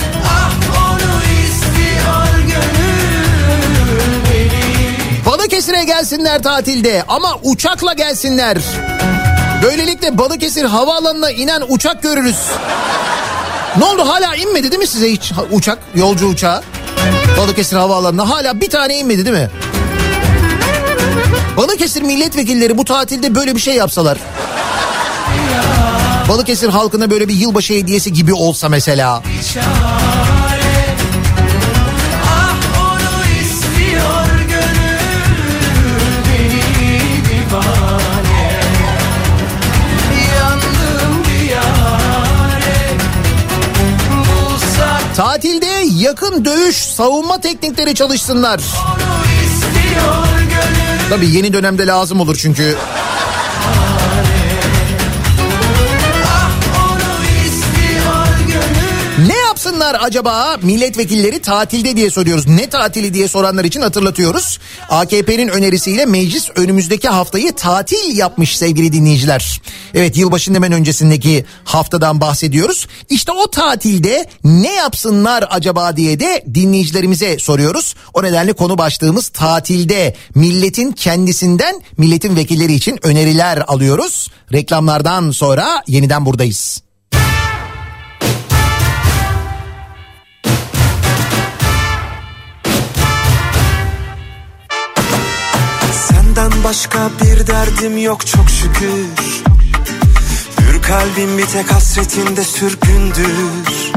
Balıkesir'e 5.49 5.85
gelsinler 5.85 6.43
tatilde 6.43 7.05
ama 7.09 7.39
uçakla 7.43 7.93
gelsinler. 7.93 8.59
Böylelikle 9.63 10.19
Balıkesir 10.19 10.65
havaalanına 10.65 11.31
inen 11.31 11.63
uçak 11.69 12.03
görürüz. 12.03 12.37
Ne 13.79 13.85
oldu 13.85 14.09
hala 14.09 14.37
inmedi 14.37 14.71
değil 14.71 14.79
mi 14.79 14.87
size 14.87 15.13
hiç 15.13 15.33
uçak, 15.53 15.79
yolcu 15.95 16.27
uçağı? 16.27 16.63
Balıkesir 17.39 17.77
havaalanına 17.77 18.31
hala 18.31 18.61
bir 18.61 18.71
tane 18.71 18.99
inmedi 18.99 19.27
değil 19.27 19.37
mi? 19.37 19.51
Balıkesir 21.57 22.03
milletvekilleri 22.03 22.79
bu 22.79 22.85
tatilde 22.85 23.35
böyle 23.35 23.55
bir 23.55 23.61
şey 23.61 23.75
yapsalar. 23.75 24.19
Balıkesir 26.29 26.69
halkına 26.69 27.11
böyle 27.11 27.29
bir 27.29 27.35
yılbaşı 27.35 27.75
hediyesi 27.75 28.13
gibi 28.13 28.33
olsa 28.35 28.69
mesela. 28.69 29.23
çare 29.55 30.28
yakın 45.99 46.45
dövüş 46.45 46.77
savunma 46.77 47.41
teknikleri 47.41 47.95
çalışsınlar. 47.95 48.61
Tabii 51.11 51.31
yeni 51.31 51.53
dönemde 51.53 51.87
lazım 51.87 52.21
olur 52.21 52.37
çünkü 52.43 52.77
Yapsınlar 59.79 60.07
acaba 60.07 60.57
milletvekilleri 60.63 61.43
tatilde 61.43 61.97
diye 61.97 62.11
soruyoruz. 62.11 62.47
Ne 62.47 62.69
tatili 62.69 63.15
diye 63.15 63.29
soranlar 63.29 63.65
için 63.65 63.81
hatırlatıyoruz. 63.81 64.59
AKP'nin 64.89 65.49
önerisiyle 65.49 66.07
meclis 66.07 66.51
önümüzdeki 66.57 67.09
haftayı 67.09 67.53
tatil 67.53 68.17
yapmış 68.17 68.57
sevgili 68.57 68.93
dinleyiciler. 68.93 69.61
Evet 69.95 70.17
yılbaşının 70.17 70.55
hemen 70.55 70.73
öncesindeki 70.73 71.45
haftadan 71.65 72.21
bahsediyoruz. 72.21 72.87
İşte 73.09 73.33
o 73.33 73.51
tatilde 73.51 74.27
ne 74.45 74.75
yapsınlar 74.75 75.45
acaba 75.51 75.97
diye 75.97 76.21
de 76.21 76.45
dinleyicilerimize 76.55 77.39
soruyoruz. 77.39 77.95
O 78.15 78.23
nedenle 78.23 78.53
konu 78.53 78.79
başlığımız 78.79 79.29
tatilde 79.29 80.17
milletin 80.35 80.93
kendisinden 80.93 81.83
milletin 81.99 82.37
vekilleri 82.37 82.75
için 82.75 82.99
öneriler 83.03 83.65
alıyoruz. 83.69 84.31
Reklamlardan 84.53 85.31
sonra 85.31 85.83
yeniden 85.87 86.27
buradayız. 86.27 86.88
Senden 96.59 96.65
başka 96.65 97.11
bir 97.23 97.47
derdim 97.47 97.99
yok 97.99 98.27
çok 98.27 98.51
şükür 98.51 99.07
Hür 100.61 100.83
kalbim 100.83 101.39
bir 101.39 101.47
tek 101.47 101.73
hasretinde 101.73 102.45
sürgündür 102.45 103.93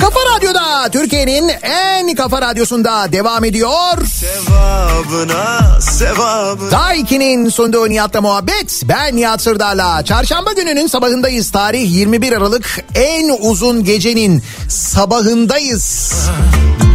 Kafa 0.00 0.20
Radyo'da 0.36 0.88
Türkiye'nin 0.92 1.48
en 1.62 2.14
kafa 2.14 2.42
radyosunda 2.42 3.12
devam 3.12 3.44
ediyor. 3.44 4.06
Sevabına 4.06 5.80
sevabına 5.80 6.70
Daiki'nin 6.70 7.48
sunduğu 7.48 7.88
Nihat'la 7.88 8.20
muhabbet. 8.20 8.82
Ben 8.88 9.16
Nihat 9.16 9.42
Sırdar'la. 9.42 10.04
Çarşamba 10.04 10.52
gününün 10.52 10.86
sabahındayız. 10.86 11.50
Tarih 11.50 11.92
21 11.92 12.32
Aralık 12.32 12.84
en 12.94 13.36
uzun 13.40 13.84
gecenin 13.84 14.42
sabahındayız. 14.68 16.14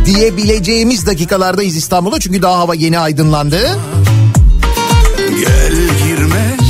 Diyebileceğimiz 0.06 1.06
dakikalardayız 1.06 1.76
İstanbul'da. 1.76 2.20
Çünkü 2.20 2.42
daha 2.42 2.58
hava 2.58 2.76
yeni 2.76 3.00
aydınlandı. 3.00 3.80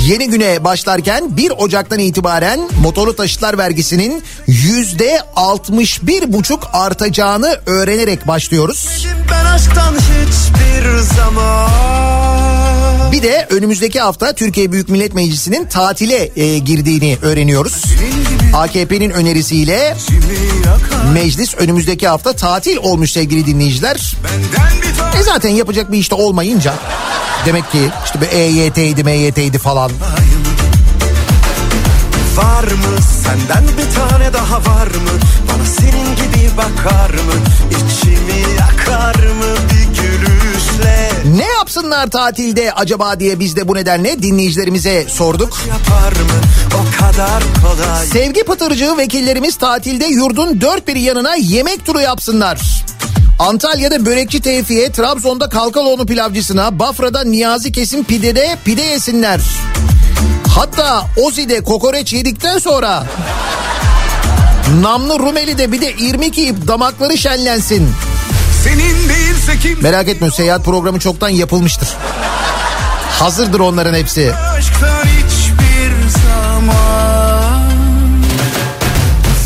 Yeni 0.06 0.30
güne 0.30 0.64
başlarken 0.64 1.38
1 1.38 1.52
Ocak'tan 1.58 2.00
itibaren 2.00 2.70
motorlu 2.82 3.16
taşıtlar 3.16 3.58
vergisinin 3.58 4.24
yüzde 4.48 5.22
61 5.36 6.34
buçuk 6.34 6.70
artacağını 6.74 7.60
öğrenerek 7.66 8.28
başlıyoruz. 8.28 9.08
Ben 9.32 9.46
aşktan 9.46 9.94
hiçbir 9.94 10.98
zaman 10.98 12.65
Bir 13.12 13.24
de 13.24 13.48
önümüzdeki 13.50 14.00
hafta 14.00 14.34
Türkiye 14.34 14.72
Büyük 14.72 14.90
Millet 14.90 15.14
Meclisi'nin 15.14 15.66
tatile 15.66 16.32
e, 16.36 16.58
girdiğini 16.58 17.18
öğreniyoruz. 17.22 17.84
AKP'nin 18.54 19.10
önerisiyle 19.10 19.98
meclis 21.14 21.56
önümüzdeki 21.56 22.08
hafta 22.08 22.34
tatil 22.34 22.78
olmuş 22.78 23.12
sevgili 23.12 23.46
dinleyiciler. 23.46 24.16
E 25.20 25.24
zaten 25.24 25.50
yapacak 25.50 25.92
bir 25.92 25.98
işte 25.98 26.16
olmayınca 26.16 26.74
demek 27.46 27.72
ki 27.72 27.90
işte 28.06 28.22
bir 28.22 28.28
EYT'ydi 28.28 29.04
MYT'ydi 29.04 29.58
falan. 29.58 29.92
Var 32.38 32.64
mı 32.64 33.02
senden 33.24 33.64
bir 33.78 33.96
tane 33.96 34.34
daha 34.34 34.58
var 34.58 34.88
mı 34.88 35.12
Bana 35.48 35.66
senin 35.66 36.16
gibi 36.16 36.58
bakar 36.58 37.10
mı 37.10 37.34
İçimi 37.72 38.56
yakar 38.60 39.16
mı 39.16 39.56
bir 39.70 40.02
gülüşle 40.02 40.45
Ne 41.36 41.48
yapsınlar 41.48 42.10
tatilde 42.10 42.74
acaba 42.74 43.20
diye 43.20 43.40
biz 43.40 43.56
de 43.56 43.68
bu 43.68 43.76
nedenle 43.76 44.22
dinleyicilerimize 44.22 45.06
sorduk. 45.10 45.58
Sevgi 48.12 48.44
pıtırcığı 48.44 48.98
vekillerimiz 48.98 49.56
tatilde 49.56 50.06
yurdun 50.06 50.62
dört 50.62 50.88
bir 50.88 50.96
yanına 50.96 51.36
yemek 51.36 51.86
turu 51.86 52.02
yapsınlar. 52.02 52.86
Antalya'da 53.40 54.06
börekçi 54.06 54.42
Tevfi'ye, 54.42 54.92
Trabzon'da 54.92 55.50
Kalkaloğlu 55.50 56.06
pilavcısına, 56.06 56.80
Bafra'da 56.80 57.24
Niyazi 57.24 57.72
Kesim 57.72 58.04
pidede 58.04 58.58
pide 58.66 58.82
yesinler. 58.82 59.42
Hatta 60.56 61.06
Ozi'de 61.18 61.62
kokoreç 61.62 62.14
yedikten 62.14 62.58
sonra 62.58 63.04
Namlı 64.82 65.20
Rumeli'de 65.20 65.72
bir 65.72 65.82
de 65.82 65.94
irmik 65.94 66.38
yiyip 66.38 66.68
damakları 66.68 67.18
şenlensin. 67.18 67.90
Senin 68.66 69.10
değilse 69.10 69.60
kim 69.62 69.82
Merak 69.84 70.08
etme 70.08 70.32
seyahat 70.32 70.66
programı 70.66 71.00
çoktan 71.00 71.30
yapılmıştır. 71.30 71.90
Hazırdır 73.20 73.60
onların 73.60 73.94
hepsi. 73.94 74.34
aşktan 74.58 75.06
hiçbir 75.06 76.10
zaman 76.10 77.66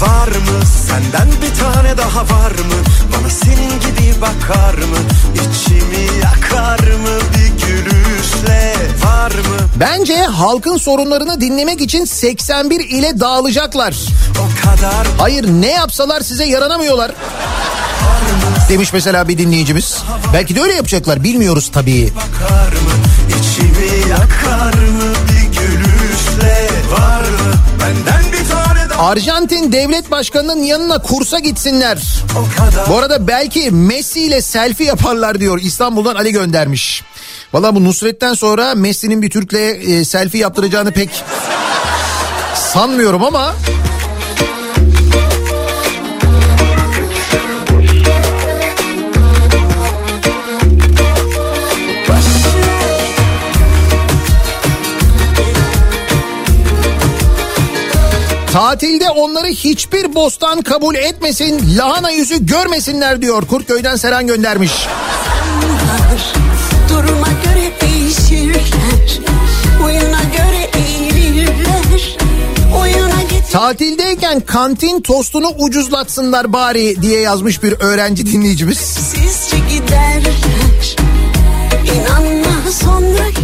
Var 0.02 0.28
mı 0.28 0.66
senden 0.88 1.28
bir 1.42 1.60
tane 1.60 1.98
daha 1.98 2.22
var 2.22 2.52
mı 2.52 2.76
Bana 3.14 3.30
senin 3.30 3.70
gibi 3.80 4.22
bakar 4.22 4.74
mı 4.74 4.98
İçimi 5.36 6.18
yakar 6.24 6.80
mı 6.80 7.20
bir 7.34 7.66
gülüşle 7.68 8.74
Var 9.06 9.32
mı 9.32 9.58
Bence 9.80 10.18
halkın 10.18 10.78
sorunlarını 10.78 11.42
dinlemek 11.42 11.82
için 11.82 12.06
81 12.06 12.80
ile 12.80 13.20
dağılacaklar. 13.20 13.96
o 14.40 14.66
kadar 14.66 15.08
Hayır 15.18 15.46
ne 15.48 15.72
yapsalar 15.72 16.22
size 16.22 16.46
yaranamıyorlar. 16.46 17.12
Demiş 18.70 18.94
mesela 18.94 19.28
bir 19.28 19.38
dinleyicimiz. 19.38 19.98
Belki 20.34 20.56
de 20.56 20.62
öyle 20.62 20.74
yapacaklar 20.74 21.24
bilmiyoruz 21.24 21.72
tabii. 21.74 22.12
bakar 22.16 22.72
mı 22.72 22.90
İçimi 23.30 24.10
yakar 24.10 24.74
mı 24.74 25.14
bir 25.30 25.60
gülüşle 25.60 26.70
Var 26.92 27.22
mı 27.22 27.54
benden 27.80 28.32
bir 28.32 28.50
tane 28.50 28.90
daha 28.90 29.08
Arjantin 29.08 29.72
devlet 29.72 30.12
başkanının 30.12 30.64
yanına 30.64 30.98
kursa 31.02 31.40
gitsinler. 31.40 32.04
kadar 32.58 32.90
Bu 32.90 32.98
arada 32.98 33.28
belki 33.28 33.72
Messi 33.72 34.22
ile 34.22 34.42
selfie 34.42 34.88
yaparlar 34.88 35.40
diyor 35.40 35.60
İstanbul'dan 35.62 36.16
Ali 36.16 36.32
göndermiş. 36.32 37.04
Valla 37.54 37.76
bu 37.76 37.84
Nusret'ten 37.84 38.34
sonra 38.34 38.76
Messi'nin 38.76 39.22
bir 39.22 39.30
Türk'le 39.30 39.54
e, 39.54 40.06
selfie 40.06 40.42
yaptıracağını 40.42 40.92
pek 40.92 41.24
sanmıyorum 42.56 43.24
ama... 43.24 43.54
Tatilde 58.60 59.10
onları 59.10 59.48
hiçbir 59.48 60.16
bostan 60.16 60.62
kabul 60.62 60.96
etmesin, 60.96 61.78
lahana 61.78 62.12
yüzü 62.12 62.46
görmesinler 62.46 63.22
diyor. 63.22 63.48
Kurtköy'den 63.48 63.96
Seren 63.96 64.28
göndermiş. 64.28 64.72
Duruma 66.90 67.28
göre 67.28 67.72
değişirler 67.82 68.62
Oyuna 69.84 70.22
göre 70.38 70.70
Oyuna 72.82 73.20
Tatildeyken 73.52 74.40
kantin 74.40 75.02
tostunu 75.02 75.48
ucuzlatsınlar 75.60 76.54
bari 76.54 77.02
diye 77.02 77.20
yazmış 77.20 77.64
bir 77.64 77.74
öğrenci 77.80 78.26
dinleyicimiz. 78.26 78.78
Sizce 78.78 79.58
giderler 79.70 80.34
sonra 82.08 82.29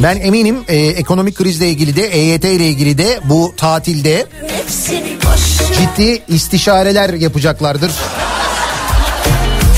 Ben 0.04 0.16
eminim 0.22 0.64
e, 0.68 0.78
ekonomik 0.78 1.36
krizle 1.36 1.70
ilgili 1.70 1.96
de 1.96 2.08
EYT 2.08 2.44
ile 2.44 2.68
ilgili 2.68 2.98
de 2.98 3.20
bu 3.24 3.54
tatilde 3.58 4.28
ciddi 5.78 6.24
istişareler 6.28 7.14
yapacaklardır. 7.14 7.92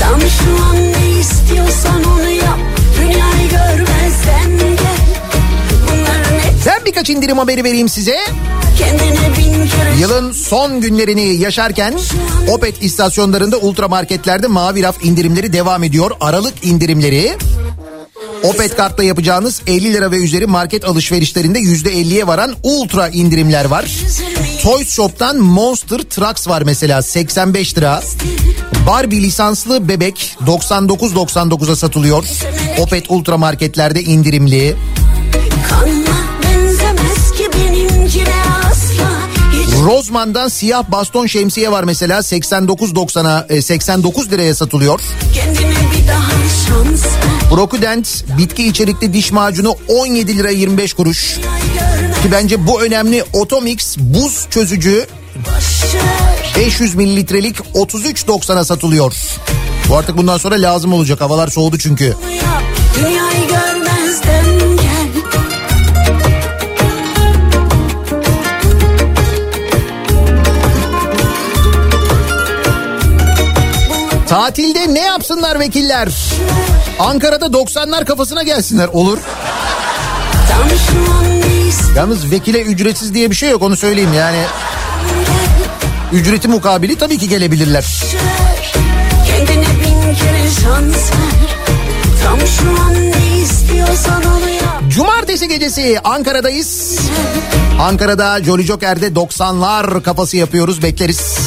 Tam 0.00 0.20
şu 0.20 0.64
an 0.64 0.76
ne 0.76 1.20
istiyorsan 1.20 2.04
onu 2.04 2.30
yap 2.30 2.58
Dünyayı 3.00 3.50
görmezden 3.50 4.58
gel 4.58 4.98
Ben 6.66 6.84
birkaç 6.84 7.10
indirim 7.10 7.38
haberi 7.38 7.64
vereyim 7.64 7.88
size. 7.88 8.16
Yılın 9.98 10.32
son 10.32 10.80
günlerini 10.80 11.34
yaşarken 11.34 11.94
Opet 12.50 12.82
istasyonlarında 12.82 13.58
ultramarketlerde 13.58 14.46
mavi 14.46 14.82
raf 14.82 15.04
indirimleri 15.04 15.52
devam 15.52 15.84
ediyor. 15.84 16.10
Aralık 16.20 16.54
indirimleri 16.66 17.36
Opet 18.42 18.76
kartla 18.76 19.04
yapacağınız 19.04 19.62
50 19.66 19.92
lira 19.92 20.10
ve 20.10 20.16
üzeri 20.16 20.46
market 20.46 20.84
alışverişlerinde 20.84 21.58
%50'ye 21.58 22.26
varan 22.26 22.54
ultra 22.62 23.08
indirimler 23.08 23.64
var. 23.64 23.90
Toys 24.62 24.90
Shop'tan 24.90 25.38
Monster 25.38 25.98
Trucks 25.98 26.48
var 26.48 26.62
mesela 26.62 27.02
85 27.02 27.76
lira. 27.76 28.02
Barbie 28.86 29.22
lisanslı 29.22 29.88
bebek 29.88 30.36
99.99'a 30.46 31.76
satılıyor. 31.76 32.24
Opet 32.78 33.04
ultra 33.08 33.36
marketlerde 33.36 34.02
indirimli. 34.02 34.76
Kanma 35.68 36.07
Rozman'dan 39.84 40.48
siyah 40.48 40.84
baston 40.92 41.26
şemsiye 41.26 41.70
var 41.70 41.84
mesela 41.84 42.18
89.90'a 42.18 43.46
e, 43.48 43.62
89 43.62 44.30
liraya 44.30 44.54
satılıyor. 44.54 45.00
Brokudent 47.50 48.24
bitki 48.38 48.66
içerikli 48.66 49.12
diş 49.12 49.32
macunu 49.32 49.76
17 49.88 50.38
lira 50.38 50.50
25 50.50 50.92
kuruş. 50.92 51.36
Ki 52.22 52.32
bence 52.32 52.66
bu 52.66 52.82
önemli 52.82 53.24
Otomix 53.32 53.96
buz 53.98 54.46
çözücü 54.50 55.06
500 56.56 56.94
mililitrelik 56.94 57.56
33.90'a 57.56 58.64
satılıyor. 58.64 59.14
Bu 59.88 59.96
artık 59.96 60.16
bundan 60.16 60.38
sonra 60.38 60.54
lazım 60.54 60.92
olacak 60.92 61.20
havalar 61.20 61.48
soğudu 61.48 61.78
çünkü. 61.78 62.16
Dünyayı 62.98 63.37
Tatilde 74.48 74.94
ne 74.94 75.00
yapsınlar 75.00 75.60
vekiller? 75.60 76.08
Ankara'da 76.98 77.46
90'lar 77.46 78.04
kafasına 78.04 78.42
gelsinler 78.42 78.88
olur. 78.92 79.18
Yalnız 81.96 82.30
vekile 82.30 82.62
ücretsiz 82.62 83.14
diye 83.14 83.30
bir 83.30 83.34
şey 83.36 83.50
yok 83.50 83.62
onu 83.62 83.76
söyleyeyim 83.76 84.12
yani. 84.14 84.42
Ücreti 86.12 86.48
mukabili 86.48 86.96
tabii 86.96 87.18
ki 87.18 87.28
gelebilirler. 87.28 87.86
Kendine 89.26 89.66
bin 89.66 90.14
kere 90.14 90.50
şans 90.62 90.94
ver 90.94 91.56
Tam 92.24 92.38
şu 92.38 92.82
an 92.82 92.94
ne 92.94 93.42
istiyorsan 93.42 94.24
onu 94.24 94.48
yap 94.50 94.82
Cumartesi 94.88 95.48
gecesi 95.48 96.00
Ankara'dayız. 96.04 96.98
Ankara'da 97.80 98.44
Jolly 98.44 98.62
Joker'de 98.62 99.06
90'lar 99.06 100.02
kafası 100.02 100.36
yapıyoruz 100.36 100.82
bekleriz. 100.82 101.38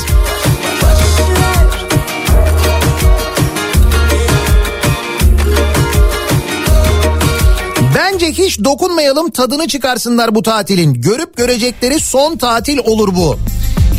Hiç 8.31 8.63
dokunmayalım 8.63 9.31
tadını 9.31 9.67
çıkarsınlar 9.67 10.35
bu 10.35 10.43
tatilin. 10.43 10.93
Görüp 10.93 11.37
görecekleri 11.37 11.99
son 11.99 12.37
tatil 12.37 12.77
olur 12.77 13.15
bu. 13.15 13.37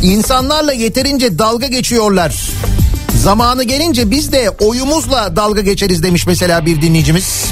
İnsanlarla 0.03 0.73
yeterince 0.73 1.39
dalga 1.39 1.67
geçiyorlar. 1.67 2.49
Zamanı 3.23 3.63
gelince 3.63 4.11
biz 4.11 4.31
de 4.31 4.49
oyumuzla 4.49 5.35
dalga 5.35 5.61
geçeriz 5.61 6.03
demiş 6.03 6.27
mesela 6.27 6.65
bir 6.65 6.81
dinleyicimiz. 6.81 7.45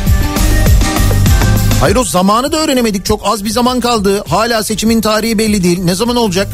Hayır 1.80 1.96
o 1.96 2.04
zamanı 2.04 2.52
da 2.52 2.58
öğrenemedik. 2.58 3.06
Çok 3.06 3.22
az 3.26 3.46
bir 3.46 3.50
zaman 3.50 3.80
kaldı. 3.80 4.24
Hala 4.28 4.64
seçimin 4.64 5.02
tarihi 5.02 5.38
belli 5.38 5.64
değil. 5.64 5.80
Ne 5.84 5.96
zaman 5.96 6.16
olacak? 6.16 6.48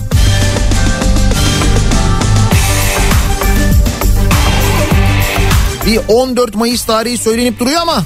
Bir 5.86 6.00
14 6.08 6.56
Mayıs 6.56 6.86
tarihi 6.86 7.18
söylenip 7.18 7.60
duruyor 7.60 7.82
ama 7.82 8.04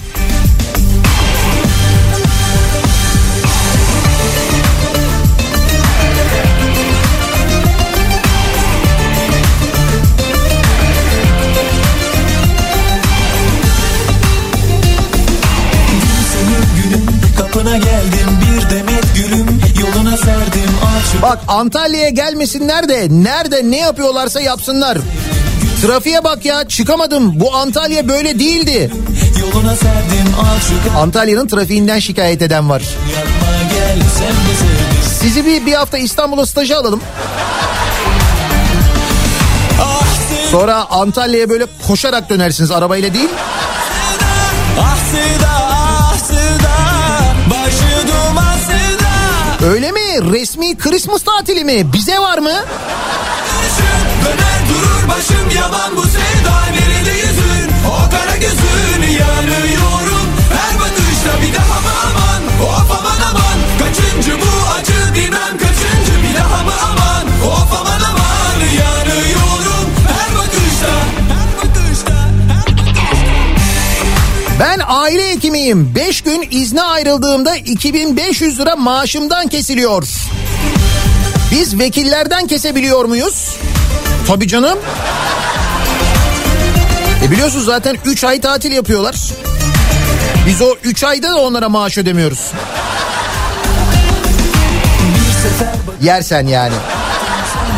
kapına 17.72 17.92
geldim 17.92 18.30
bir 18.42 18.70
demet 18.76 19.04
gülüm 19.16 19.62
yoluna 19.82 20.18
serdim 20.18 20.72
ağaç 20.86 21.22
Bak 21.22 21.40
Antalya'ya 21.48 22.10
gelmesinler 22.10 22.90
de 22.90 23.08
nerede 23.12 23.72
ne 23.72 23.78
yapıyorlarsa 23.78 24.42
yapsınlar. 24.42 24.98
Trafiğe 25.82 26.24
bak 26.24 26.46
ya 26.46 26.68
çıkamadım. 26.68 27.40
Bu 27.40 27.56
Antalya 27.56 28.08
böyle 28.08 28.40
değildi. 28.40 28.92
yoluna 29.40 29.76
serdim 29.76 30.36
ağaç 30.42 30.96
Antalya'nın 30.98 31.48
trafiğinden 31.48 32.00
şikayet 32.00 32.42
eden 32.42 32.70
var. 32.70 32.84
Sizi 35.20 35.46
bir, 35.46 35.66
bir 35.66 35.74
hafta 35.74 35.98
İstanbul'a 35.98 36.46
staja 36.46 36.78
alalım. 36.78 37.02
Sonra 40.52 40.86
Antalya'ya 40.90 41.50
böyle 41.50 41.66
koşarak 41.88 42.30
dönersiniz 42.30 42.72
arabayla 42.72 43.14
değil. 43.14 43.30
Ah 44.80 45.61
Öyle 49.66 49.92
mi? 49.92 50.00
Resmi 50.34 50.78
Christmas 50.78 51.22
tatili 51.24 51.64
mi? 51.66 51.94
Bize 51.94 52.20
var 52.20 52.38
mı? 52.38 52.54
Döner 54.26 54.70
durur 54.70 55.10
başım 55.10 55.50
yaban 55.58 55.96
bu 55.96 56.02
hekimiyim. 75.72 75.96
5 75.96 76.22
gün 76.22 76.48
izne 76.52 76.82
ayrıldığımda 76.82 77.56
2500 77.56 78.60
lira 78.60 78.76
maaşımdan 78.76 79.48
kesiliyor. 79.48 80.08
Biz 81.52 81.80
vekillerden 81.80 82.48
kesebiliyor 82.48 83.06
muyuz? 83.06 83.56
Tabii 84.28 84.48
canım. 84.48 84.80
E 87.26 87.32
biliyorsunuz 87.32 87.66
zaten 87.66 87.98
3 88.06 88.24
ay 88.24 88.42
tatil 88.42 88.72
yapıyorlar. 88.72 89.16
Biz 90.48 90.62
o 90.62 90.76
3 90.84 91.04
ayda 91.04 91.30
da 91.30 91.42
onlara 91.42 91.70
maaş 91.70 91.98
ödemiyoruz. 91.98 92.52
Yersen 96.02 96.48
yani. 96.48 96.76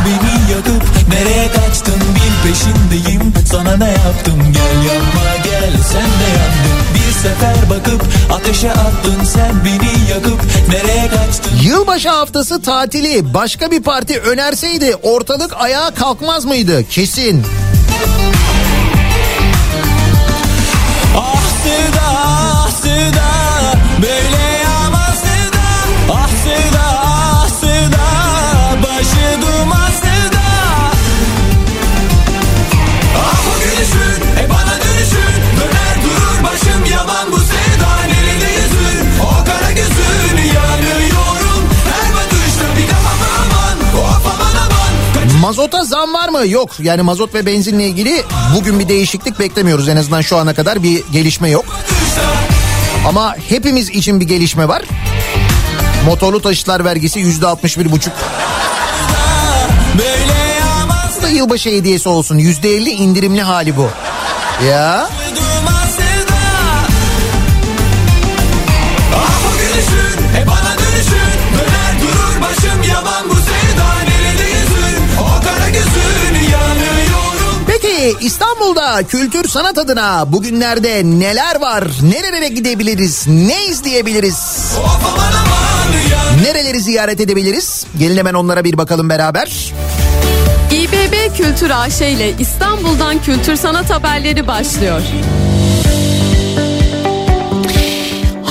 Beni 0.05 0.51
yakıp 0.51 0.83
nereye 1.09 1.47
kaçtın 1.47 1.93
bil 1.93 2.49
peşindeyim 2.49 3.33
Sana 3.51 3.77
ne 3.77 3.89
yaptım 3.89 4.53
gel 4.53 4.93
yapma 4.93 5.43
gel 5.43 5.71
sen 5.91 6.01
de 6.01 6.29
yandın 6.37 6.82
sefer 7.23 7.69
bakıp 7.69 8.03
ateşe 8.33 8.71
attın 8.71 9.23
sen 9.33 9.51
beni 9.65 10.09
yakıp 10.11 10.41
nereye 10.69 11.07
kaçtın 11.07 11.51
Yılbaşı 11.63 12.09
haftası 12.09 12.61
tatili 12.61 13.33
başka 13.33 13.71
bir 13.71 13.83
parti 13.83 14.19
önerseydi 14.19 14.95
ortalık 15.03 15.53
ayağa 15.57 15.91
kalkmaz 15.93 16.45
mıydı? 16.45 16.83
Kesin. 16.89 17.45
Mazota 45.63 45.83
zam 45.83 46.13
var 46.13 46.29
mı? 46.29 46.47
Yok. 46.47 46.69
Yani 46.79 47.01
mazot 47.01 47.33
ve 47.33 47.45
benzinle 47.45 47.87
ilgili 47.87 48.23
bugün 48.55 48.79
bir 48.79 48.87
değişiklik 48.89 49.39
beklemiyoruz. 49.39 49.89
En 49.89 49.97
azından 49.97 50.21
şu 50.21 50.37
ana 50.37 50.53
kadar 50.53 50.83
bir 50.83 51.03
gelişme 51.11 51.49
yok. 51.49 51.65
Ama 53.07 53.35
hepimiz 53.49 53.89
için 53.89 54.19
bir 54.19 54.25
gelişme 54.27 54.67
var. 54.67 54.81
Motorlu 56.05 56.41
taşıtlar 56.41 56.85
vergisi 56.85 57.19
yüzde 57.19 57.47
altmış 57.47 57.77
bir 57.77 57.91
buçuk. 57.91 58.13
Bu 61.17 61.23
da 61.23 61.29
yılbaşı 61.29 61.69
hediyesi 61.69 62.09
olsun. 62.09 62.37
Yüzde 62.37 62.69
elli 62.69 62.89
indirimli 62.89 63.41
hali 63.41 63.77
bu. 63.77 63.89
Ya. 64.69 65.09
İstanbul'da 78.21 79.03
kültür 79.03 79.47
sanat 79.47 79.77
adına 79.77 80.31
bugünlerde 80.33 81.01
neler 81.05 81.61
var? 81.61 81.83
Nerelere 82.01 82.47
gidebiliriz? 82.47 83.27
Ne 83.27 83.65
izleyebiliriz? 83.65 84.71
Nereleri 86.43 86.79
ziyaret 86.79 87.19
edebiliriz? 87.21 87.85
Gelin 87.99 88.17
hemen 88.17 88.33
onlara 88.33 88.63
bir 88.63 88.77
bakalım 88.77 89.09
beraber. 89.09 89.73
İBB 90.71 91.37
Kültür 91.37 91.69
AŞ 91.69 92.01
ile 92.01 92.33
İstanbul'dan 92.39 93.21
kültür 93.21 93.55
sanat 93.55 93.89
haberleri 93.89 94.47
başlıyor. 94.47 95.01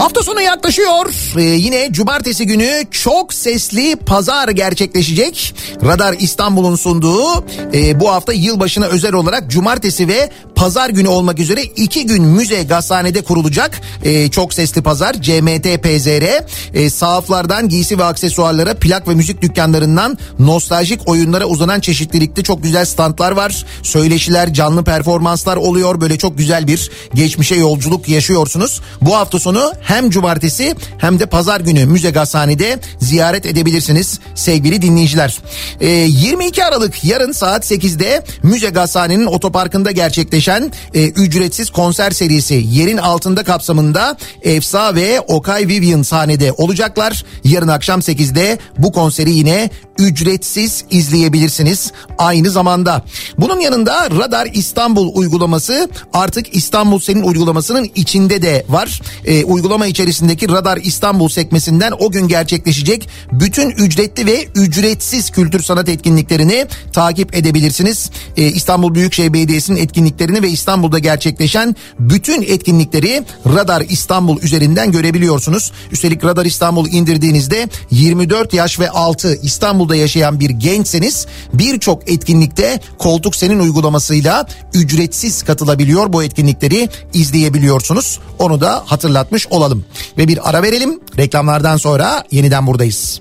Hafta 0.02 0.22
sonu 0.22 0.40
yaklaşıyor. 0.40 1.06
Ee, 1.36 1.42
yine 1.42 1.92
cumartesi 1.92 2.46
günü 2.46 2.84
çok 2.90 3.34
sesli 3.34 3.96
pazar 3.96 4.48
gerçekleşecek. 4.48 5.54
Radar 5.84 6.14
İstanbul'un 6.18 6.76
sunduğu 6.76 7.44
e, 7.74 8.00
bu 8.00 8.10
hafta 8.10 8.32
yılbaşına 8.32 8.86
özel 8.86 9.12
olarak 9.12 9.50
cumartesi 9.50 10.08
ve 10.08 10.30
pazar 10.62 10.90
günü 10.90 11.08
olmak 11.08 11.38
üzere 11.38 11.62
iki 11.62 12.06
gün 12.06 12.24
müze 12.24 12.62
gazhanede 12.62 13.22
kurulacak. 13.22 13.80
E, 14.02 14.30
çok 14.30 14.54
sesli 14.54 14.82
pazar 14.82 15.12
CMT 15.12 15.82
PZR. 15.82 16.44
E, 16.74 16.90
sahaflardan 16.90 17.68
giysi 17.68 17.98
ve 17.98 18.04
aksesuarlara 18.04 18.74
plak 18.74 19.08
ve 19.08 19.14
müzik 19.14 19.42
dükkanlarından 19.42 20.18
nostaljik 20.38 21.08
oyunlara 21.08 21.44
uzanan 21.44 21.80
çeşitlilikte 21.80 22.42
çok 22.42 22.62
güzel 22.62 22.84
standlar 22.84 23.32
var. 23.32 23.64
Söyleşiler, 23.82 24.52
canlı 24.52 24.84
performanslar 24.84 25.56
oluyor. 25.56 26.00
Böyle 26.00 26.18
çok 26.18 26.38
güzel 26.38 26.66
bir 26.66 26.90
geçmişe 27.14 27.54
yolculuk 27.54 28.08
yaşıyorsunuz. 28.08 28.80
Bu 29.00 29.16
hafta 29.16 29.38
sonu 29.38 29.72
hem 29.80 30.10
cumartesi 30.10 30.74
hem 30.98 31.20
de 31.20 31.26
pazar 31.26 31.60
günü 31.60 31.86
müze 31.86 32.10
gazhanede 32.10 32.78
ziyaret 32.98 33.46
edebilirsiniz 33.46 34.20
sevgili 34.34 34.82
dinleyiciler. 34.82 35.38
Ee, 35.80 35.88
22 35.88 36.64
Aralık 36.64 37.04
yarın 37.04 37.32
saat 37.32 37.70
8'de 37.70 38.24
müze 38.42 38.70
gazhanenin 38.70 39.26
otoparkında 39.26 39.90
gerçekleşen 39.90 40.51
e, 40.94 41.08
ücretsiz 41.08 41.70
konser 41.70 42.10
serisi 42.10 42.64
yerin 42.70 42.96
altında 42.96 43.44
kapsamında 43.44 44.16
Efsa 44.42 44.94
ve 44.94 45.20
Okay 45.20 45.68
Vivian 45.68 46.02
sahnede 46.02 46.52
olacaklar. 46.52 47.24
Yarın 47.44 47.68
akşam 47.68 48.00
8'de 48.00 48.58
bu 48.78 48.92
konseri 48.92 49.30
yine 49.30 49.70
ücretsiz 49.98 50.84
izleyebilirsiniz 50.90 51.92
aynı 52.18 52.50
zamanda. 52.50 53.04
Bunun 53.38 53.60
yanında 53.60 54.10
Radar 54.10 54.48
İstanbul 54.52 55.14
uygulaması 55.14 55.88
artık 56.12 56.56
İstanbul 56.56 57.00
Senin 57.00 57.22
uygulamasının 57.22 57.90
içinde 57.94 58.42
de 58.42 58.64
var. 58.68 59.02
E, 59.24 59.44
uygulama 59.44 59.86
içerisindeki 59.86 60.48
Radar 60.48 60.76
İstanbul 60.76 61.28
sekmesinden 61.28 61.92
o 61.98 62.10
gün 62.10 62.28
gerçekleşecek 62.28 63.08
bütün 63.32 63.70
ücretli 63.70 64.26
ve 64.26 64.46
ücretsiz 64.54 65.30
kültür 65.30 65.62
sanat 65.62 65.88
etkinliklerini 65.88 66.66
takip 66.92 67.36
edebilirsiniz. 67.36 68.10
E, 68.36 68.42
İstanbul 68.42 68.94
Büyükşehir 68.94 69.32
Belediyesi'nin 69.32 69.76
etkinliklerini 69.76 70.42
ve 70.42 70.50
İstanbul'da 70.50 70.98
gerçekleşen 70.98 71.76
bütün 71.98 72.42
etkinlikleri 72.42 73.24
Radar 73.46 73.80
İstanbul 73.88 74.42
üzerinden 74.42 74.92
görebiliyorsunuz. 74.92 75.72
Üstelik 75.92 76.24
Radar 76.24 76.46
İstanbul 76.46 76.88
indirdiğinizde 76.88 77.68
24 77.90 78.54
yaş 78.54 78.80
ve 78.80 78.90
altı 78.90 79.38
İstanbul'da 79.82 79.96
yaşayan 79.96 80.40
bir 80.40 80.50
gençseniz 80.50 81.26
birçok 81.52 82.10
etkinlikte 82.10 82.80
Koltuk 82.98 83.36
Senin 83.36 83.58
uygulamasıyla 83.58 84.46
ücretsiz 84.74 85.42
katılabiliyor. 85.42 86.12
Bu 86.12 86.22
etkinlikleri 86.22 86.88
izleyebiliyorsunuz. 87.14 88.20
Onu 88.38 88.60
da 88.60 88.82
hatırlatmış 88.86 89.46
olalım. 89.46 89.84
Ve 90.18 90.28
bir 90.28 90.48
ara 90.48 90.62
verelim. 90.62 91.00
Reklamlardan 91.18 91.76
sonra 91.76 92.24
yeniden 92.30 92.66
buradayız. 92.66 93.20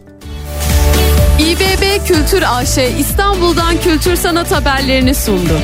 İBB 1.40 2.08
Kültür 2.08 2.44
AŞ 2.48 2.78
İstanbul'dan 3.00 3.82
kültür 3.82 4.16
sanat 4.16 4.52
haberlerini 4.52 5.16
sundu. 5.16 5.60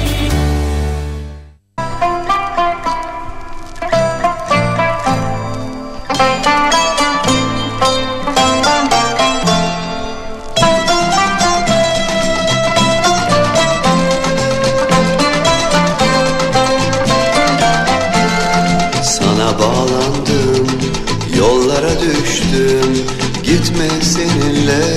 Gitme 23.77 24.01
seninle, 24.01 24.95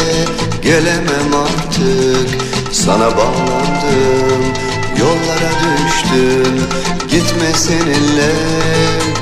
gelemem 0.63 1.35
artık. 1.43 2.29
Sana 2.73 3.17
bağlandım, 3.17 4.43
yollara 4.99 5.51
düştüm. 5.61 6.67
Gitme 7.11 7.53
seninle, 7.55 8.33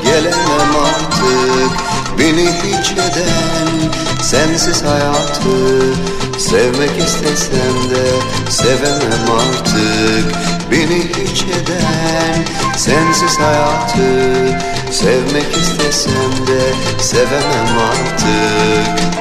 gelemem 0.05 0.77
artık. 0.85 1.79
Beni 2.19 2.47
hiç 2.47 2.93
eden 2.93 3.93
sensiz 4.23 4.83
hayatı 4.83 5.95
Sevmek 6.39 6.99
istesem 6.99 7.91
de 7.91 8.05
sevemem 8.51 9.31
artık. 9.39 10.37
Beni 10.71 10.99
hiç 10.99 11.43
eden 11.43 12.45
sensiz 12.77 13.39
hayatı 13.39 14.59
Sevmek 14.91 15.57
istesem 15.57 16.47
de 16.47 16.61
sevemem 17.03 17.79
artık 17.91 19.19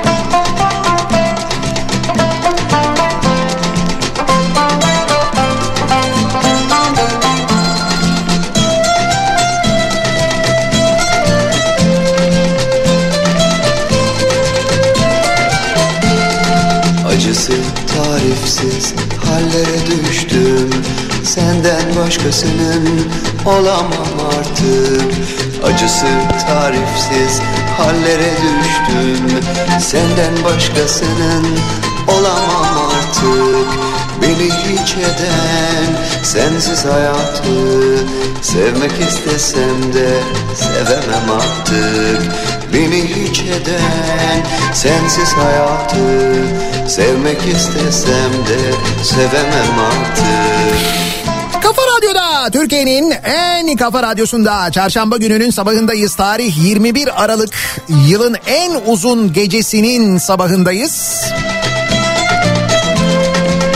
başkasının 22.28 23.08
olamam 23.46 24.28
artık. 24.40 25.12
Acısı 25.64 26.06
tarifsiz 26.48 27.42
hallere 27.78 28.32
düştüm. 28.42 29.40
Senden 29.80 30.44
başkasının 30.44 31.46
olamam 32.08 32.90
artık. 32.90 33.68
Beni 34.22 34.50
hiç 34.50 34.94
eden 34.94 36.04
sensiz 36.24 36.86
hayatı 36.86 37.98
Sevmek 38.42 38.92
istesem 39.10 39.94
de 39.94 40.10
sevemem 40.56 41.32
artık. 41.32 42.32
Beni 42.74 43.04
hiç 43.04 43.40
eden 43.40 44.46
sensiz 44.74 45.34
hayatı 45.34 46.34
Sevmek 46.88 47.48
istesem 47.48 48.32
de 48.48 48.74
sevemem 49.04 49.80
artık 49.80 51.07
Radyo'da 52.48 52.64
Türkiye'nin 52.64 53.14
en 53.24 53.76
kafa 53.76 54.04
radyosunda 54.04 54.72
çarşamba 54.72 55.18
gününün 55.18 55.50
sabahındayız. 55.50 56.16
Tarih 56.16 56.66
21 56.66 57.24
Aralık 57.24 57.50
yılın 58.08 58.36
en 58.48 58.72
uzun 58.86 59.34
gecesinin 59.34 60.18
sabahındayız. 60.18 61.24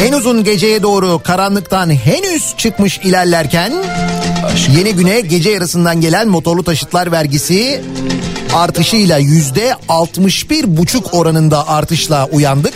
En 0.07 0.13
uzun 0.13 0.43
geceye 0.43 0.83
doğru 0.83 1.21
karanlıktan 1.23 1.89
henüz 1.89 2.57
çıkmış 2.57 2.97
ilerlerken 2.97 3.73
yeni 4.77 4.93
güne 4.93 5.21
gece 5.21 5.49
yarısından 5.49 6.01
gelen 6.01 6.27
motorlu 6.27 6.63
taşıtlar 6.63 7.11
vergisi 7.11 7.81
artışıyla 8.53 9.17
yüzde 9.17 9.75
61 9.89 10.77
buçuk 10.77 11.13
oranında 11.13 11.67
artışla 11.67 12.25
uyandık. 12.25 12.73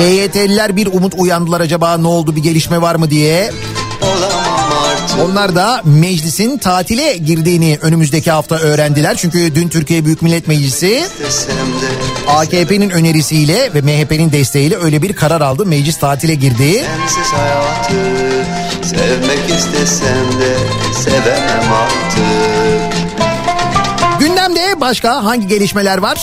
EYT'liler 0.00 0.76
bir 0.76 0.86
umut 0.86 1.14
uyandılar 1.16 1.60
acaba 1.60 1.96
ne 1.96 2.06
oldu 2.08 2.36
bir 2.36 2.42
gelişme 2.42 2.82
var 2.82 2.94
mı 2.94 3.10
diye. 3.10 3.50
Onlar 5.24 5.54
da 5.54 5.80
meclisin 5.84 6.58
tatile 6.58 7.16
girdiğini 7.16 7.78
önümüzdeki 7.82 8.30
hafta 8.30 8.56
öğrendiler. 8.56 9.16
Çünkü 9.16 9.54
dün 9.54 9.68
Türkiye 9.68 10.04
Büyük 10.04 10.22
Millet 10.22 10.48
Meclisi 10.48 11.04
AKP'nin 12.28 12.90
önerisiyle 12.90 13.74
ve 13.74 13.80
MHP'nin 13.82 14.32
desteğiyle 14.32 14.76
öyle 14.76 15.02
bir 15.02 15.12
karar 15.12 15.40
aldı. 15.40 15.66
Meclis 15.66 15.98
tatile 15.98 16.34
girdi. 16.34 16.84
Sevmek 18.82 19.58
istesem 19.58 20.40
de 20.40 20.56
sevemem 21.04 21.72
artık 21.72 23.04
Gündemde 24.20 24.80
başka 24.80 25.24
hangi 25.24 25.48
gelişmeler 25.48 25.98
var? 25.98 26.18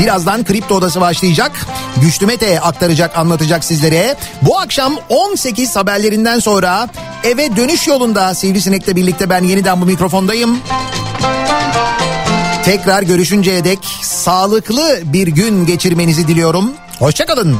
Birazdan 0.00 0.44
kripto 0.44 0.74
odası 0.74 1.00
başlayacak. 1.00 1.66
Güçlü 1.96 2.26
Mete 2.26 2.60
aktaracak, 2.60 3.18
anlatacak 3.18 3.64
sizlere. 3.64 4.16
Bu 4.42 4.58
akşam 4.58 4.94
18 5.08 5.76
haberlerinden 5.76 6.38
sonra 6.38 6.88
eve 7.24 7.56
dönüş 7.56 7.88
yolunda 7.88 8.34
Sivrisinek'le 8.34 8.96
birlikte 8.96 9.30
ben 9.30 9.44
yeniden 9.44 9.80
bu 9.80 9.86
mikrofondayım. 9.86 10.58
Tekrar 12.64 13.02
görüşünceye 13.02 13.64
dek 13.64 13.78
sağlıklı 14.02 15.00
bir 15.04 15.26
gün 15.26 15.66
geçirmenizi 15.66 16.28
diliyorum. 16.28 16.72
Hoşçakalın. 16.98 17.56